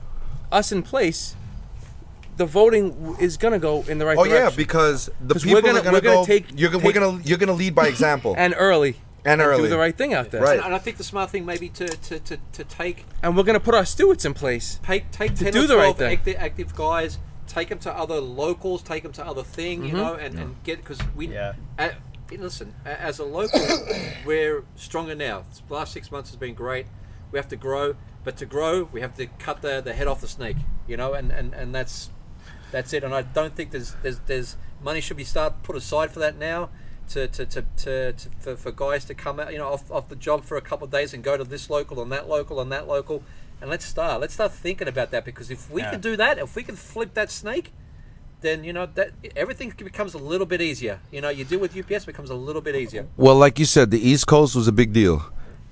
[0.52, 1.34] us in place,
[2.36, 4.44] the voting is gonna go in the right Oh direction.
[4.50, 6.24] yeah, because the 'Cause people we're gonna- are gonna we're gonna go.
[6.24, 8.34] take- you're, gonna- take- we're gonna you're gonna lead by example.
[8.38, 8.94] and early
[9.24, 9.62] And do early.
[9.64, 10.42] Do the right thing out there.
[10.42, 10.60] Right.
[10.64, 13.58] And I think the smart thing maybe to to, to, to take And we're gonna
[13.60, 14.78] put our stewards in place.
[14.84, 16.12] take take To ten do or the right twelve thing.
[16.18, 17.18] active, active guys,
[17.48, 19.86] take them to other locals, take them to other thing, Mm-hmm.
[19.88, 21.28] you know, and, and get because we.
[21.28, 21.54] Yeah.
[21.78, 21.90] Uh,
[22.30, 23.60] listen, as a local,
[24.26, 25.44] we're stronger now.
[25.66, 26.86] The last six months has been great.
[27.32, 30.20] We have to grow, but to grow, we have to cut the, the head off
[30.20, 30.56] the snake,
[30.86, 32.10] you know, and, and, and that's
[32.70, 33.02] that's it.
[33.02, 36.38] And I don't think there's there's there's money should be start put aside for that
[36.38, 36.70] now.
[37.12, 40.10] To, to, to, to, to for, for guys to come out, you know, off, off
[40.10, 42.60] the job for a couple of days and go to this local and that local
[42.60, 43.22] and that local,
[43.60, 44.20] and let's start.
[44.20, 45.90] Let's start thinking about that because if we Yeah.
[45.90, 47.72] can do that, if we can flip that snake,
[48.40, 51.00] then you know that everything becomes a little bit easier.
[51.10, 53.06] You know, you deal with UPS becomes a little bit easier.
[53.16, 55.24] Well, like you said, the East Coast was a big deal,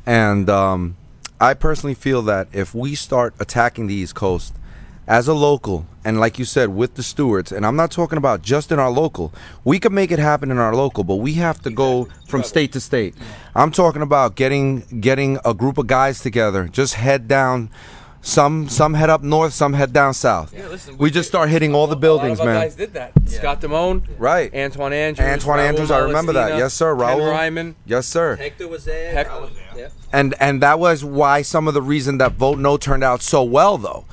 [0.04, 0.96] and um,
[1.40, 4.54] I personally feel that if we start attacking the East Coast
[5.08, 8.42] as a local, and like you said, with the stewards, and I'm not talking about
[8.42, 9.32] just in our local,
[9.64, 12.72] we could make it happen in our local, but we have to go from state
[12.72, 13.14] to state.
[13.54, 17.70] I'm talking about getting getting a group of guys together, just head down
[18.22, 20.52] Some some head up north, some head down south.
[20.52, 22.62] Yeah, listen, we just start hitting all the A buildings, lot of our man.
[22.64, 23.12] guys did that.
[23.26, 24.52] Scott Damone, Right.
[24.52, 26.58] Antoine Andrews, Antoine Raul Andrews, I remember that.
[26.58, 26.96] Yes, sir.
[26.96, 27.76] Ken Ryman.
[27.86, 28.34] Yes, sir.
[28.34, 29.12] Hector was there.
[29.12, 29.88] Heck- I was- yeah.
[30.12, 33.44] And and that was why some of the reason that vote no turned out so
[33.44, 34.04] well though.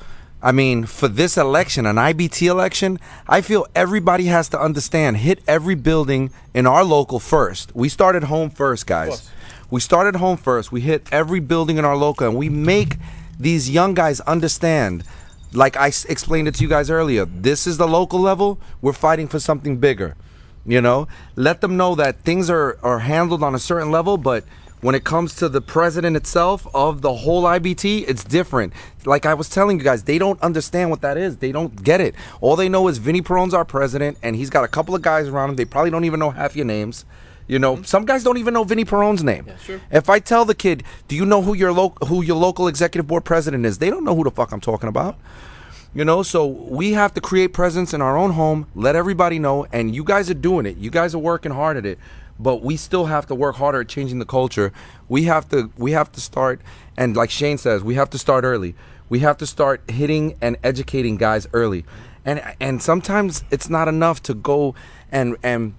[0.44, 5.38] I mean, for this election, an IBT election, I feel everybody has to understand hit
[5.48, 7.74] every building in our local first.
[7.74, 9.30] We started home first, guys.
[9.70, 10.70] We started home first.
[10.70, 12.96] We hit every building in our local and we make
[13.40, 15.02] these young guys understand
[15.54, 17.24] like I s- explained it to you guys earlier.
[17.24, 18.58] This is the local level.
[18.82, 20.14] We're fighting for something bigger.
[20.66, 24.44] You know, let them know that things are, are handled on a certain level, but
[24.84, 28.74] when it comes to the president itself of the whole IBT, it's different.
[29.06, 31.38] Like I was telling you guys, they don't understand what that is.
[31.38, 32.14] They don't get it.
[32.42, 35.26] All they know is Vinny Perrone's our president, and he's got a couple of guys
[35.26, 35.56] around him.
[35.56, 37.06] They probably don't even know half your names.
[37.46, 37.84] You know, mm-hmm.
[37.84, 39.46] some guys don't even know Vinny Perrone's name.
[39.64, 39.80] sure.
[39.90, 43.06] If I tell the kid, "Do you know who your lo- who your local executive
[43.06, 45.16] board president is?" They don't know who the fuck I'm talking about.
[45.94, 49.64] You know, so we have to create presence in our own home, let everybody know,
[49.72, 50.76] and you guys are doing it.
[50.76, 51.98] You guys are working hard at it,
[52.38, 54.72] but we still have to work harder at changing the culture.
[55.08, 56.60] We have to we have to start
[56.96, 58.74] and like Shane says, we have to start early.
[59.08, 61.84] We have to start hitting and educating guys early.
[62.24, 64.74] And and sometimes it's not enough to go
[65.12, 65.74] and and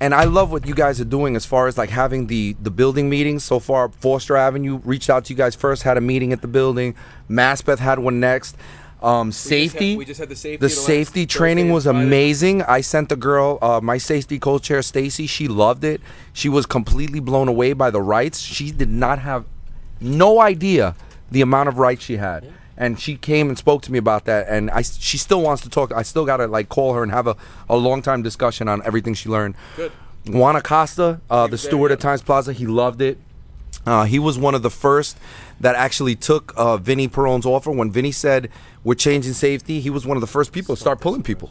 [0.00, 2.70] and I love what you guys are doing as far as like having the the
[2.70, 3.44] building meetings.
[3.44, 6.48] So far, Foster Avenue reached out to you guys first, had a meeting at the
[6.48, 6.94] building.
[7.30, 8.56] Maspeth had one next.
[9.04, 9.96] Um, safety.
[9.96, 12.62] we just had the safety The the safety training was amazing.
[12.62, 15.26] I sent the girl, uh, my safety co-chair Stacy.
[15.26, 16.00] She loved it.
[16.32, 18.40] She was completely blown away by the rights.
[18.40, 19.44] She did not have
[20.00, 20.94] no idea
[21.30, 22.50] the amount of rights she had.
[22.76, 25.70] And she came and spoke to me about that, and I, she still wants to
[25.70, 25.92] talk.
[25.92, 27.36] I still gotta like call her and have a,
[27.68, 29.54] a long time discussion on everything she learned.
[29.76, 29.92] Good.
[30.26, 33.18] Juan Acosta, uh, the steward at Times Plaza, he loved it.
[33.86, 35.18] Uh, he was one of the first
[35.60, 38.50] that actually took uh, Vinny Perrone's offer when Vinny said
[38.82, 39.80] we're changing safety.
[39.80, 41.50] He was one of the first people to start pulling people.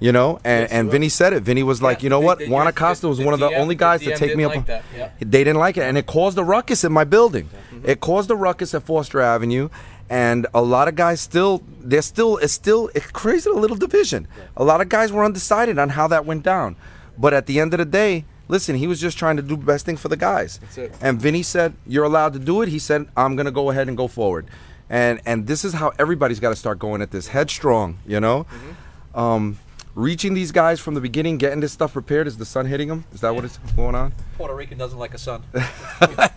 [0.00, 1.42] You know, and, and Vinny said it.
[1.42, 2.40] Vinny was like, you know what?
[2.46, 4.56] Juan Acosta was one of the only guys to take me didn't up.
[4.56, 5.10] like that, yeah.
[5.18, 7.50] They didn't like it, and it caused a ruckus in my building.
[7.82, 9.70] It caused a ruckus at Foster Avenue,
[10.08, 14.28] and a lot of guys still, they're still, it's still, it created a little division.
[14.56, 16.76] A lot of guys were undecided on how that went down,
[17.18, 19.64] but at the end of the day, listen, he was just trying to do the
[19.64, 20.58] best thing for the guys.
[20.58, 20.94] That's it.
[21.00, 23.96] And Vinny said, "You're allowed to do it." He said, "I'm gonna go ahead and
[23.96, 24.46] go forward,"
[24.90, 27.98] and and this is how everybody's got to start going at this headstrong.
[28.06, 28.44] You know.
[28.44, 29.18] Mm-hmm.
[29.18, 29.58] Um,
[29.98, 32.28] Reaching these guys from the beginning, getting this stuff prepared.
[32.28, 33.04] Is the sun hitting them?
[33.12, 34.12] Is that what is going on?
[34.36, 35.42] Puerto Rican doesn't like a sun.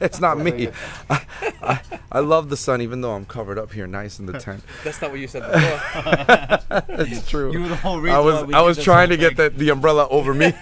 [0.02, 0.70] it's not me.
[1.08, 1.26] I,
[1.62, 1.80] I,
[2.12, 4.64] I love the sun, even though I'm covered up here, nice in the tent.
[4.84, 6.82] That's not what you said before.
[7.06, 7.52] It's true.
[7.52, 8.16] You were the whole reason.
[8.16, 10.54] I was why we I was trying to whole get the, the umbrella over me.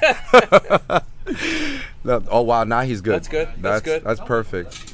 [2.03, 3.15] No, oh wow, now he's good.
[3.15, 4.03] That's good, that's That's good.
[4.05, 4.93] That's perfect.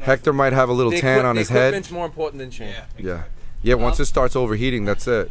[0.00, 1.68] Hector might have a little the tan equi- on his head.
[1.68, 2.72] equipment's more important than Shane.
[2.96, 3.24] Yeah.
[3.62, 3.74] Yeah.
[3.74, 5.30] Once it starts overheating, that's it.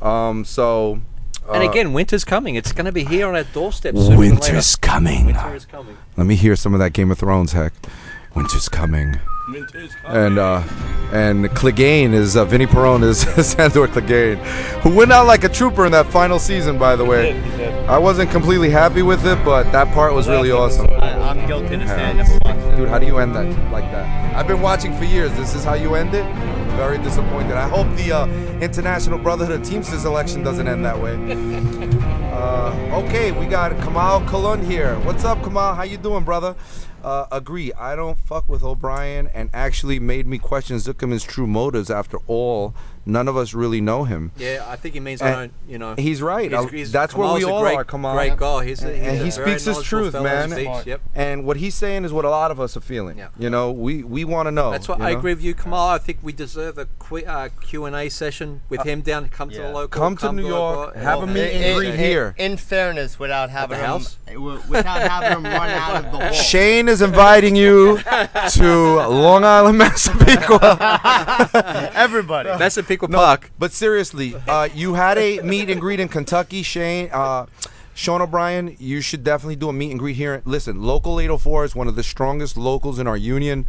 [0.00, 0.44] Um.
[0.44, 1.00] So.
[1.52, 2.54] and uh, again, winter's coming.
[2.54, 4.34] It's going to be here on our doorstep sooner than later.
[4.34, 5.26] winter's coming.
[5.26, 5.98] Winter is coming.
[6.16, 7.72] Let me hear some of that Game of Thrones heck.
[8.34, 9.18] Winter's coming.
[10.06, 10.62] And uh,
[11.10, 14.36] and Clegane is uh, Vinny Perrone is Sandor Clegane,
[14.82, 16.78] who went out like a trooper in that final season.
[16.78, 17.72] By the way, He did.
[17.88, 20.86] I wasn't completely happy with it, but that part was really awesome.
[20.90, 22.76] I, I'm guilty to never.
[22.76, 24.36] Dude, how do you end that like that?
[24.36, 25.32] I've been watching for years.
[25.32, 26.24] This is how you end it.
[26.76, 27.52] Very disappointed.
[27.52, 28.26] I hope the uh,
[28.60, 31.16] International Brotherhood of Teamsters election doesn't end that way.
[32.38, 34.94] Uh, okay, we got Kamal Kalun here.
[35.00, 35.74] What's up, Kamal?
[35.74, 36.54] How you doing, brother?
[37.02, 37.72] Uh, agree.
[37.74, 41.90] I don't fuck with O'Brien, and actually made me question Zuckerman's true motives.
[41.90, 42.74] After all,
[43.08, 44.30] none of us really know him.
[44.36, 45.94] Yeah, I think he means And I don't, you know.
[45.96, 46.50] He's right.
[46.50, 48.14] He's- Uh, he's- That's where we Kamal's a all great, are, Kamal.
[48.14, 48.64] Great guy.
[48.64, 50.50] He's a, And- he's and a he speaks his truth, man.
[50.50, 51.00] speech, Yep.
[51.14, 53.18] And what he's saying is what a lot of us are feeling.
[53.18, 53.28] Yeah.
[53.38, 54.70] You know, we we want to know.
[54.70, 55.18] That's what I know?
[55.18, 55.88] agree with you, Kamal.
[55.88, 59.24] I think we deserve a Q uh, Q and A session with him down.
[59.24, 59.88] To come to the local.
[60.00, 62.34] Come to New the York, local- have a and- meet and and- greet here.
[62.38, 64.02] In fairness, without having him,
[64.68, 66.32] without having him run out of the wall.
[66.32, 67.98] Shane is inviting you
[68.50, 71.90] to Long Island, Massapequa.
[71.94, 72.50] Everybody.
[72.98, 73.50] Pickle Park.
[73.58, 77.08] But seriously, uh, you had a meet and greet in Kentucky, Shane.
[77.12, 77.46] Uh,
[77.94, 80.42] Sean O'Brien, you should definitely do a meet and greet here.
[80.44, 83.66] Listen, Local 804 is one of the strongest locals in our union.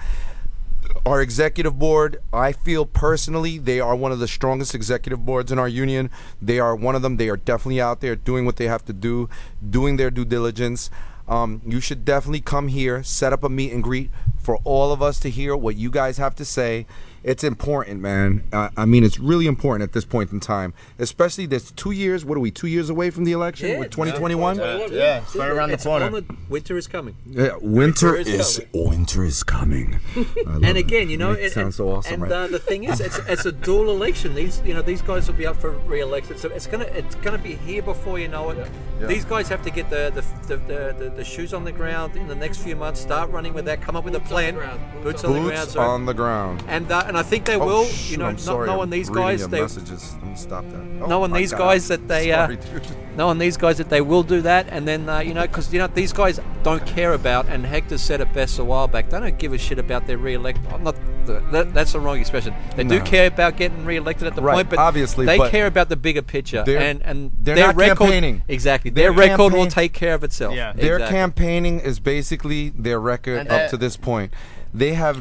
[1.05, 5.59] Our executive board, I feel personally, they are one of the strongest executive boards in
[5.59, 6.09] our union.
[6.41, 7.17] They are one of them.
[7.17, 9.29] They are definitely out there doing what they have to do,
[9.67, 10.89] doing their due diligence.
[11.27, 15.01] Um, you should definitely come here, set up a meet and greet for all of
[15.01, 16.87] us to hear what you guys have to say.
[17.23, 18.43] It's important, man.
[18.53, 22.23] Uh, I mean, it's really important at this point in time, especially this two years.
[22.25, 22.51] What are we?
[22.51, 24.57] Two years away from the election Yeah, with 2021.
[24.91, 26.09] yeah, it's right around the corner.
[26.09, 27.15] the- winter is coming.
[27.25, 28.27] Yeah, winter Winter is
[28.59, 29.99] is winter is coming.
[30.15, 30.77] I love And it.
[30.77, 32.31] again, you know, It and, sounds so awesome, and right?
[32.31, 34.35] uh, the thing is, it's, it's a dual election.
[34.35, 36.37] These, you know, these guys will be up for re-election.
[36.37, 38.57] So it's gonna, it's gonna be here before you know it.
[38.99, 39.07] Yeah.
[39.07, 42.15] These guys have to get the the, the, the, the the shoes on the ground
[42.15, 42.99] in the next few months.
[42.99, 43.81] Start running with that.
[43.81, 44.55] Come up with a plan.
[45.03, 45.55] Boots on the ground.
[45.61, 46.63] Boots so- on the ground.
[46.67, 47.85] and uh, and I think they Oh, will.
[47.85, 50.13] shoot, you know, I'm not sorry, knowing I'm these guys, your they messages.
[50.21, 50.77] Let me stop that.
[51.01, 51.57] Oh, knowing my these God.
[51.59, 52.87] guys that they Sorry, uh, dude.
[53.17, 55.79] knowing these guys that they will do that and then uh, you know because you
[55.79, 59.19] know these guys don't care about and Hector said it best a while back they
[59.19, 60.95] don't give a shit about their re-elect I'm not
[61.25, 64.69] that, that's the wrong expression they do care about getting re-elected at the Right, point
[64.69, 67.75] but obviously, they but care about the bigger picture they're- and and they're their not
[67.75, 68.41] record campaigning.
[68.47, 70.71] exactly Their their, record will take care of itself Yeah.
[70.73, 71.17] Their Exactly.
[71.17, 74.33] campaigning is basically their record And up to this point.
[74.73, 75.17] They have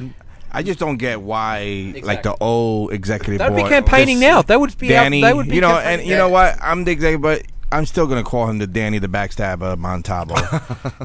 [0.50, 3.70] I just don't get why, like the old executive They'd be board.
[3.70, 4.42] campaigning this- now.
[4.42, 5.20] They would be out- Danny.
[5.22, 6.56] they would be you know, and you know what?
[6.62, 10.34] I'm the executive, but I'm still gonna call him the Danny the Backstabber Montalvo.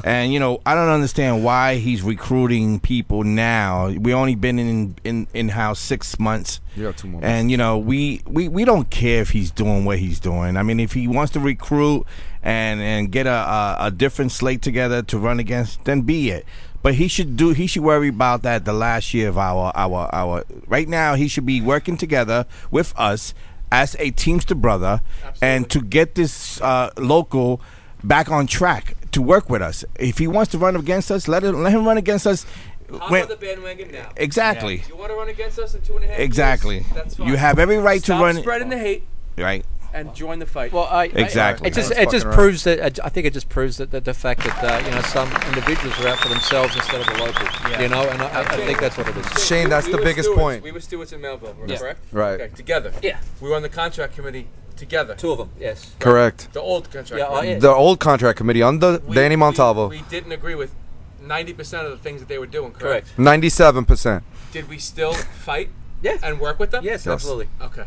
[0.04, 3.88] and you know, I don't understand why he's recruiting people now.
[3.88, 6.60] We only been in in in house six months.
[6.74, 9.84] You have two more And you know, we, we we don't care if he's doing
[9.84, 10.56] what he's doing.
[10.56, 12.06] I mean, if he wants to recruit
[12.42, 16.46] and and get a a, a different slate together to run against, then be it.
[16.84, 17.50] But he should do.
[17.50, 20.44] He should worry about that the last year of our our our.
[20.68, 23.32] Right now, he should be working together with us
[23.72, 25.00] as a Teamster brother,
[25.40, 27.60] and to get this uh, local
[28.04, 29.82] back on track to work with us.
[29.98, 32.44] If he wants to run against us, let him let him run against us.
[32.92, 34.10] I'm when- on the bandwagon now.
[34.18, 36.26] exactly, You want to run against us in two and a half years?
[36.28, 36.84] exactly.
[36.94, 37.28] That's fine.
[37.28, 38.36] You have every right Stop to run.
[38.36, 39.04] spreading the hate
[39.38, 39.64] Right.
[39.94, 40.72] And join the fight.
[40.72, 41.66] Well, I, Exactly.
[41.66, 42.34] I, it just That's it just right.
[42.34, 45.00] proves that I think it just proves that, that the fact that uh, you know
[45.02, 47.46] some individuals are out for themselves instead of the local.
[47.80, 49.44] You know, and I, I think that's what it is.
[49.46, 49.68] Shane.
[49.70, 50.40] That's We the biggest stewards.
[50.40, 50.62] point.
[50.62, 51.78] We were stewards in Melville, Yeah.
[51.78, 52.00] correct?
[52.12, 52.40] Right.
[52.40, 52.92] Okay, together.
[53.02, 53.18] Yeah.
[53.40, 55.14] We were on the contract committee together.
[55.14, 55.92] Two of them, yes.
[56.00, 56.52] Correct.
[56.52, 57.48] The old contract Yeah, committee.
[57.50, 57.58] yeah.
[57.60, 60.74] The old contract committee under We- Danny we- Montalvo, We, didn't agree with
[61.22, 63.06] 90% of the things that they were doing, correct?
[63.06, 63.18] Correct.
[63.18, 64.24] ninety-seven percent.
[64.52, 65.70] Did we still fight
[66.02, 66.18] Yeah.
[66.22, 66.84] and work with them?
[66.84, 67.12] Yes, Yes.
[67.14, 67.48] absolutely.
[67.62, 67.84] Okay.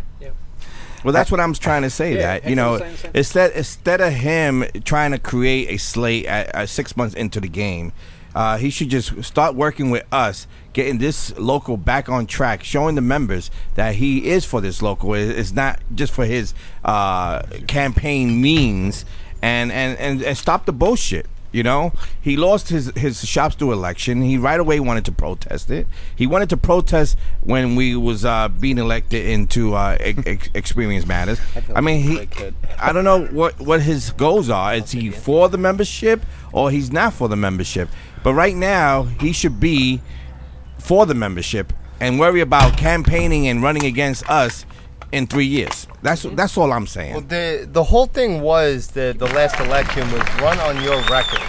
[1.04, 2.16] Well, that's what I'm trying to say.
[2.16, 3.46] Yeah, that you know, Hector was saying the same.
[3.46, 7.48] instead instead of him trying to create a slate at, at six months into the
[7.48, 7.94] game,
[8.36, 12.96] uh, he should just start working with us, getting this local back on track, showing
[12.96, 15.14] the members that he is for this local.
[15.14, 16.54] It's not just for his
[16.84, 19.06] uh, campaign means,
[19.42, 21.28] and, and and and stop the bullshit.
[21.52, 24.22] You know, he lost his his shop stew election.
[24.22, 25.88] He right away wanted to protest it.
[26.16, 31.06] He wanted to protest when we was uh, being elected into uh, ex- ex- experience
[31.06, 31.40] matters.
[31.74, 32.28] I mean, he.
[32.78, 34.76] I don't know what what his goals are.
[34.76, 37.88] Is he for the membership or he's not for the membership?
[38.24, 40.02] But right now, he should be
[40.80, 44.66] for the membership and worry about campaigning and running against us
[45.12, 45.88] in three years.
[46.08, 47.14] That's that's all I'm saying.
[47.14, 51.42] Well, the the whole thing was the the last election was run on your record.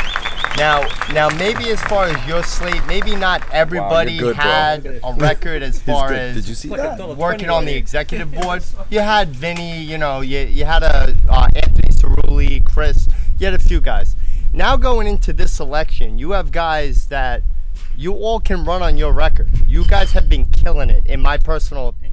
[0.56, 4.44] Now, now maybe as far as your slate, maybe not everybody good, bro.
[4.44, 7.16] had a record as far as Did you see that?
[7.16, 8.64] working on the executive board.
[8.90, 13.08] You had Vinny, you know, you, you had a uh, Anthony Cerulli, Chris.
[13.38, 14.16] You had a few guys.
[14.52, 17.44] Now going into this election, you have guys that
[17.96, 19.48] you all can run on your record.
[19.68, 22.07] You guys have been killing it, in my personal opinion,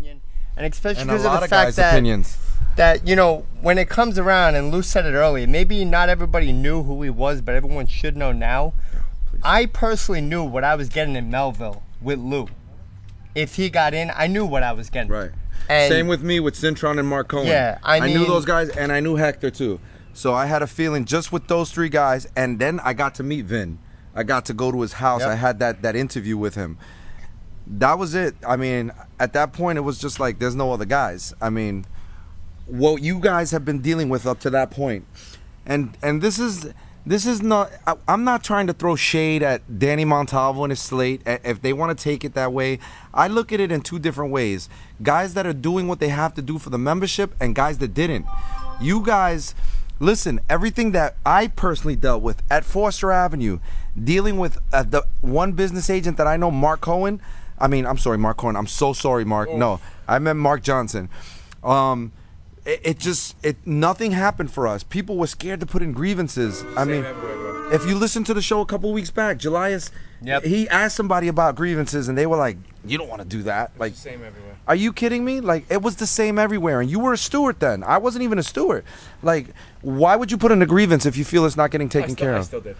[0.58, 2.38] and especially And because of the of fact that opinions.
[2.76, 6.52] that you know when it comes around and Lou said it earlier maybe not everybody
[6.52, 8.74] knew who he was but everyone should know now
[9.44, 12.48] I personally knew what I was getting in Melville with Lou
[13.36, 15.32] if he got in I knew what I was getting Right.
[15.70, 17.48] and Same with me with Cintron and Mark Cohen.
[17.48, 19.80] Yeah, I knew those guys, and I knew Hector too.
[20.14, 23.24] So I had a feeling just with those three guys, and then I got to
[23.24, 23.80] meet Vin.
[24.14, 25.22] I got to go to his house.
[25.22, 25.30] Yep.
[25.30, 26.78] I had that that interview with him.
[27.68, 28.36] That was it.
[28.48, 31.34] I mean, at that point, it was just like there's no other guys.
[31.42, 31.86] I mean,
[32.68, 35.06] what you guys have been dealing with up to that point,
[35.66, 36.72] and and this is
[37.06, 37.72] this is not.
[37.86, 41.22] I, I'm not trying to throw shade at Danny Montalvo and his slate.
[41.26, 42.80] If they want to take it that way,
[43.14, 44.70] I look at it in two different ways.
[45.02, 47.94] Guys that are doing what they have to do for the membership, and guys that
[47.94, 48.26] didn't.
[48.82, 49.56] You guys,
[50.00, 50.40] listen.
[50.50, 53.60] Everything that I personally dealt with at Foster Avenue,
[54.02, 57.22] dealing with uh, the one business agent that I know, Mark Cohen.
[57.60, 58.56] I mean, I'm sorry, Mark Horn.
[58.56, 59.52] I'm so sorry, Mark.
[59.52, 61.10] No, I meant Mark Johnson.
[61.64, 62.12] Um,
[62.66, 64.84] it, it just it nothing happened for us.
[64.84, 66.64] People were scared to put in grievances.
[66.76, 67.06] I mean,
[67.72, 69.92] if you listen to the show a couple weeks back, Julius,
[70.22, 70.44] Yep.
[70.44, 73.72] he asked somebody about grievances, and they were like, "You don't want to do that."
[73.78, 74.56] Like, Same everywhere.
[74.68, 75.40] are you kidding me?
[75.40, 77.84] Like, it was the same everywhere, and you were a steward then.
[77.84, 78.84] I wasn't even a steward.
[79.22, 79.48] Like,
[79.82, 82.26] why would you put in a grievance if you feel it's not getting taken still,
[82.26, 82.78] care of?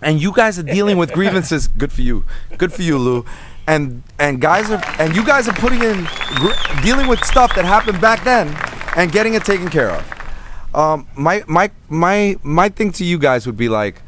[0.00, 1.68] and you guys are dealing with grievances.
[1.68, 2.24] Good for you.
[2.56, 3.24] Good for you, Lou.
[3.66, 6.04] And and guys are and you guys are putting in
[6.34, 8.54] gr- dealing with stuff that happened back then
[8.96, 10.74] and getting it taken care of.
[10.74, 14.02] Um, my my my my thing to you guys would be like.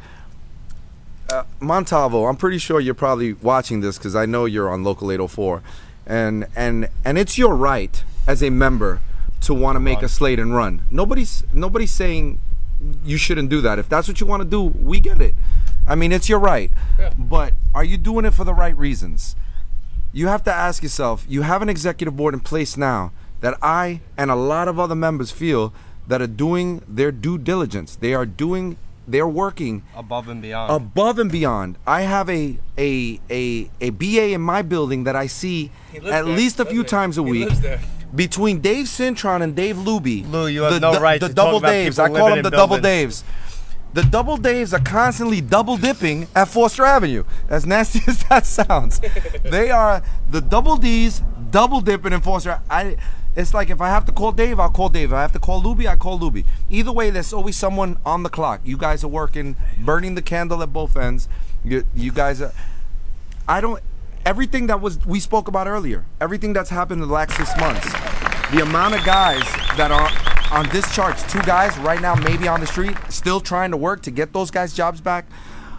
[1.29, 5.11] Uh, Montalvo, I'm pretty sure you're probably watching this because I know you're on Local
[5.11, 5.61] 804,
[6.05, 9.01] and and and it's your right as a member
[9.41, 10.83] to want to make a slate and run.
[10.89, 12.39] Nobody's nobody's saying
[13.03, 13.77] you shouldn't do that.
[13.77, 15.35] If that's what you want to do, we get it.
[15.85, 16.71] I mean, it's your right.
[17.17, 19.35] But are you doing it for the right reasons?
[20.17, 21.25] You have to ask yourself.
[21.29, 23.11] You have an executive board in place now
[23.41, 25.73] that I and a lot of other members feel
[26.07, 27.95] that are doing their due diligence.
[27.95, 28.77] They are doing.
[29.09, 30.71] They're working Above and beyond.
[30.73, 31.77] above and beyond.
[31.85, 36.23] I have a a a a BA in my building that I see at there.
[36.23, 36.89] least a few there.
[36.89, 37.49] times a He week.
[38.15, 41.33] Between Dave Cintron and Dave Luby, Lou, you have the, no the- right the to
[41.35, 41.99] talk double about Daves.
[41.99, 42.77] I call them the double.
[42.79, 43.23] Daves.
[43.93, 47.23] The double Daves are constantly double dipping at Foster Avenue.
[47.49, 49.01] As nasty as that sounds,
[49.43, 52.61] they are the double D's double dipping in Foster.
[52.69, 52.97] I.
[53.35, 55.11] It's like if I have to call Dave, I'll call Dave.
[55.11, 56.43] If I have to call Luby, I call Luby.
[56.71, 58.61] Either way, there's always someone on the clock.
[58.63, 61.29] You guys are working, burning the candle at both ends.
[61.63, 62.51] You, you guys are.
[63.47, 63.81] I don't.
[64.25, 67.85] Everything that was we spoke about earlier, everything that's happened in the last six months,
[68.51, 69.43] the amount of guys
[69.77, 70.09] that are
[70.51, 74.01] on this discharge, two guys right now maybe on the street, still trying to work
[74.03, 75.25] to get those guys' jobs back.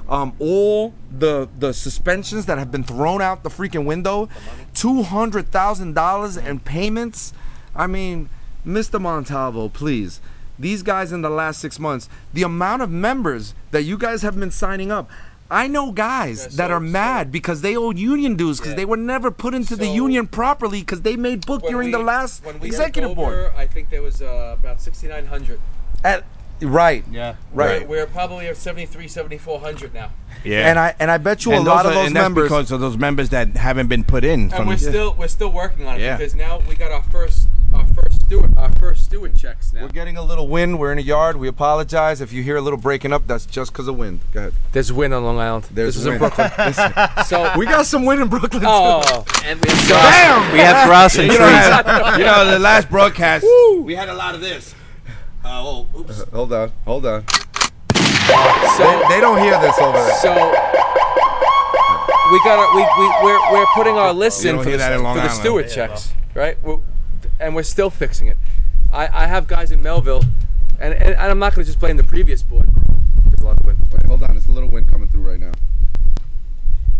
[0.08, 4.28] Um, all the the suspensions that have been thrown out the freaking window,
[4.74, 7.32] two hundred thousand dollars in payments.
[7.74, 8.28] I mean,
[8.66, 9.00] Mr.
[9.00, 10.20] Montalvo, please.
[10.58, 14.38] These guys in the last six months, the amount of members that you guys have
[14.38, 15.08] been signing up.
[15.50, 18.76] I know guys Yeah, that so- are mad because they owe union dues because Yeah.
[18.76, 21.98] they were never put into the union properly because they made book during we- the
[22.00, 23.50] last when we executive took board.
[23.56, 25.58] I think there was uh, about 6,900.
[26.04, 26.24] At,
[26.60, 27.34] right, Yeah.
[27.54, 27.88] right.
[27.88, 30.10] We're, we're probably at 73, 7,400 now.
[30.44, 30.68] Yeah.
[30.68, 32.44] And I and I bet you and a lot those of those and that's members.
[32.50, 34.40] because of those members that haven't been put in.
[34.42, 36.16] And From, we're still we're still working on it Yeah.
[36.18, 39.82] because now we got our first our first steward our first steward checks now.
[39.82, 40.78] We're getting a little wind.
[40.78, 41.36] We're in a yard.
[41.36, 43.26] We apologize if you hear a little breaking up.
[43.26, 44.20] That's just because of wind.
[44.32, 44.52] Go ahead.
[44.72, 45.64] There's wind on Long Island.
[45.70, 46.34] There's this is in wind.
[46.34, 46.72] Brooklyn.
[47.26, 48.50] so We got some wind in Brooklyn.
[48.62, 48.66] too.
[48.68, 50.52] oh, And we have, Damn!
[50.52, 51.50] we have grass and you, trees.
[51.50, 53.44] know, you know, the last broadcast,
[53.82, 54.74] we had a lot of this.
[55.44, 56.22] Uh, oh, oops.
[56.32, 56.72] Hold on.
[56.84, 57.24] Hold on.
[57.28, 60.14] so They, they don't hear this over there.
[60.16, 60.32] so
[62.30, 65.02] we got our, we we we're, we're putting our list in for the, that for
[65.02, 65.30] the Island.
[65.32, 66.62] steward checks, right?
[66.62, 66.78] We're,
[67.40, 68.36] and we're still fixing it.
[68.92, 70.22] I, I have guys in Melville,
[70.80, 72.68] and, and I'm not going to just blame the previous board.
[73.24, 73.80] There's a lot of wind.
[73.92, 74.30] Wait, hold on.
[74.30, 75.52] There's a little wind coming through right now.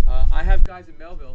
[0.06, 1.32] Uh, I have guys in Melville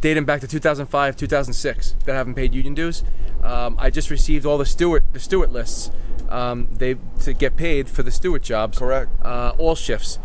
[0.00, 3.02] dating back to 2005, 2006 that haven't paid union dues.
[3.42, 5.90] Um, I just received all the steward the steward lists.
[6.28, 8.78] Um, they to get paid for the steward jobs.
[8.78, 9.10] Correct.
[9.22, 10.18] Uh, all shifts.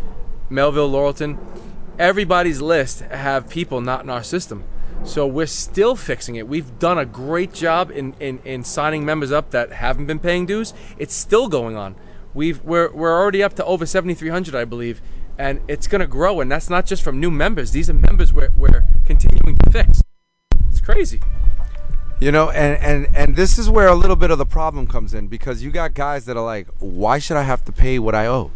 [0.50, 1.38] Melville, Laurelton,
[1.98, 4.64] everybody's list have people not in our system.
[5.04, 6.46] So we're still fixing it.
[6.46, 10.46] We've done a great job in, in, in signing members up that haven't been paying
[10.46, 10.72] dues.
[10.96, 11.96] It's still going on.
[12.34, 15.02] We've we're, we're already up to over 7,300, I believe,
[15.36, 16.40] and it's going to grow.
[16.40, 17.72] And that's not just from new members.
[17.72, 20.02] These are members we're, we're continuing to fix.
[20.70, 21.20] It's crazy.
[22.20, 25.12] You know, and, and and this is where a little bit of the problem comes
[25.12, 28.14] in because you got guys that are like, why should I have to pay what
[28.14, 28.52] I owe?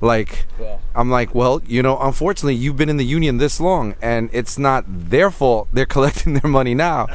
[0.00, 0.80] Like, Well.
[0.94, 4.58] I'm like, well, you know, unfortunately, you've been in the union this long, and it's
[4.58, 5.68] not their fault.
[5.72, 7.08] They're collecting their money now.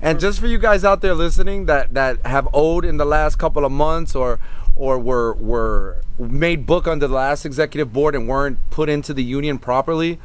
[0.00, 3.36] And just for you guys out there listening that that have owed in the last
[3.38, 4.40] couple of months or
[4.74, 9.22] or were were made book under the last executive board and weren't put into the
[9.22, 10.18] union properly,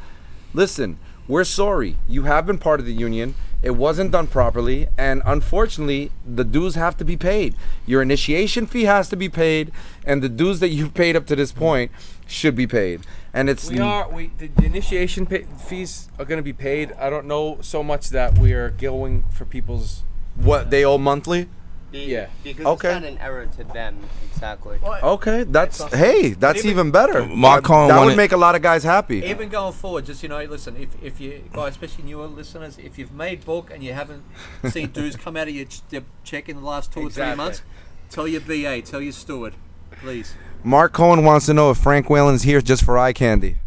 [0.54, 0.98] listen,
[1.28, 1.98] we're sorry.
[2.08, 3.36] You have been part of the union.
[3.64, 7.56] It wasn't done properly, and unfortunately, the dues have to be paid.
[7.88, 9.72] Your initiation fee has to be paid,
[10.06, 11.92] and the dues that you've paid up to this point
[12.28, 13.02] should be paid.
[13.34, 16.94] And it's We are we the, the initiation pay, fees are going to be paid.
[17.00, 20.04] I don't know so much that we are going for people's
[20.36, 21.50] what they owe monthly.
[21.92, 22.28] Yeah.
[22.44, 22.90] Because Okay.
[22.90, 23.98] it's not an error to them
[24.32, 24.78] exactly.
[24.84, 27.26] Okay, that's hey, that's even- even better.
[27.26, 29.24] Mark that, Cohen that would wanted- make a lot of guys happy.
[29.26, 30.76] Even going forward, just you know, listen.
[30.78, 34.24] If, if you guys, especially newer listeners, if you've made book and you haven't
[34.70, 37.34] seen dues come out of your, ch- your check in the last two or three
[37.36, 37.62] months,
[38.10, 39.54] tell your BA, tell your steward,
[40.02, 40.36] please.
[40.64, 43.58] Mark Cohen wants to know if Frank Whalen's here just for eye candy.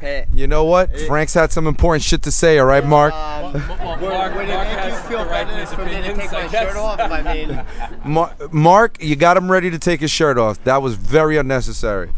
[0.00, 0.96] Hey, You know what?
[1.00, 2.58] Frank's had some important shit to say.
[2.58, 3.12] All right, Mark.
[3.12, 6.14] um, Mark, would Mark it make you feel the right to better for me to
[6.14, 7.00] take my shirt off?
[7.00, 7.64] I mean,
[8.04, 10.62] Mar- Mark, you got him ready to take his shirt off.
[10.64, 12.10] That was very unnecessary.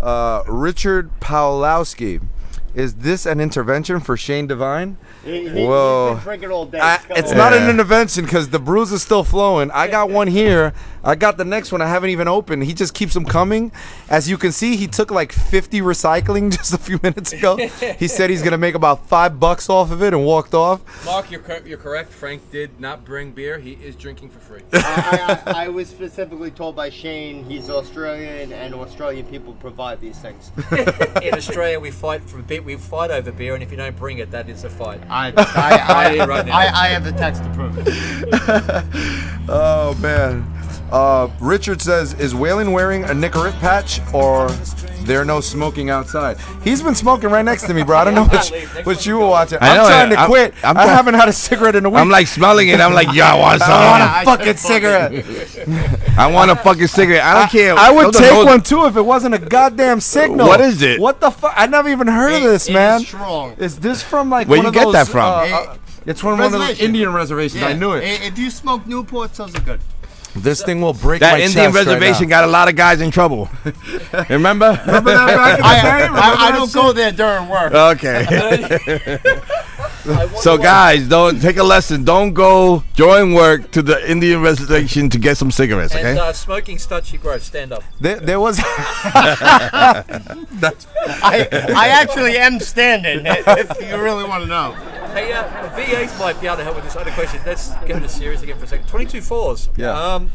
[0.00, 2.20] Uh, Richard Pawlowski.
[2.74, 4.96] Is this an intervention for Shane Devine?
[5.24, 6.08] He, he, Whoa.
[6.08, 6.80] He's been drinking all day.
[6.80, 7.36] I, it's on.
[7.36, 9.70] not an intervention because the brews is still flowing.
[9.70, 10.74] I got one here.
[11.04, 11.82] I got the next one.
[11.82, 12.64] I haven't even opened.
[12.64, 13.70] He just keeps them coming.
[14.08, 17.56] As you can see, he took like 50 recycling just a few minutes ago.
[17.56, 20.80] he said he's gonna make about five bucks off of it and walked off.
[21.04, 22.10] Mark, you're, cor- you're correct.
[22.10, 23.58] Frank did not bring beer.
[23.58, 24.62] He is drinking for free.
[24.72, 30.18] I, I, I was specifically told by Shane he's Australian and Australian people provide these
[30.18, 30.50] things.
[31.22, 32.63] In Australia, we fight for beer.
[32.64, 35.00] We fight over beer, and if you don't bring it, that is a fight.
[35.08, 36.48] I, I, I, Right.
[36.48, 38.84] I, I have the text to prove it.
[39.46, 40.42] Oh man.
[40.92, 44.48] Uh, Richard says, "Is Whalen wearing a Nicorette patch or
[45.04, 47.96] there no smoking outside?" He's been smoking right next to me, bro.
[47.96, 48.48] I don't know what,
[48.86, 49.58] what you were watching.
[49.60, 50.54] I I'm know, trying to I'm- quit.
[50.62, 51.98] I'm I trying- haven't had a cigarette in a week.
[51.98, 52.80] I'm like smelling it.
[52.80, 53.70] I'm like, yo, I want some.
[53.72, 56.08] I want I a fucking cigarette.
[56.18, 57.24] I want a fucking cigarette.
[57.24, 57.74] I don't care.
[57.76, 60.46] I would Those are take those- one too if it wasn't a goddamn signal.
[60.46, 61.00] What is it?
[61.00, 61.54] What the fuck?
[61.56, 63.00] I never even heard of this, it man.
[63.00, 63.54] is strong.
[63.58, 65.24] Is this from like Where one you of get those, that from?
[65.32, 66.84] uh, It- uh, it's from one of those Reservation.
[66.86, 67.62] Indian reservations.
[67.62, 68.04] I knew it.
[68.04, 69.80] I- If you smoke Newports, those are good.
[70.36, 72.40] This thing will break That my Indian chest right reservation now.
[72.40, 73.48] got a lot of guys in trouble.
[74.28, 74.80] Remember?
[74.86, 75.88] Remember that back in the I, day?
[75.88, 77.72] I, Remember I don't go there during work.
[77.72, 79.18] Okay.
[80.40, 82.04] so guys, don't take a lesson.
[82.04, 85.94] Don't go join work to the Indian reservation to get some cigarettes.
[85.94, 86.18] And Okay.
[86.18, 87.42] uh, smoking starts your growth.
[87.42, 87.82] Stand up.
[88.00, 88.56] There, there was.
[90.52, 94.72] That's, I, I actually am standing, if you really want to know.
[95.12, 95.44] Hey, uh,
[95.76, 97.40] V8 might be able to help with this other question.
[97.46, 98.88] Let's get into serious again for a second.
[98.88, 99.68] 22 fours.
[99.76, 99.90] Yeah.
[99.92, 100.32] Um,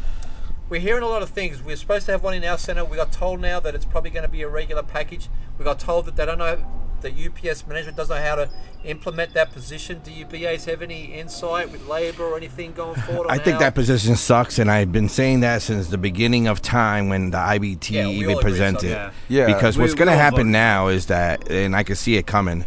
[0.68, 1.62] we're hearing a lot of things.
[1.62, 2.84] We're supposed to have one in our centre.
[2.84, 5.28] We got told now that it's probably going to be a regular package.
[5.58, 6.64] We got told that they don't know,
[7.02, 8.48] the UPS management doesn't know how to
[8.84, 10.00] implement that position.
[10.04, 13.28] Do you BAs have any insight with labour or anything going forward?
[13.30, 16.62] I think how- that position sucks, and I've been saying that since the beginning of
[16.62, 18.90] time when the IBT Yeah, even presented.
[18.90, 19.10] Yeah.
[19.28, 22.26] Yeah, Because we- what's going to happen now is that, and I can see it
[22.26, 22.64] coming.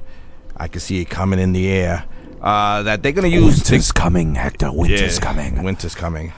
[0.57, 2.05] I can see it coming in the air.
[2.41, 3.55] Uh, that they're going to use.
[3.57, 4.71] Winter's coming, Hector.
[4.71, 5.63] Winter's Yeah, coming.
[5.63, 6.33] Winter's coming.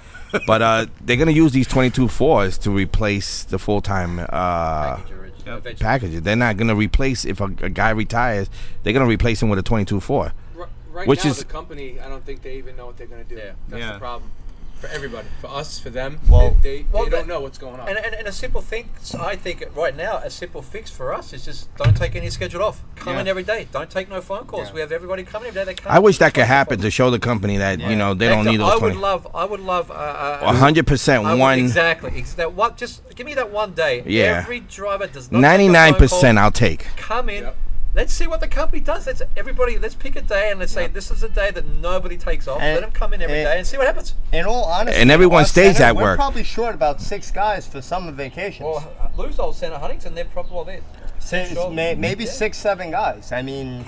[0.45, 4.99] but uh, they're going to use these 22 fours to replace the full time uh,
[5.45, 5.75] Eventually.
[5.75, 6.21] packages.
[6.21, 8.49] They're not going to replace if a, a guy retires.
[8.83, 10.33] They're going to replace him with a 22 four.
[10.57, 13.07] R- right Which now, is- the company, I don't think they even know what they're
[13.07, 13.35] going to do.
[13.35, 13.51] Yeah.
[13.69, 13.93] That's Yeah.
[13.93, 14.31] the problem.
[14.79, 15.27] For everybody.
[15.41, 16.19] For us, for them.
[16.27, 17.87] Well- they, they, Well, they don't know what's going on.
[17.87, 18.89] And, and, and a simple thing,
[19.19, 22.61] I think right now, a simple fix for us is just don't take any scheduled
[22.61, 22.83] off.
[22.95, 23.67] Come in every day.
[23.71, 24.71] Don't take no phone calls.
[24.73, 25.65] We have everybody coming every day.
[25.65, 27.95] They come I wish that could Don't happen phone to show the company that you
[27.95, 28.45] know they calls.
[28.45, 28.95] don't need those I would 20.
[28.97, 31.59] love, I would love, uh, uh, A hundred percent one.
[31.59, 32.11] exactly.
[32.15, 34.03] Ex- that one, just give me that one day.
[34.05, 34.41] Yeah.
[34.43, 35.39] Every driver does not.
[35.39, 36.37] Ninety nine take a phone percent.
[36.37, 36.85] I'll take.
[36.97, 37.43] Come in.
[37.43, 37.57] Yep.
[37.95, 39.07] Let's see what the company does.
[39.07, 39.79] Let's everybody.
[39.79, 42.59] Let's pick a day and let's say this is a day that nobody takes off.
[42.61, 44.13] And- Let them come in every and- day and see what happens.
[44.33, 46.17] In all honesty, And everyone stays center, at we're work.
[46.17, 48.65] probably short about six guys for summer vacations.
[48.67, 50.81] Well, uh, Lou's old Center Huntington, they're probably well, they're
[51.19, 51.71] Six- sure.
[51.71, 52.31] may, maybe Yeah.
[52.31, 53.31] six, seven guys.
[53.31, 53.85] I mean,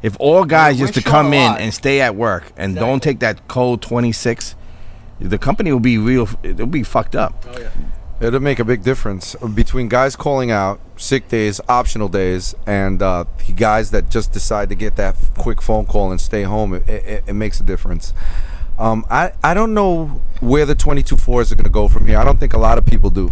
[0.00, 3.18] If all guys We're just to come in and stay at work and don't take
[3.18, 4.54] that cold 26,
[5.20, 6.28] the company will be real.
[6.44, 7.44] It'll be fucked up.
[7.52, 7.66] oh, yeah.
[8.20, 13.24] It'll make a big difference between guys calling out sick days, optional days, and uh,
[13.46, 16.74] the guys that just decide to get that quick phone call and stay home.
[16.74, 18.12] It, it, it makes a difference.
[18.76, 22.18] Um, I, I don't know where the 22 fours are going to go from here.
[22.18, 23.30] I don't think a lot of people do.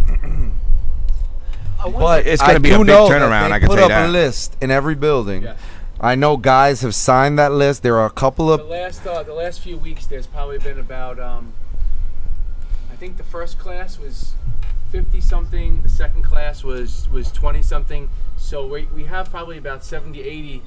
[1.85, 4.09] But It's gonna be a do big turnaround, I can put tell up you that.
[4.09, 5.43] a list in every building.
[5.43, 5.55] Yeah.
[6.01, 7.81] I know guys have signed that list.
[7.83, 10.57] There are a couple of The of last uh, the last few weeks, there's probably
[10.59, 11.53] been about um,
[12.91, 14.33] I think the first class was
[14.91, 15.81] fifty something.
[15.81, 18.09] The second class was was twenty something.
[18.37, 20.61] So we, we have probably about 70, 80,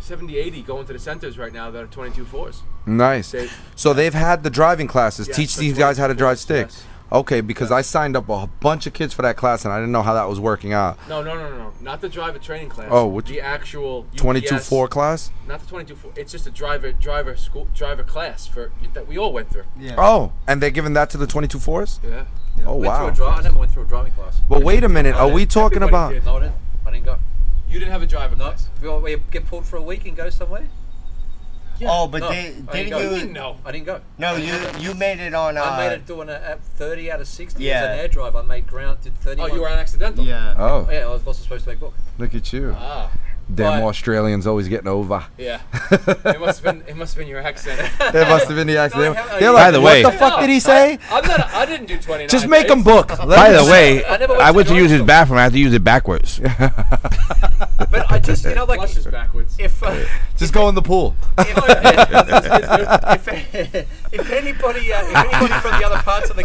[0.00, 2.62] 70, 80 going to the centers right now that are 22 fours.
[2.84, 3.30] nice.
[3.30, 5.28] They- So they've had the driving classes.
[5.28, 6.66] Yes, teach the these guys how to drive fours, stick.
[6.68, 6.84] yes.
[7.12, 9.92] Okay, because I signed up a bunch of kids for that class and I didn't
[9.92, 10.98] know how that was working out.
[11.08, 12.88] No, no, no, no, no, not the driver training class.
[12.90, 15.30] Oh, which- the actual 22 UPS 4 class?
[15.46, 16.10] Not the 22 four.
[16.16, 19.64] It's just a driver driver school driver class for that we all went through.
[19.78, 19.94] yeah.
[19.96, 22.00] Oh, and they're giving that to the 22 4s?
[22.02, 22.24] Yeah.
[22.64, 22.98] Oh, went wow.
[22.98, 24.40] through a dri- I never went through a driving class.
[24.48, 25.14] But wait a minute.
[25.16, 26.12] Are we talking about.
[26.12, 26.24] did.
[26.24, 26.54] No, I didn't.
[26.86, 27.18] I didn't go.
[27.68, 28.68] You didn't have a driver No, class.
[28.80, 30.66] we all- we get pulled for a week and go somewhere.
[31.84, 32.98] Oh, but No, they, I didn't didn't go.
[33.00, 33.04] you?
[33.08, 33.56] What do you mean, no?
[33.66, 34.00] I didn't go.
[34.16, 35.58] No, you you made it on.
[35.58, 37.80] Uh, I made it doing a, at 30 out of 60 Yeah.
[37.80, 38.34] as an air drive.
[38.34, 39.42] I made ground, did 30.
[39.42, 40.24] Oh, you were on accidental.
[40.24, 40.54] Yeah.
[40.56, 41.92] Oh, Yeah, I was also supposed to make book.
[42.16, 42.74] look at you.
[42.78, 43.10] Ah,
[43.54, 45.24] Damn but- Australians always getting over.
[45.38, 45.60] yeah.
[45.92, 46.88] it must have been.
[46.88, 47.78] It must have been your accent.
[47.98, 49.14] That must have been the accident.
[49.14, 50.98] No, I haven't- They're By like, the what the fuck did he say?
[51.10, 51.38] I'm not.
[51.40, 52.28] A, I didn't do 29.
[52.28, 52.70] Just make days.
[52.70, 53.10] them book.
[53.10, 55.38] Let By them the way, I went I to went to the use his bathroom.
[55.38, 56.40] I had to use it backwards.
[57.90, 59.54] But I just, you know, like Flushes backwards.
[59.58, 60.04] if uh,
[60.36, 61.14] Just go in the pool.
[61.38, 61.48] if,
[63.28, 66.44] if, if anybody, uh, if anybody from the other parts of the,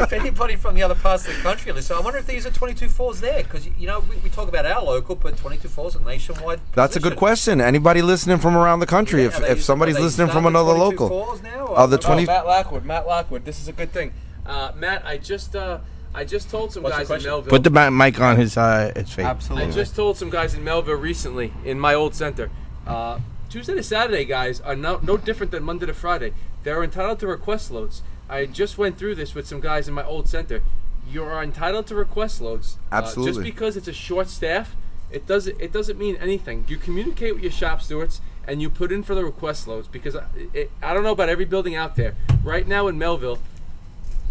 [0.00, 2.50] if anybody from the other parts of the country listen, I wonder if these are
[2.50, 5.96] 22 fours there because you know we, we talk about our local, but 22 fours
[5.96, 6.60] are nationwide.
[6.74, 7.60] That's a good question.
[7.60, 10.72] Anybody listening from around the country, Yeah, if, are they- if somebody's listening from another
[10.72, 12.84] local, fours now, uh, the 20, Oh, Matt Lockwood.
[12.84, 13.44] Matt Lockwood.
[13.44, 14.12] This is a good thing.
[14.44, 15.78] Uh, Matt, I just uh,
[16.14, 17.22] I just told some What's guys in?
[17.28, 17.50] Melville.
[17.50, 19.26] Put the mi- mic on his uh, his face.
[19.50, 22.50] I just told some guys in Melville recently in my old center.
[22.86, 23.18] Uh,
[23.50, 26.32] Tuesday to Saturday guys are no, no different than Monday to Friday.
[26.62, 28.02] They're entitled to request loads.
[28.28, 30.62] I just went through this with some guys in my old center.
[31.08, 32.76] You are entitled to request loads.
[32.90, 33.32] Uh, Absolutely.
[33.32, 34.74] just because it's a short staff,
[35.10, 36.64] it doesn't it doesn't mean anything.
[36.68, 40.14] You communicate with your shop stewards and you put in for the request loads because
[40.16, 40.24] I,
[40.54, 42.14] it, I don't know about every building out there.
[42.44, 43.38] Right now in Melville,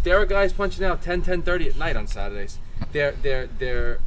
[0.04, 2.60] there are guys punching out 10 10 30 at night on saturdays
[2.92, 4.00] they're they're they're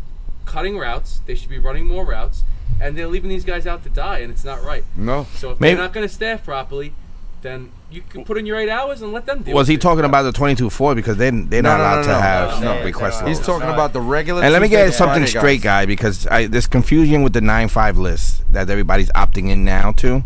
[0.44, 2.44] cutting routes they should be running more routes
[2.80, 5.26] and they're leaving these guys out to die and it's not right no.
[5.34, 6.94] so if Maybe- they're not going to staff properly
[7.42, 9.74] then you can put in your eight hours and let them deal Was with he
[9.74, 9.80] it.
[9.80, 12.18] talking about the 22 4 because they they're No, not no, allowed no, to no.
[12.20, 13.22] have No, no, request.
[13.26, 13.46] He's loads.
[13.46, 14.42] talking about the regular.
[14.42, 17.96] And let me get something Friday straight, guy, because I, there's confusion with the 9-5
[17.96, 20.24] list that everybody's opting in now to.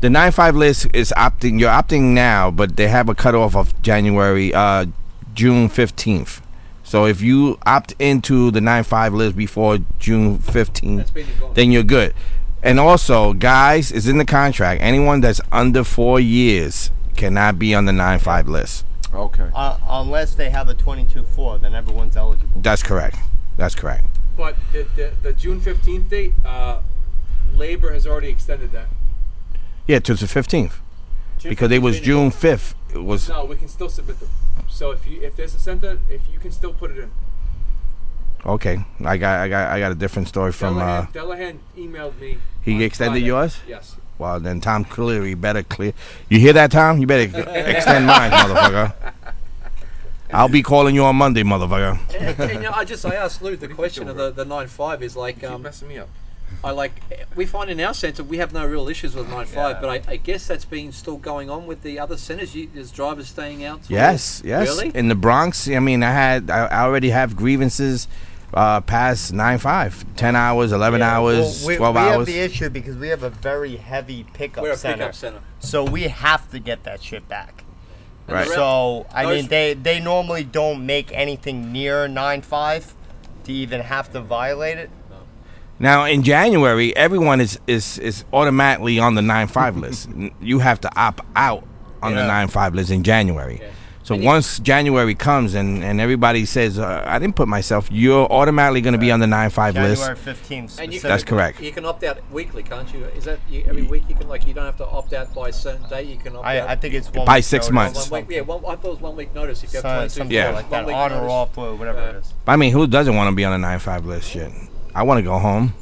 [0.00, 1.58] The 9-5 list is opting.
[1.60, 4.86] You're opting now, but they have a cutoff of January, uh,
[5.34, 6.40] June 15th.
[6.82, 11.54] So if you opt into the 9-5 list before June 15th, That's been gone.
[11.54, 12.12] then you're good.
[12.64, 14.80] And also, guys, is in the contract.
[14.82, 18.86] Anyone that's under four years cannot be on the 9-5 list.
[19.12, 19.48] Okay.
[19.54, 22.60] Uh, unless they have a 22-4, then everyone's eligible.
[22.62, 23.18] That's correct.
[23.58, 24.06] That's correct.
[24.36, 26.80] but the, the, the june 15th date uh,
[27.54, 28.88] labor has already extended that
[29.86, 30.72] Yeah, to the 15th.
[31.44, 32.74] Because it was June 5th.
[32.92, 34.30] It was no we can still submit them
[34.68, 37.10] so if you if there's a center if you can still put it in
[38.46, 38.84] okay.
[39.04, 42.38] I got I got I got a different story from uh Delahan, Delahan emailed me
[42.62, 43.26] he extended Friday.
[43.26, 43.60] yours?
[43.68, 45.92] yes Well, then Tom Cleary better clear.
[46.28, 47.00] You hear that, Tom?
[47.00, 48.94] You better extend mine, motherfucker.
[50.32, 51.98] I'll be calling you on Monday, motherfucker.
[52.14, 54.68] And, and, you know, I just I asked Lou the question of the the nine
[54.68, 56.08] five is like keep um, messing me up
[56.62, 59.80] I like we find in our centre we have no real issues with nine five,
[59.80, 62.54] but I, I guess that's been still going on with the other centres.
[62.54, 63.80] You, there's drivers staying out.
[63.88, 64.68] Yes, yes.
[64.68, 64.92] Really?
[64.94, 68.08] In the Bronx, I mean, I had I, I already have grievances
[68.54, 72.16] uh, past nine five, ten hours, eleven hours, Well, we, twelve we hours.
[72.16, 74.96] have the issue because we have a very heavy pickup We're a center.
[74.98, 75.40] pickup centre.
[75.58, 77.64] So we have to get that shit back.
[78.28, 78.48] Right.
[78.48, 82.94] So I Those- mean, they they normally don't make anything near nine five
[83.44, 84.90] to even have to violate it.
[85.78, 90.08] Now in January, everyone is is is automatically on the nine five list.
[90.40, 91.66] You have to opt out
[92.02, 93.60] on the nine five list in January.
[94.04, 98.82] So once January comes and, and everybody says uh, I didn't put myself, you're automatically
[98.82, 100.02] going to be on the nine five list.
[100.02, 100.76] January fifteenth.
[101.02, 101.58] That's correct.
[101.62, 103.04] You can opt out weekly, can't you?
[103.06, 104.04] Is that you, every week?
[104.06, 106.02] You can like you don't have to opt out by a certain day.
[106.02, 106.68] You can opt out.
[106.68, 107.72] I, I think it's one By week six notice.
[107.94, 108.10] months.
[108.10, 109.88] One week, yeah, one, I thought it was one week notice if you have So-
[109.88, 110.50] 22 something Yeah.
[110.50, 112.10] like that, week on or off or whatever Yeah.
[112.10, 112.34] it is.
[112.46, 114.28] I mean, who doesn't want to be on the nine five list?
[114.30, 114.52] Shit,
[114.94, 115.72] I want to go home.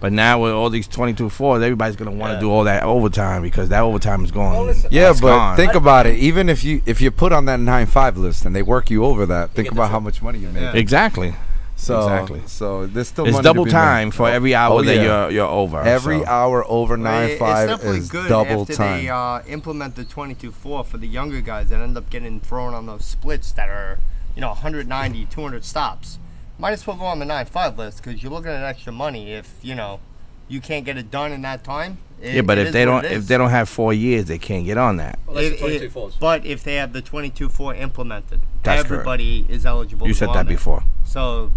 [0.00, 2.40] But now with all these twenty two fours, everybody's gonna want to Yeah.
[2.40, 4.52] do all that overtime because that overtime is going.
[4.52, 5.56] Well, listen, Yeah, but gone.
[5.56, 6.16] think about it.
[6.18, 9.04] Even if you if you put on that nine five list and they work you
[9.04, 10.62] over that, think about how much money you make.
[10.62, 10.72] Yeah.
[10.74, 11.34] exactly.
[11.80, 12.42] So Exactly.
[12.46, 14.14] so there's still It's money to double be time made.
[14.14, 15.80] for every hour Oh, that you're you're over.
[15.80, 16.26] Every so.
[16.26, 19.02] hour over Well, nine it- five it's definitely is good double after time.
[19.04, 22.86] they uh, implement the 22-4 for the younger guys that end up getting thrown on
[22.86, 23.98] those splits that are,
[24.34, 26.18] you know, 190, 200 stops.
[26.58, 29.54] Might as well go on the 9-5 list because you're looking at extra money if,
[29.62, 30.00] you know,
[30.48, 31.98] you can't get it done in that time.
[32.20, 34.76] It- yeah, but if they don't if they don't have four years, they can't get
[34.76, 35.20] on that.
[35.26, 38.90] Well, that's It- it- But if they have the 22-4 implemented, That's correct.
[38.90, 40.56] everybody is eligible You to said go that on there.
[40.56, 40.82] before.
[41.04, 41.52] So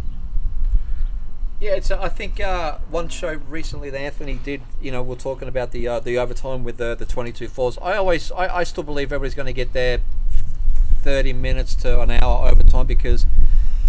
[1.60, 1.92] Yeah, it's.
[1.92, 4.62] Uh, I think uh, one show recently that Anthony did.
[4.82, 7.78] You know, we're talking about the uh, the overtime with the the twenty two fours.
[7.80, 10.00] I always, I, I still believe everybody's going to get their
[11.04, 13.28] thirty minutes to an hour overtime because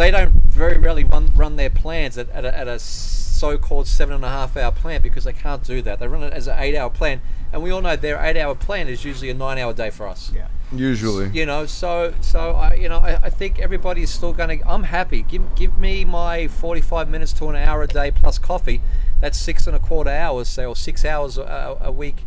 [0.03, 3.87] they don't very rarely run run their plans at, at a, at a so called
[3.87, 5.99] seven and a half hour plan because they can't do that.
[5.99, 7.21] They run it as an eight hour plan,
[7.53, 10.07] and we all know their eight hour plan is usually a nine hour day for
[10.07, 10.33] us.
[10.35, 10.49] yeah.
[10.73, 11.29] Usually.
[11.29, 14.69] You know, so so I you know I, I think everybody's still going to.
[14.69, 15.23] I'm happy.
[15.23, 18.81] Give give me my 45 minutes to an hour a day plus coffee.
[19.21, 22.25] That's six and a quarter hours, say, or six hours a, a week.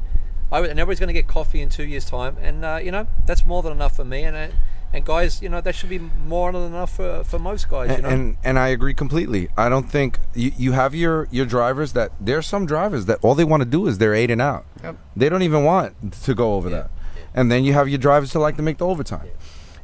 [0.52, 3.08] I, and everybody's going to get coffee in two years' time, and uh, you know
[3.26, 4.24] that's more than enough for me.
[4.24, 4.48] And uh,
[4.96, 7.90] and guys, you know that should be more than enough for, for most guys.
[7.90, 9.50] You and, know, and and I agree completely.
[9.58, 13.36] I don't think you, you have your your drivers that there's some drivers that all
[13.36, 14.66] they want to do is they're eight and out.
[14.84, 14.98] Yep.
[15.16, 16.90] They don't even want to go over that.
[17.34, 19.28] And then you have your drivers who like to make the overtime.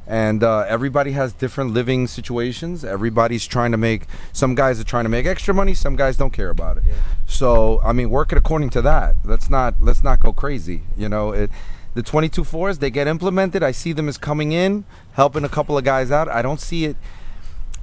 [0.07, 2.83] And uh, everybody has different living situations.
[2.83, 4.07] Everybody's trying to make.
[4.33, 5.73] Some guys are trying to make extra money.
[5.73, 6.83] Some guys don't care about it.
[7.27, 9.17] So I mean, work it according to that.
[9.23, 10.83] Let's not let's not go crazy.
[10.97, 11.51] You know, it
[11.93, 13.63] The 22 fours they get implemented.
[13.63, 16.27] I see them as coming in, helping a couple of guys out.
[16.27, 16.97] I don't see it.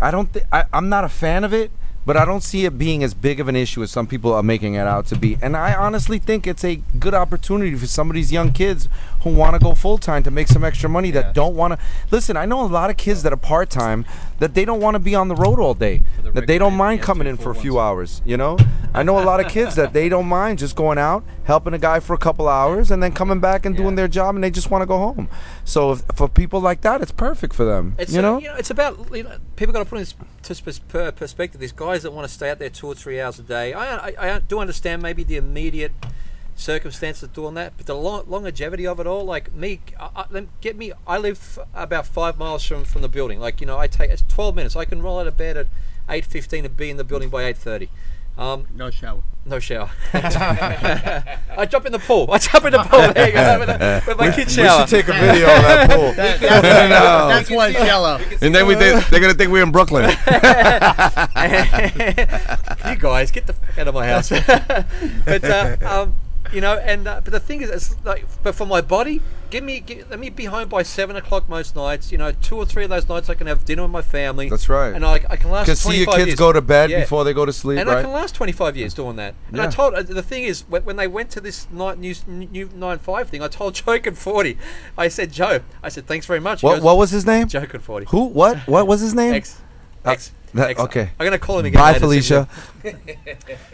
[0.00, 0.32] I don't.
[0.32, 1.70] Th- I, I'm not a fan of it,
[2.06, 4.42] but I don't see it being as big of an issue as some people are
[4.42, 5.36] making it out to be.
[5.42, 8.88] And I honestly think it's a good opportunity for some of these young kids
[9.22, 11.86] who want to go full time to make some extra money that don't want to.
[12.10, 14.04] Listen, I know a lot of kids that are part time
[14.38, 16.02] that they don't want to be on the road all day.
[16.34, 18.22] That they don't mind coming in for a few hours.
[18.24, 18.58] You know,
[18.94, 21.78] I know a lot of kids that they don't mind just going out, helping a
[21.78, 24.50] guy for a couple hours, and then coming back and doing their job, and they
[24.50, 25.28] just want to go home.
[25.64, 27.94] So if, for people like that, it's perfect for them.
[27.98, 28.38] It's you uh, know.
[28.38, 30.06] you know, it's about you know, people got to put in
[30.42, 31.60] to perspective.
[31.60, 33.72] These guys that want to stay out there two or three hours a day.
[33.72, 35.92] I, I, I do understand maybe the immediate
[36.58, 40.46] circumstances of doing that, but the long, longevity of it all, like me, I, I,
[40.60, 40.92] get me.
[41.06, 43.38] I live about five miles from from the building.
[43.40, 44.76] Like you know, I take it's twelve minutes.
[44.76, 45.66] I can roll out of bed at
[46.08, 47.88] eight fifteen and be in the building by eight thirty.
[48.36, 49.22] Um, No shower.
[49.44, 49.90] no shower.
[50.14, 52.28] I jump in the pool.
[52.30, 53.12] I jump in the pool.
[53.12, 53.58] There you go.
[53.58, 56.12] With, the- with my kid We should take a video of that pool.
[56.16, 57.28] That- that's, No.
[57.28, 58.20] that's one shallow.
[58.40, 60.04] And then we think, they're gonna think we're in Brooklyn.
[60.10, 60.14] you
[62.96, 64.28] guys get the fuck out of my house.
[64.28, 66.16] but uh, um,
[66.52, 69.20] you know, and uh, but the thing is, it's like, but for my body,
[69.50, 72.10] give me, give, let me be home by seven o'clock most nights.
[72.12, 74.48] You know, two or three of those nights I can have dinner with my family.
[74.48, 74.94] That's right.
[74.94, 75.66] And I, I can last.
[75.66, 76.38] Can see your kids years.
[76.38, 77.00] go to bed Yeah.
[77.00, 79.34] before they go to sleep, And I can last 25 years doing that.
[79.50, 82.68] And I told uh, the thing is when, they went to this night new new
[82.74, 84.58] nine five thing, I told Joke and 40.
[84.96, 86.62] I said Joe, I said thanks very much.
[86.62, 87.48] What goes, What was his name?
[87.48, 88.06] Joke and 40.
[88.06, 88.24] Who?
[88.24, 88.58] What?
[88.66, 89.34] What was his name?
[89.34, 89.60] X.
[90.02, 90.32] That- X.
[90.56, 91.10] okay.
[91.20, 91.78] I'm gonna call him again.
[91.80, 92.48] Bye, Felicia.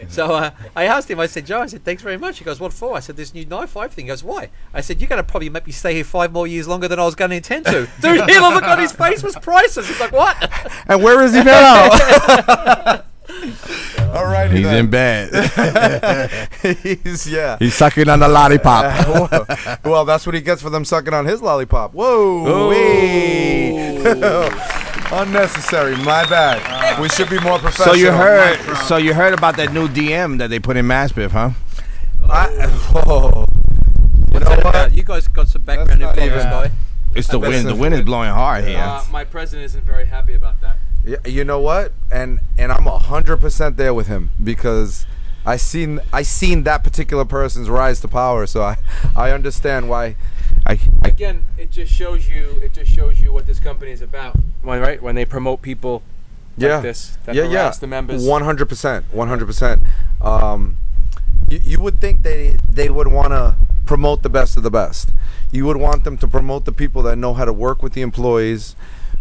[0.09, 1.19] So uh, I asked him.
[1.21, 1.61] I said, Joe.
[1.61, 2.39] I said, thanks very much.
[2.39, 2.97] He goes, what for?
[2.97, 4.05] I said, this new nine five thing.
[4.05, 4.49] He goes, why?
[4.73, 7.05] I said, you're gonna probably make me stay here five more years longer than I
[7.05, 7.87] was going to intend to.
[8.01, 9.87] Dude, he look on his face was priceless.
[9.87, 10.35] He's like, what?
[10.87, 11.89] And where is he now?
[14.13, 14.51] All right.
[14.51, 15.29] He's in bed.
[16.61, 17.57] He's yeah.
[17.59, 19.83] He's sucking on the lollipop.
[19.85, 21.93] well, that's what he gets for them sucking on his lollipop.
[21.93, 22.71] Whoa.
[25.11, 25.17] Wee.
[25.17, 25.95] Unnecessary.
[25.97, 26.99] My bad.
[26.99, 27.93] we should be more professional.
[27.95, 28.57] so you heard?
[28.87, 31.51] So you heard about that new DM that they put in Maspeth, huh?
[32.29, 32.47] I,
[32.93, 33.45] whoa.
[34.33, 34.93] You know what?
[34.95, 36.71] you guys got some background That's info not on even- guy.
[37.15, 37.65] It's the wind.
[37.65, 38.77] The wind is blowing hard here.
[38.77, 40.75] Uh, my president isn't very happy about that.
[41.05, 41.93] Yeah, you know what?
[42.11, 45.05] And and I'm hundred percent there with him because
[45.45, 48.77] I seen I seen that particular person's rise to power, so I
[49.15, 50.15] I understand why.
[50.65, 52.59] I, I, Again, it just shows you.
[52.63, 54.35] It just shows you what this company is about.
[54.63, 56.01] When, right when they promote people
[56.57, 57.69] like yeah, this that yeah, yeah.
[57.69, 58.25] the members.
[58.25, 59.83] One hundred percent, one hundred percent.
[60.21, 60.77] Um,
[61.49, 63.55] you you would think they they would want to
[63.85, 65.11] promote the best of the best.
[65.51, 68.01] You would want them to promote the people that know how to work with the
[68.01, 68.75] employees,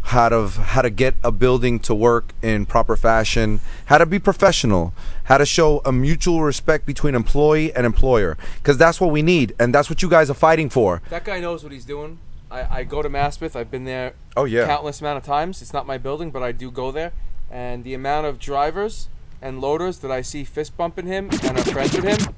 [0.09, 4.19] how to how to get a building to work in proper fashion, how to be
[4.19, 4.93] professional,
[5.25, 9.55] how to show a mutual respect between employee and employer, because that's what we need,
[9.59, 11.01] and that's what you guys are fighting for.
[11.11, 12.19] That guy knows what he's doing.
[12.51, 13.57] I, I go to Maspeth.
[13.57, 14.67] I've been there Oh yeah.
[14.67, 15.63] countless amount of times.
[15.63, 17.13] It's not my building, but I do go there.
[17.51, 19.09] And the amount of drivers
[19.41, 22.35] and loaders that I see fist bumping him and are friends with him,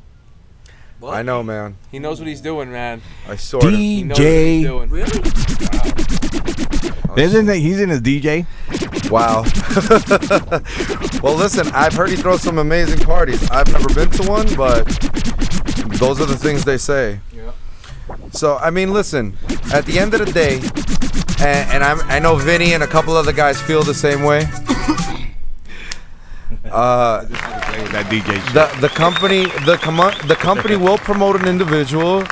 [1.00, 1.14] What?
[1.14, 1.76] I know, man.
[1.90, 3.02] he knows what he's doing, man.
[3.28, 3.72] I sort of.
[3.72, 4.66] He knows what he's DJ.
[4.66, 6.05] doing.
[7.16, 7.58] Isn't it?
[7.58, 8.46] He's in his DJ.
[9.10, 9.42] Wow.
[11.22, 13.48] well, listen, I've heard he throws some amazing parties.
[13.50, 14.84] I've never been to one, but
[15.98, 17.20] those are the things they say.
[17.32, 17.52] Yeah.
[18.32, 19.36] So, I mean, listen,
[19.72, 20.56] at the end of the day,
[21.38, 24.46] and, and I'm, I know Vinny and a couple other guys feel the same way.
[26.66, 32.24] Uh, that DJ the the company the com- the company will promote an individual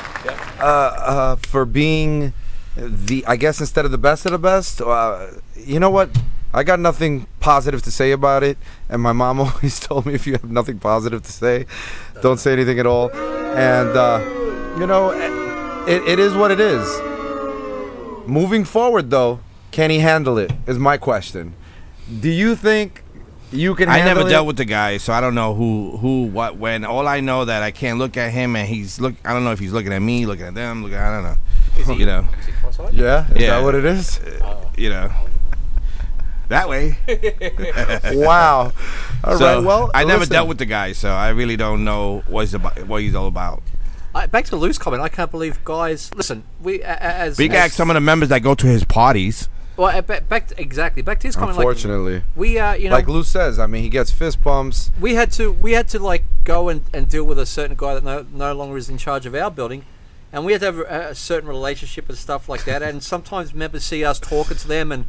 [0.59, 2.33] uh, uh, for being
[2.75, 4.81] the I guess instead of the best of the best.
[4.81, 6.09] Uh, you know what?
[6.53, 8.57] I got nothing positive to say about it,
[8.89, 11.65] and my mom always told me if you have nothing positive to say,
[12.21, 13.11] don't say anything at all.
[13.11, 15.11] And uh, you know,
[15.87, 16.87] it, it is what it is.
[18.27, 19.39] Moving forward, though,
[19.71, 20.51] can he handle it?
[20.65, 21.53] Is my question.
[22.19, 23.03] Do you think
[23.51, 23.89] you can?
[23.89, 24.29] I never it?
[24.29, 26.83] dealt with the guy, so I don't know who, who, what, when.
[26.83, 29.15] All I know that I can't look at him, and he's look.
[29.23, 30.97] I don't know if he's looking at me, looking at them, looking.
[30.97, 31.37] I don't know.
[31.97, 32.45] you know, Is
[32.91, 32.97] he?
[33.01, 33.49] Yeah, is Yeah.
[33.57, 34.19] that what it is?
[34.77, 35.11] you know.
[36.49, 36.95] That way.
[38.15, 38.71] wow.
[39.23, 39.39] All right.
[39.39, 40.33] so Well, I never listen.
[40.33, 42.85] dealt with the guy, so I really don't know what he's about.
[42.87, 43.63] What he's all about.
[44.13, 45.01] I, back to Lou's comment.
[45.01, 46.13] I can't believe guys.
[46.13, 48.53] Listen, we a- a- as We can as- ask some of the members that go
[48.55, 49.49] to his parties.
[49.75, 51.57] Well, uh, back, back to, exactly back to his comment.
[51.57, 54.91] Unfortunately, like, we uh, you know, like Lou says, I mean, he gets fist bumps.
[55.01, 57.95] we had to we had to like go and, and deal with a certain guy
[57.95, 59.83] that no, no longer is in charge of our building
[60.35, 63.53] and we have to have a, a certain relationship and stuff like that and sometimes
[63.53, 65.05] members see us talking to them and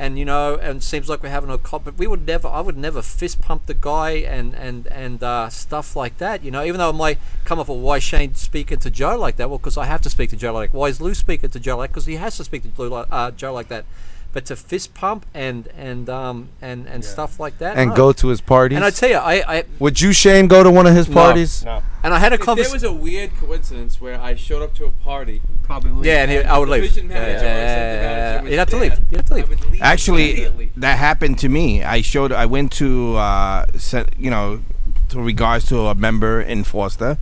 [0.00, 1.84] and you know, and it seems like we're having a cop.
[1.84, 5.50] But we would never, I would never fist pump the guy and and and uh,
[5.50, 6.42] stuff like that.
[6.42, 9.36] You know, even though it might come off of why Shane speaking to Joe like
[9.36, 9.50] that.
[9.50, 10.72] Well, because I have to speak to Joe like.
[10.72, 11.90] Why is Lou speaking to Joe like?
[11.90, 13.84] Because he has to speak to Lou, like- uh, Joe like that.
[14.32, 17.96] But to fist pump and and um and and stuff like that, And no.
[17.96, 18.76] go to his parties.
[18.76, 21.14] And I tell you, I, I Would you, Shane, go to one of his No.
[21.14, 21.64] parties?
[21.64, 21.82] No.
[22.04, 24.84] and I had a If there was a weird coincidence where I showed up to
[24.84, 26.08] a party, Probably.
[26.08, 26.96] Yeah, and he, I would the leave.
[26.96, 28.42] Yeah, yeah, yeah, yeah, manager yeah.
[28.42, 28.98] was You'd have to leave.
[29.10, 29.48] You'd have to leave.
[29.70, 31.84] leave Actually, that happened to me.
[31.84, 32.32] I showed.
[32.32, 34.62] I went to, uh, set, you know,
[35.10, 37.18] to regards to a member in Foster.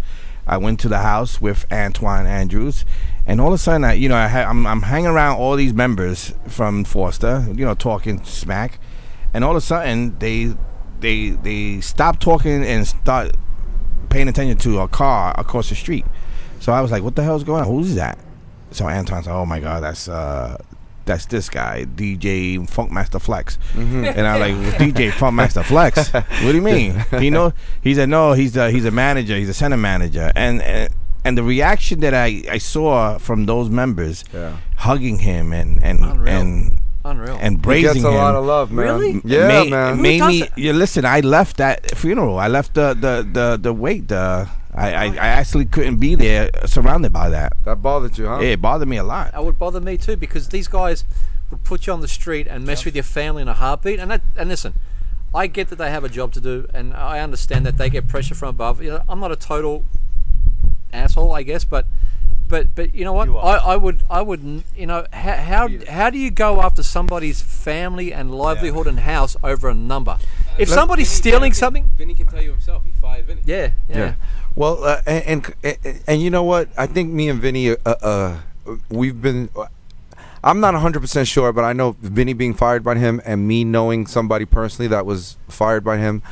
[0.46, 2.86] I went to the house with Antoine Andrews,
[3.28, 5.54] and all of a sudden, I, you know, I ha- I'm, I'm hanging around all
[5.54, 8.80] these members from Foster, you know, talking smack,
[9.34, 10.54] and all of a sudden they
[11.00, 13.36] they they stop talking and start
[14.08, 16.06] paying attention to a car across the street.
[16.58, 17.68] So I was like, "What the hell's going on?
[17.68, 18.18] Who's that?"
[18.70, 20.56] So Anton's said, "Oh my god, that's uh,
[21.04, 23.58] that's this guy, DJ Funkmaster Flex."
[24.06, 26.12] And I was like, well, "DJ Funkmaster Flex?
[26.14, 27.52] What do you mean?" He know?
[27.82, 29.36] He said, "No, he's a he's a manager.
[29.36, 30.92] He's a center manager." And and,
[31.28, 34.56] and the reaction that I, I saw from those members, Yeah.
[34.76, 36.28] hugging him and and Unreal.
[36.36, 37.38] and Unreal.
[37.40, 38.14] and He praising gets a him.
[38.24, 38.84] lot of love, man.
[38.86, 39.12] Really?
[39.24, 40.00] Yeah, made, man.
[40.02, 40.40] Made me.
[40.40, 40.56] that?
[40.58, 41.04] You listen.
[41.04, 42.38] I left that funeral.
[42.38, 44.08] I left the the the the wait.
[44.08, 47.52] The I I, I actually couldn't be there, surrounded by that.
[47.64, 48.40] That bothered you, huh?
[48.40, 49.32] It bothered me a lot.
[49.32, 51.04] That would bother me too because these guys
[51.50, 53.98] would put you on the street and mess with your family in a heartbeat.
[54.00, 54.72] And that, and listen,
[55.42, 58.06] I get that they have a job to do, and I understand that they get
[58.06, 58.82] pressure from above.
[58.82, 59.84] You know, I'm not a total
[60.92, 61.86] asshole, I guess, but.
[62.48, 63.56] But, but you know what You I.
[63.58, 67.42] I would I would n- you know how, how how do you go after somebody's
[67.42, 70.16] family and livelihood and house over a number
[70.56, 72.86] if somebody's stealing something Vinny can tell you himself.
[72.86, 73.42] He fired Vinny.
[73.44, 74.14] yeah yeah, Yeah.
[74.56, 76.70] Well, uh, and, and and you know what?
[76.78, 78.38] I think me and Vinny, uh, uh,
[78.88, 79.50] we've been.
[80.42, 83.62] I'm not 100 percent sure, but I know Vinny being fired by him and me
[83.62, 86.22] knowing somebody personally that was fired by him.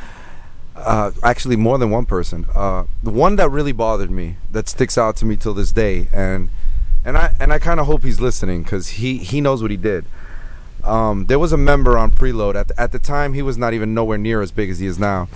[0.77, 2.47] Uh, actually, more than one person.
[2.55, 6.09] Uh, the one that really bothered me, that sticks out to me till this day,
[6.13, 6.51] and
[7.05, 9.77] and I and I kind of hope he's listening because he he knows what he
[9.77, 10.05] did.
[10.85, 13.33] Um, there was a member on preload at the, at the time.
[13.33, 15.29] He was not even nowhere near as big as he is now.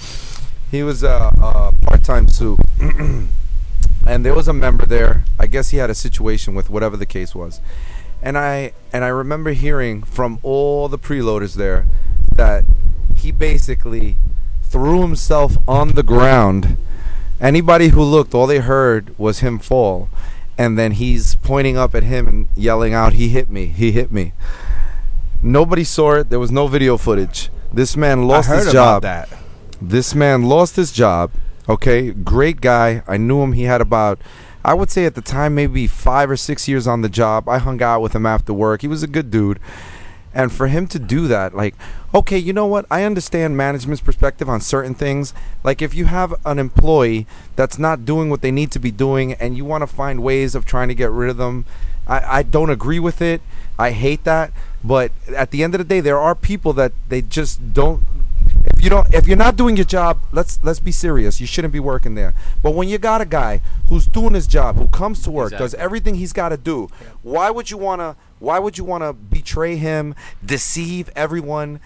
[0.70, 2.60] He was a, a part-time suit,
[4.06, 5.24] and there was a member there.
[5.38, 7.60] I guess he had a situation with whatever the case was,
[8.22, 11.86] and I and I remember hearing from all the preloaders there
[12.36, 12.64] that
[13.16, 14.16] he basically
[14.70, 16.76] threw himself on the ground.
[17.40, 20.08] Anybody who looked, all they heard was him fall,
[20.56, 23.66] and then he's pointing up at him and yelling out, "He hit me!
[23.66, 24.32] He hit me!"
[25.42, 26.30] Nobody saw it.
[26.30, 27.50] There was no video footage.
[27.72, 29.02] This man lost I heard his about job.
[29.02, 29.28] that.
[29.80, 31.32] This man lost his job.
[31.68, 33.02] Okay, great guy.
[33.08, 33.52] I knew him.
[33.52, 34.18] He had about,
[34.64, 37.48] I would say at the time, maybe five or six years on the job.
[37.48, 38.82] I hung out with him after work.
[38.82, 39.58] He was a good dude.
[40.32, 41.74] And for him to do that, like,
[42.14, 42.86] okay, you know what?
[42.90, 45.34] I understand management's perspective on certain things.
[45.64, 47.26] Like, if you have an employee
[47.56, 50.54] that's not doing what they need to be doing and you want to find ways
[50.54, 51.64] of trying to get rid of them,
[52.06, 53.40] I, I don't agree with it.
[53.78, 54.52] I hate that.
[54.84, 58.02] But at the end of the day, there are people that they just don't
[58.64, 61.40] if you don't if you're not doing your job let's let's be serious.
[61.40, 62.34] You shouldn't be working there.
[62.62, 65.74] But when you got a guy who's doing his job who comes to work does
[65.74, 66.88] everything he's got to do
[67.22, 70.14] why would you want to why would you want to betray him
[70.44, 71.80] deceive everyone?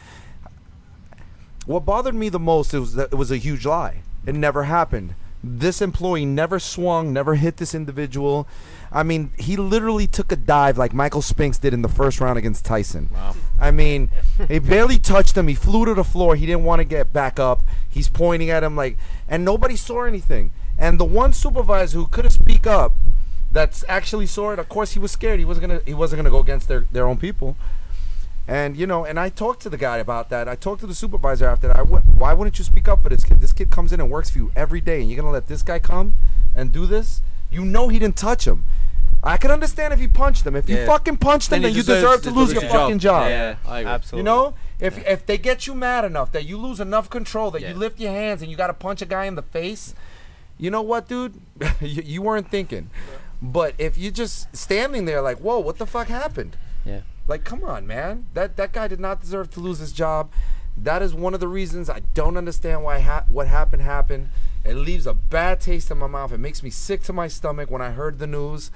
[1.66, 4.02] What bothered me the most was that it was a huge lie.
[4.26, 5.14] It never happened.
[5.42, 8.46] This employee never swung never hit this individual
[8.94, 12.38] i mean he literally took a dive like michael spinks did in the first round
[12.38, 13.34] against tyson wow.
[13.60, 14.10] i mean
[14.48, 17.38] he barely touched him he flew to the floor he didn't want to get back
[17.38, 18.96] up he's pointing at him like
[19.28, 22.94] and nobody saw anything and the one supervisor who could have speak up
[23.52, 26.30] that's actually saw it of course he was scared he wasn't gonna he wasn't gonna
[26.30, 27.56] go against their, their own people
[28.46, 30.48] and you know, and I talked to the guy about that.
[30.48, 31.76] I talked to the supervisor after that.
[31.76, 33.40] I w- why wouldn't you speak up for this kid?
[33.40, 35.62] This kid comes in and works for you every day, and you're gonna let this
[35.62, 36.14] guy come
[36.54, 37.22] and do this?
[37.50, 38.64] You know he didn't touch him.
[39.26, 40.54] I can understand if you punch them.
[40.54, 40.86] If you Yeah.
[40.86, 43.28] fucking punch them, Then then, you deserve to to lose lose your his fucking job.
[43.30, 43.90] yeah I agree.
[43.92, 44.18] Absolutely.
[44.20, 47.62] You know, if if they get you mad enough that you lose enough control that
[47.62, 47.70] Yeah.
[47.70, 49.94] you lift your hands and you got to punch a guy in the face,
[50.58, 51.40] you know what, dude?
[51.80, 52.90] you, you weren't thinking.
[53.42, 56.56] But if you're just standing there like, whoa, what the fuck happened?
[56.84, 58.26] yeah Like, come on, man.
[58.34, 60.30] That that guy did not deserve to lose his job.
[60.76, 64.28] That is one of the reasons I don't understand why ha- what happened happened.
[64.64, 66.32] It leaves a bad taste in my mouth.
[66.32, 68.70] It makes me sick to my stomach when I heard the news,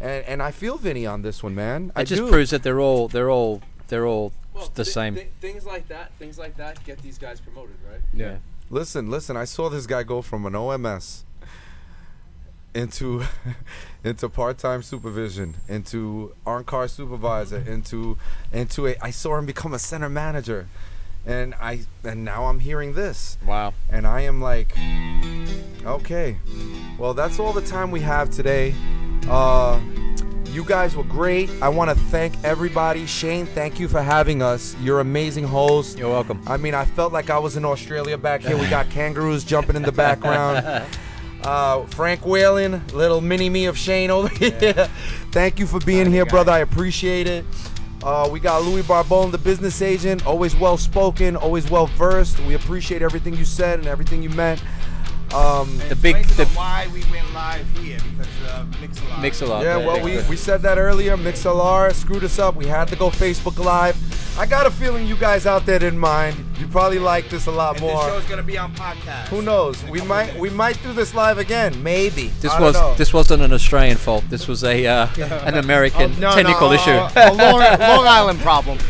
[0.00, 1.92] and and I feel Vinny on this one, man.
[1.94, 2.28] I it just do.
[2.30, 5.88] proves that they're all they're all they're all Well, the thi- same thi- things like
[5.88, 8.00] that, things like that, get these guys promoted, right?
[8.14, 8.36] yeah
[8.72, 9.36] Listen, listen.
[9.36, 11.24] I saw this guy go from an OMS
[12.72, 13.24] into
[14.04, 18.16] into part-time supervision, into on-car supervisor, into
[18.52, 18.96] into a.
[19.02, 20.68] I saw him become a center manager,
[21.26, 23.38] and I and now I'm hearing this.
[23.44, 23.74] Wow.
[23.88, 24.72] And I am like,
[25.84, 26.36] okay,
[26.96, 28.74] well that's all the time we have today.
[29.28, 29.80] Uh,
[30.46, 31.50] you guys were great.
[31.62, 33.06] I want to thank everybody.
[33.06, 34.74] Shane, thank you for having us.
[34.80, 35.96] You're amazing host.
[35.98, 36.42] You're welcome.
[36.46, 38.56] I mean, I felt like I was in Australia back here.
[38.56, 40.86] We got kangaroos jumping in the background.
[41.42, 44.88] Uh, Frank Whalen, little mini me of Shane over here.
[45.30, 46.52] Thank you for being here, brother.
[46.52, 47.44] I appreciate it.
[48.02, 52.40] Uh, we got Louis Barbone, the business agent, always well spoken, always well versed.
[52.40, 54.62] We appreciate everything you said and everything you meant.
[55.34, 59.22] Um, The big, the why we went live here because uh, Mix-a-Lot.
[59.22, 59.62] mix a lot.
[59.64, 61.16] Yeah, well, we, we said that earlier.
[61.16, 62.56] MixLR screwed us up.
[62.56, 63.96] We had to go Facebook Live.
[64.38, 66.36] I got a feeling you guys out there didn't mind.
[66.58, 68.02] You probably like this a lot And more.
[68.04, 69.26] this show's gonna be on podcast.
[69.28, 69.82] Who knows?
[69.84, 71.80] We might we might do this live again.
[71.82, 72.28] Maybe.
[72.40, 72.94] This I don't was know.
[72.94, 74.24] this wasn't an Australian fault.
[74.30, 75.08] This was a uh,
[75.46, 76.90] an American No, technical no, issue.
[76.90, 78.78] A, a Long, Long Island problem.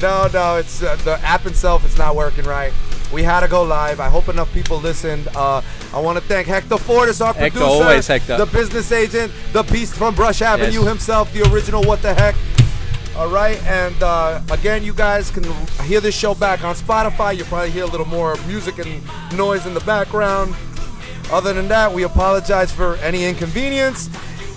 [0.00, 2.72] No, no, it's uh, the app itself is not working right.
[3.12, 4.00] We had to go live.
[4.00, 5.28] I hope enough people listened.
[5.34, 5.62] Uh,
[5.94, 8.36] I want to thank Hector Ford, our Hector, producer, always Hector.
[8.36, 10.88] the business agent, the beast from Brush Avenue Yes.
[10.88, 12.34] himself, the original What the Heck.
[13.16, 15.42] All right, and uh, again, you guys can
[15.84, 17.36] hear this show back on Spotify.
[17.36, 19.02] You'll probably hear a little more music and
[19.36, 20.54] noise in the background.
[21.32, 24.08] Other than that, we apologize for any inconvenience.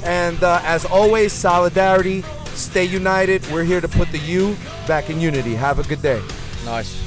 [0.03, 2.23] And uh, as always, solidarity.
[2.53, 3.49] Stay united.
[3.51, 4.55] We're here to put the U
[4.87, 5.55] back in unity.
[5.55, 6.21] Have a good day.
[6.65, 7.00] nice.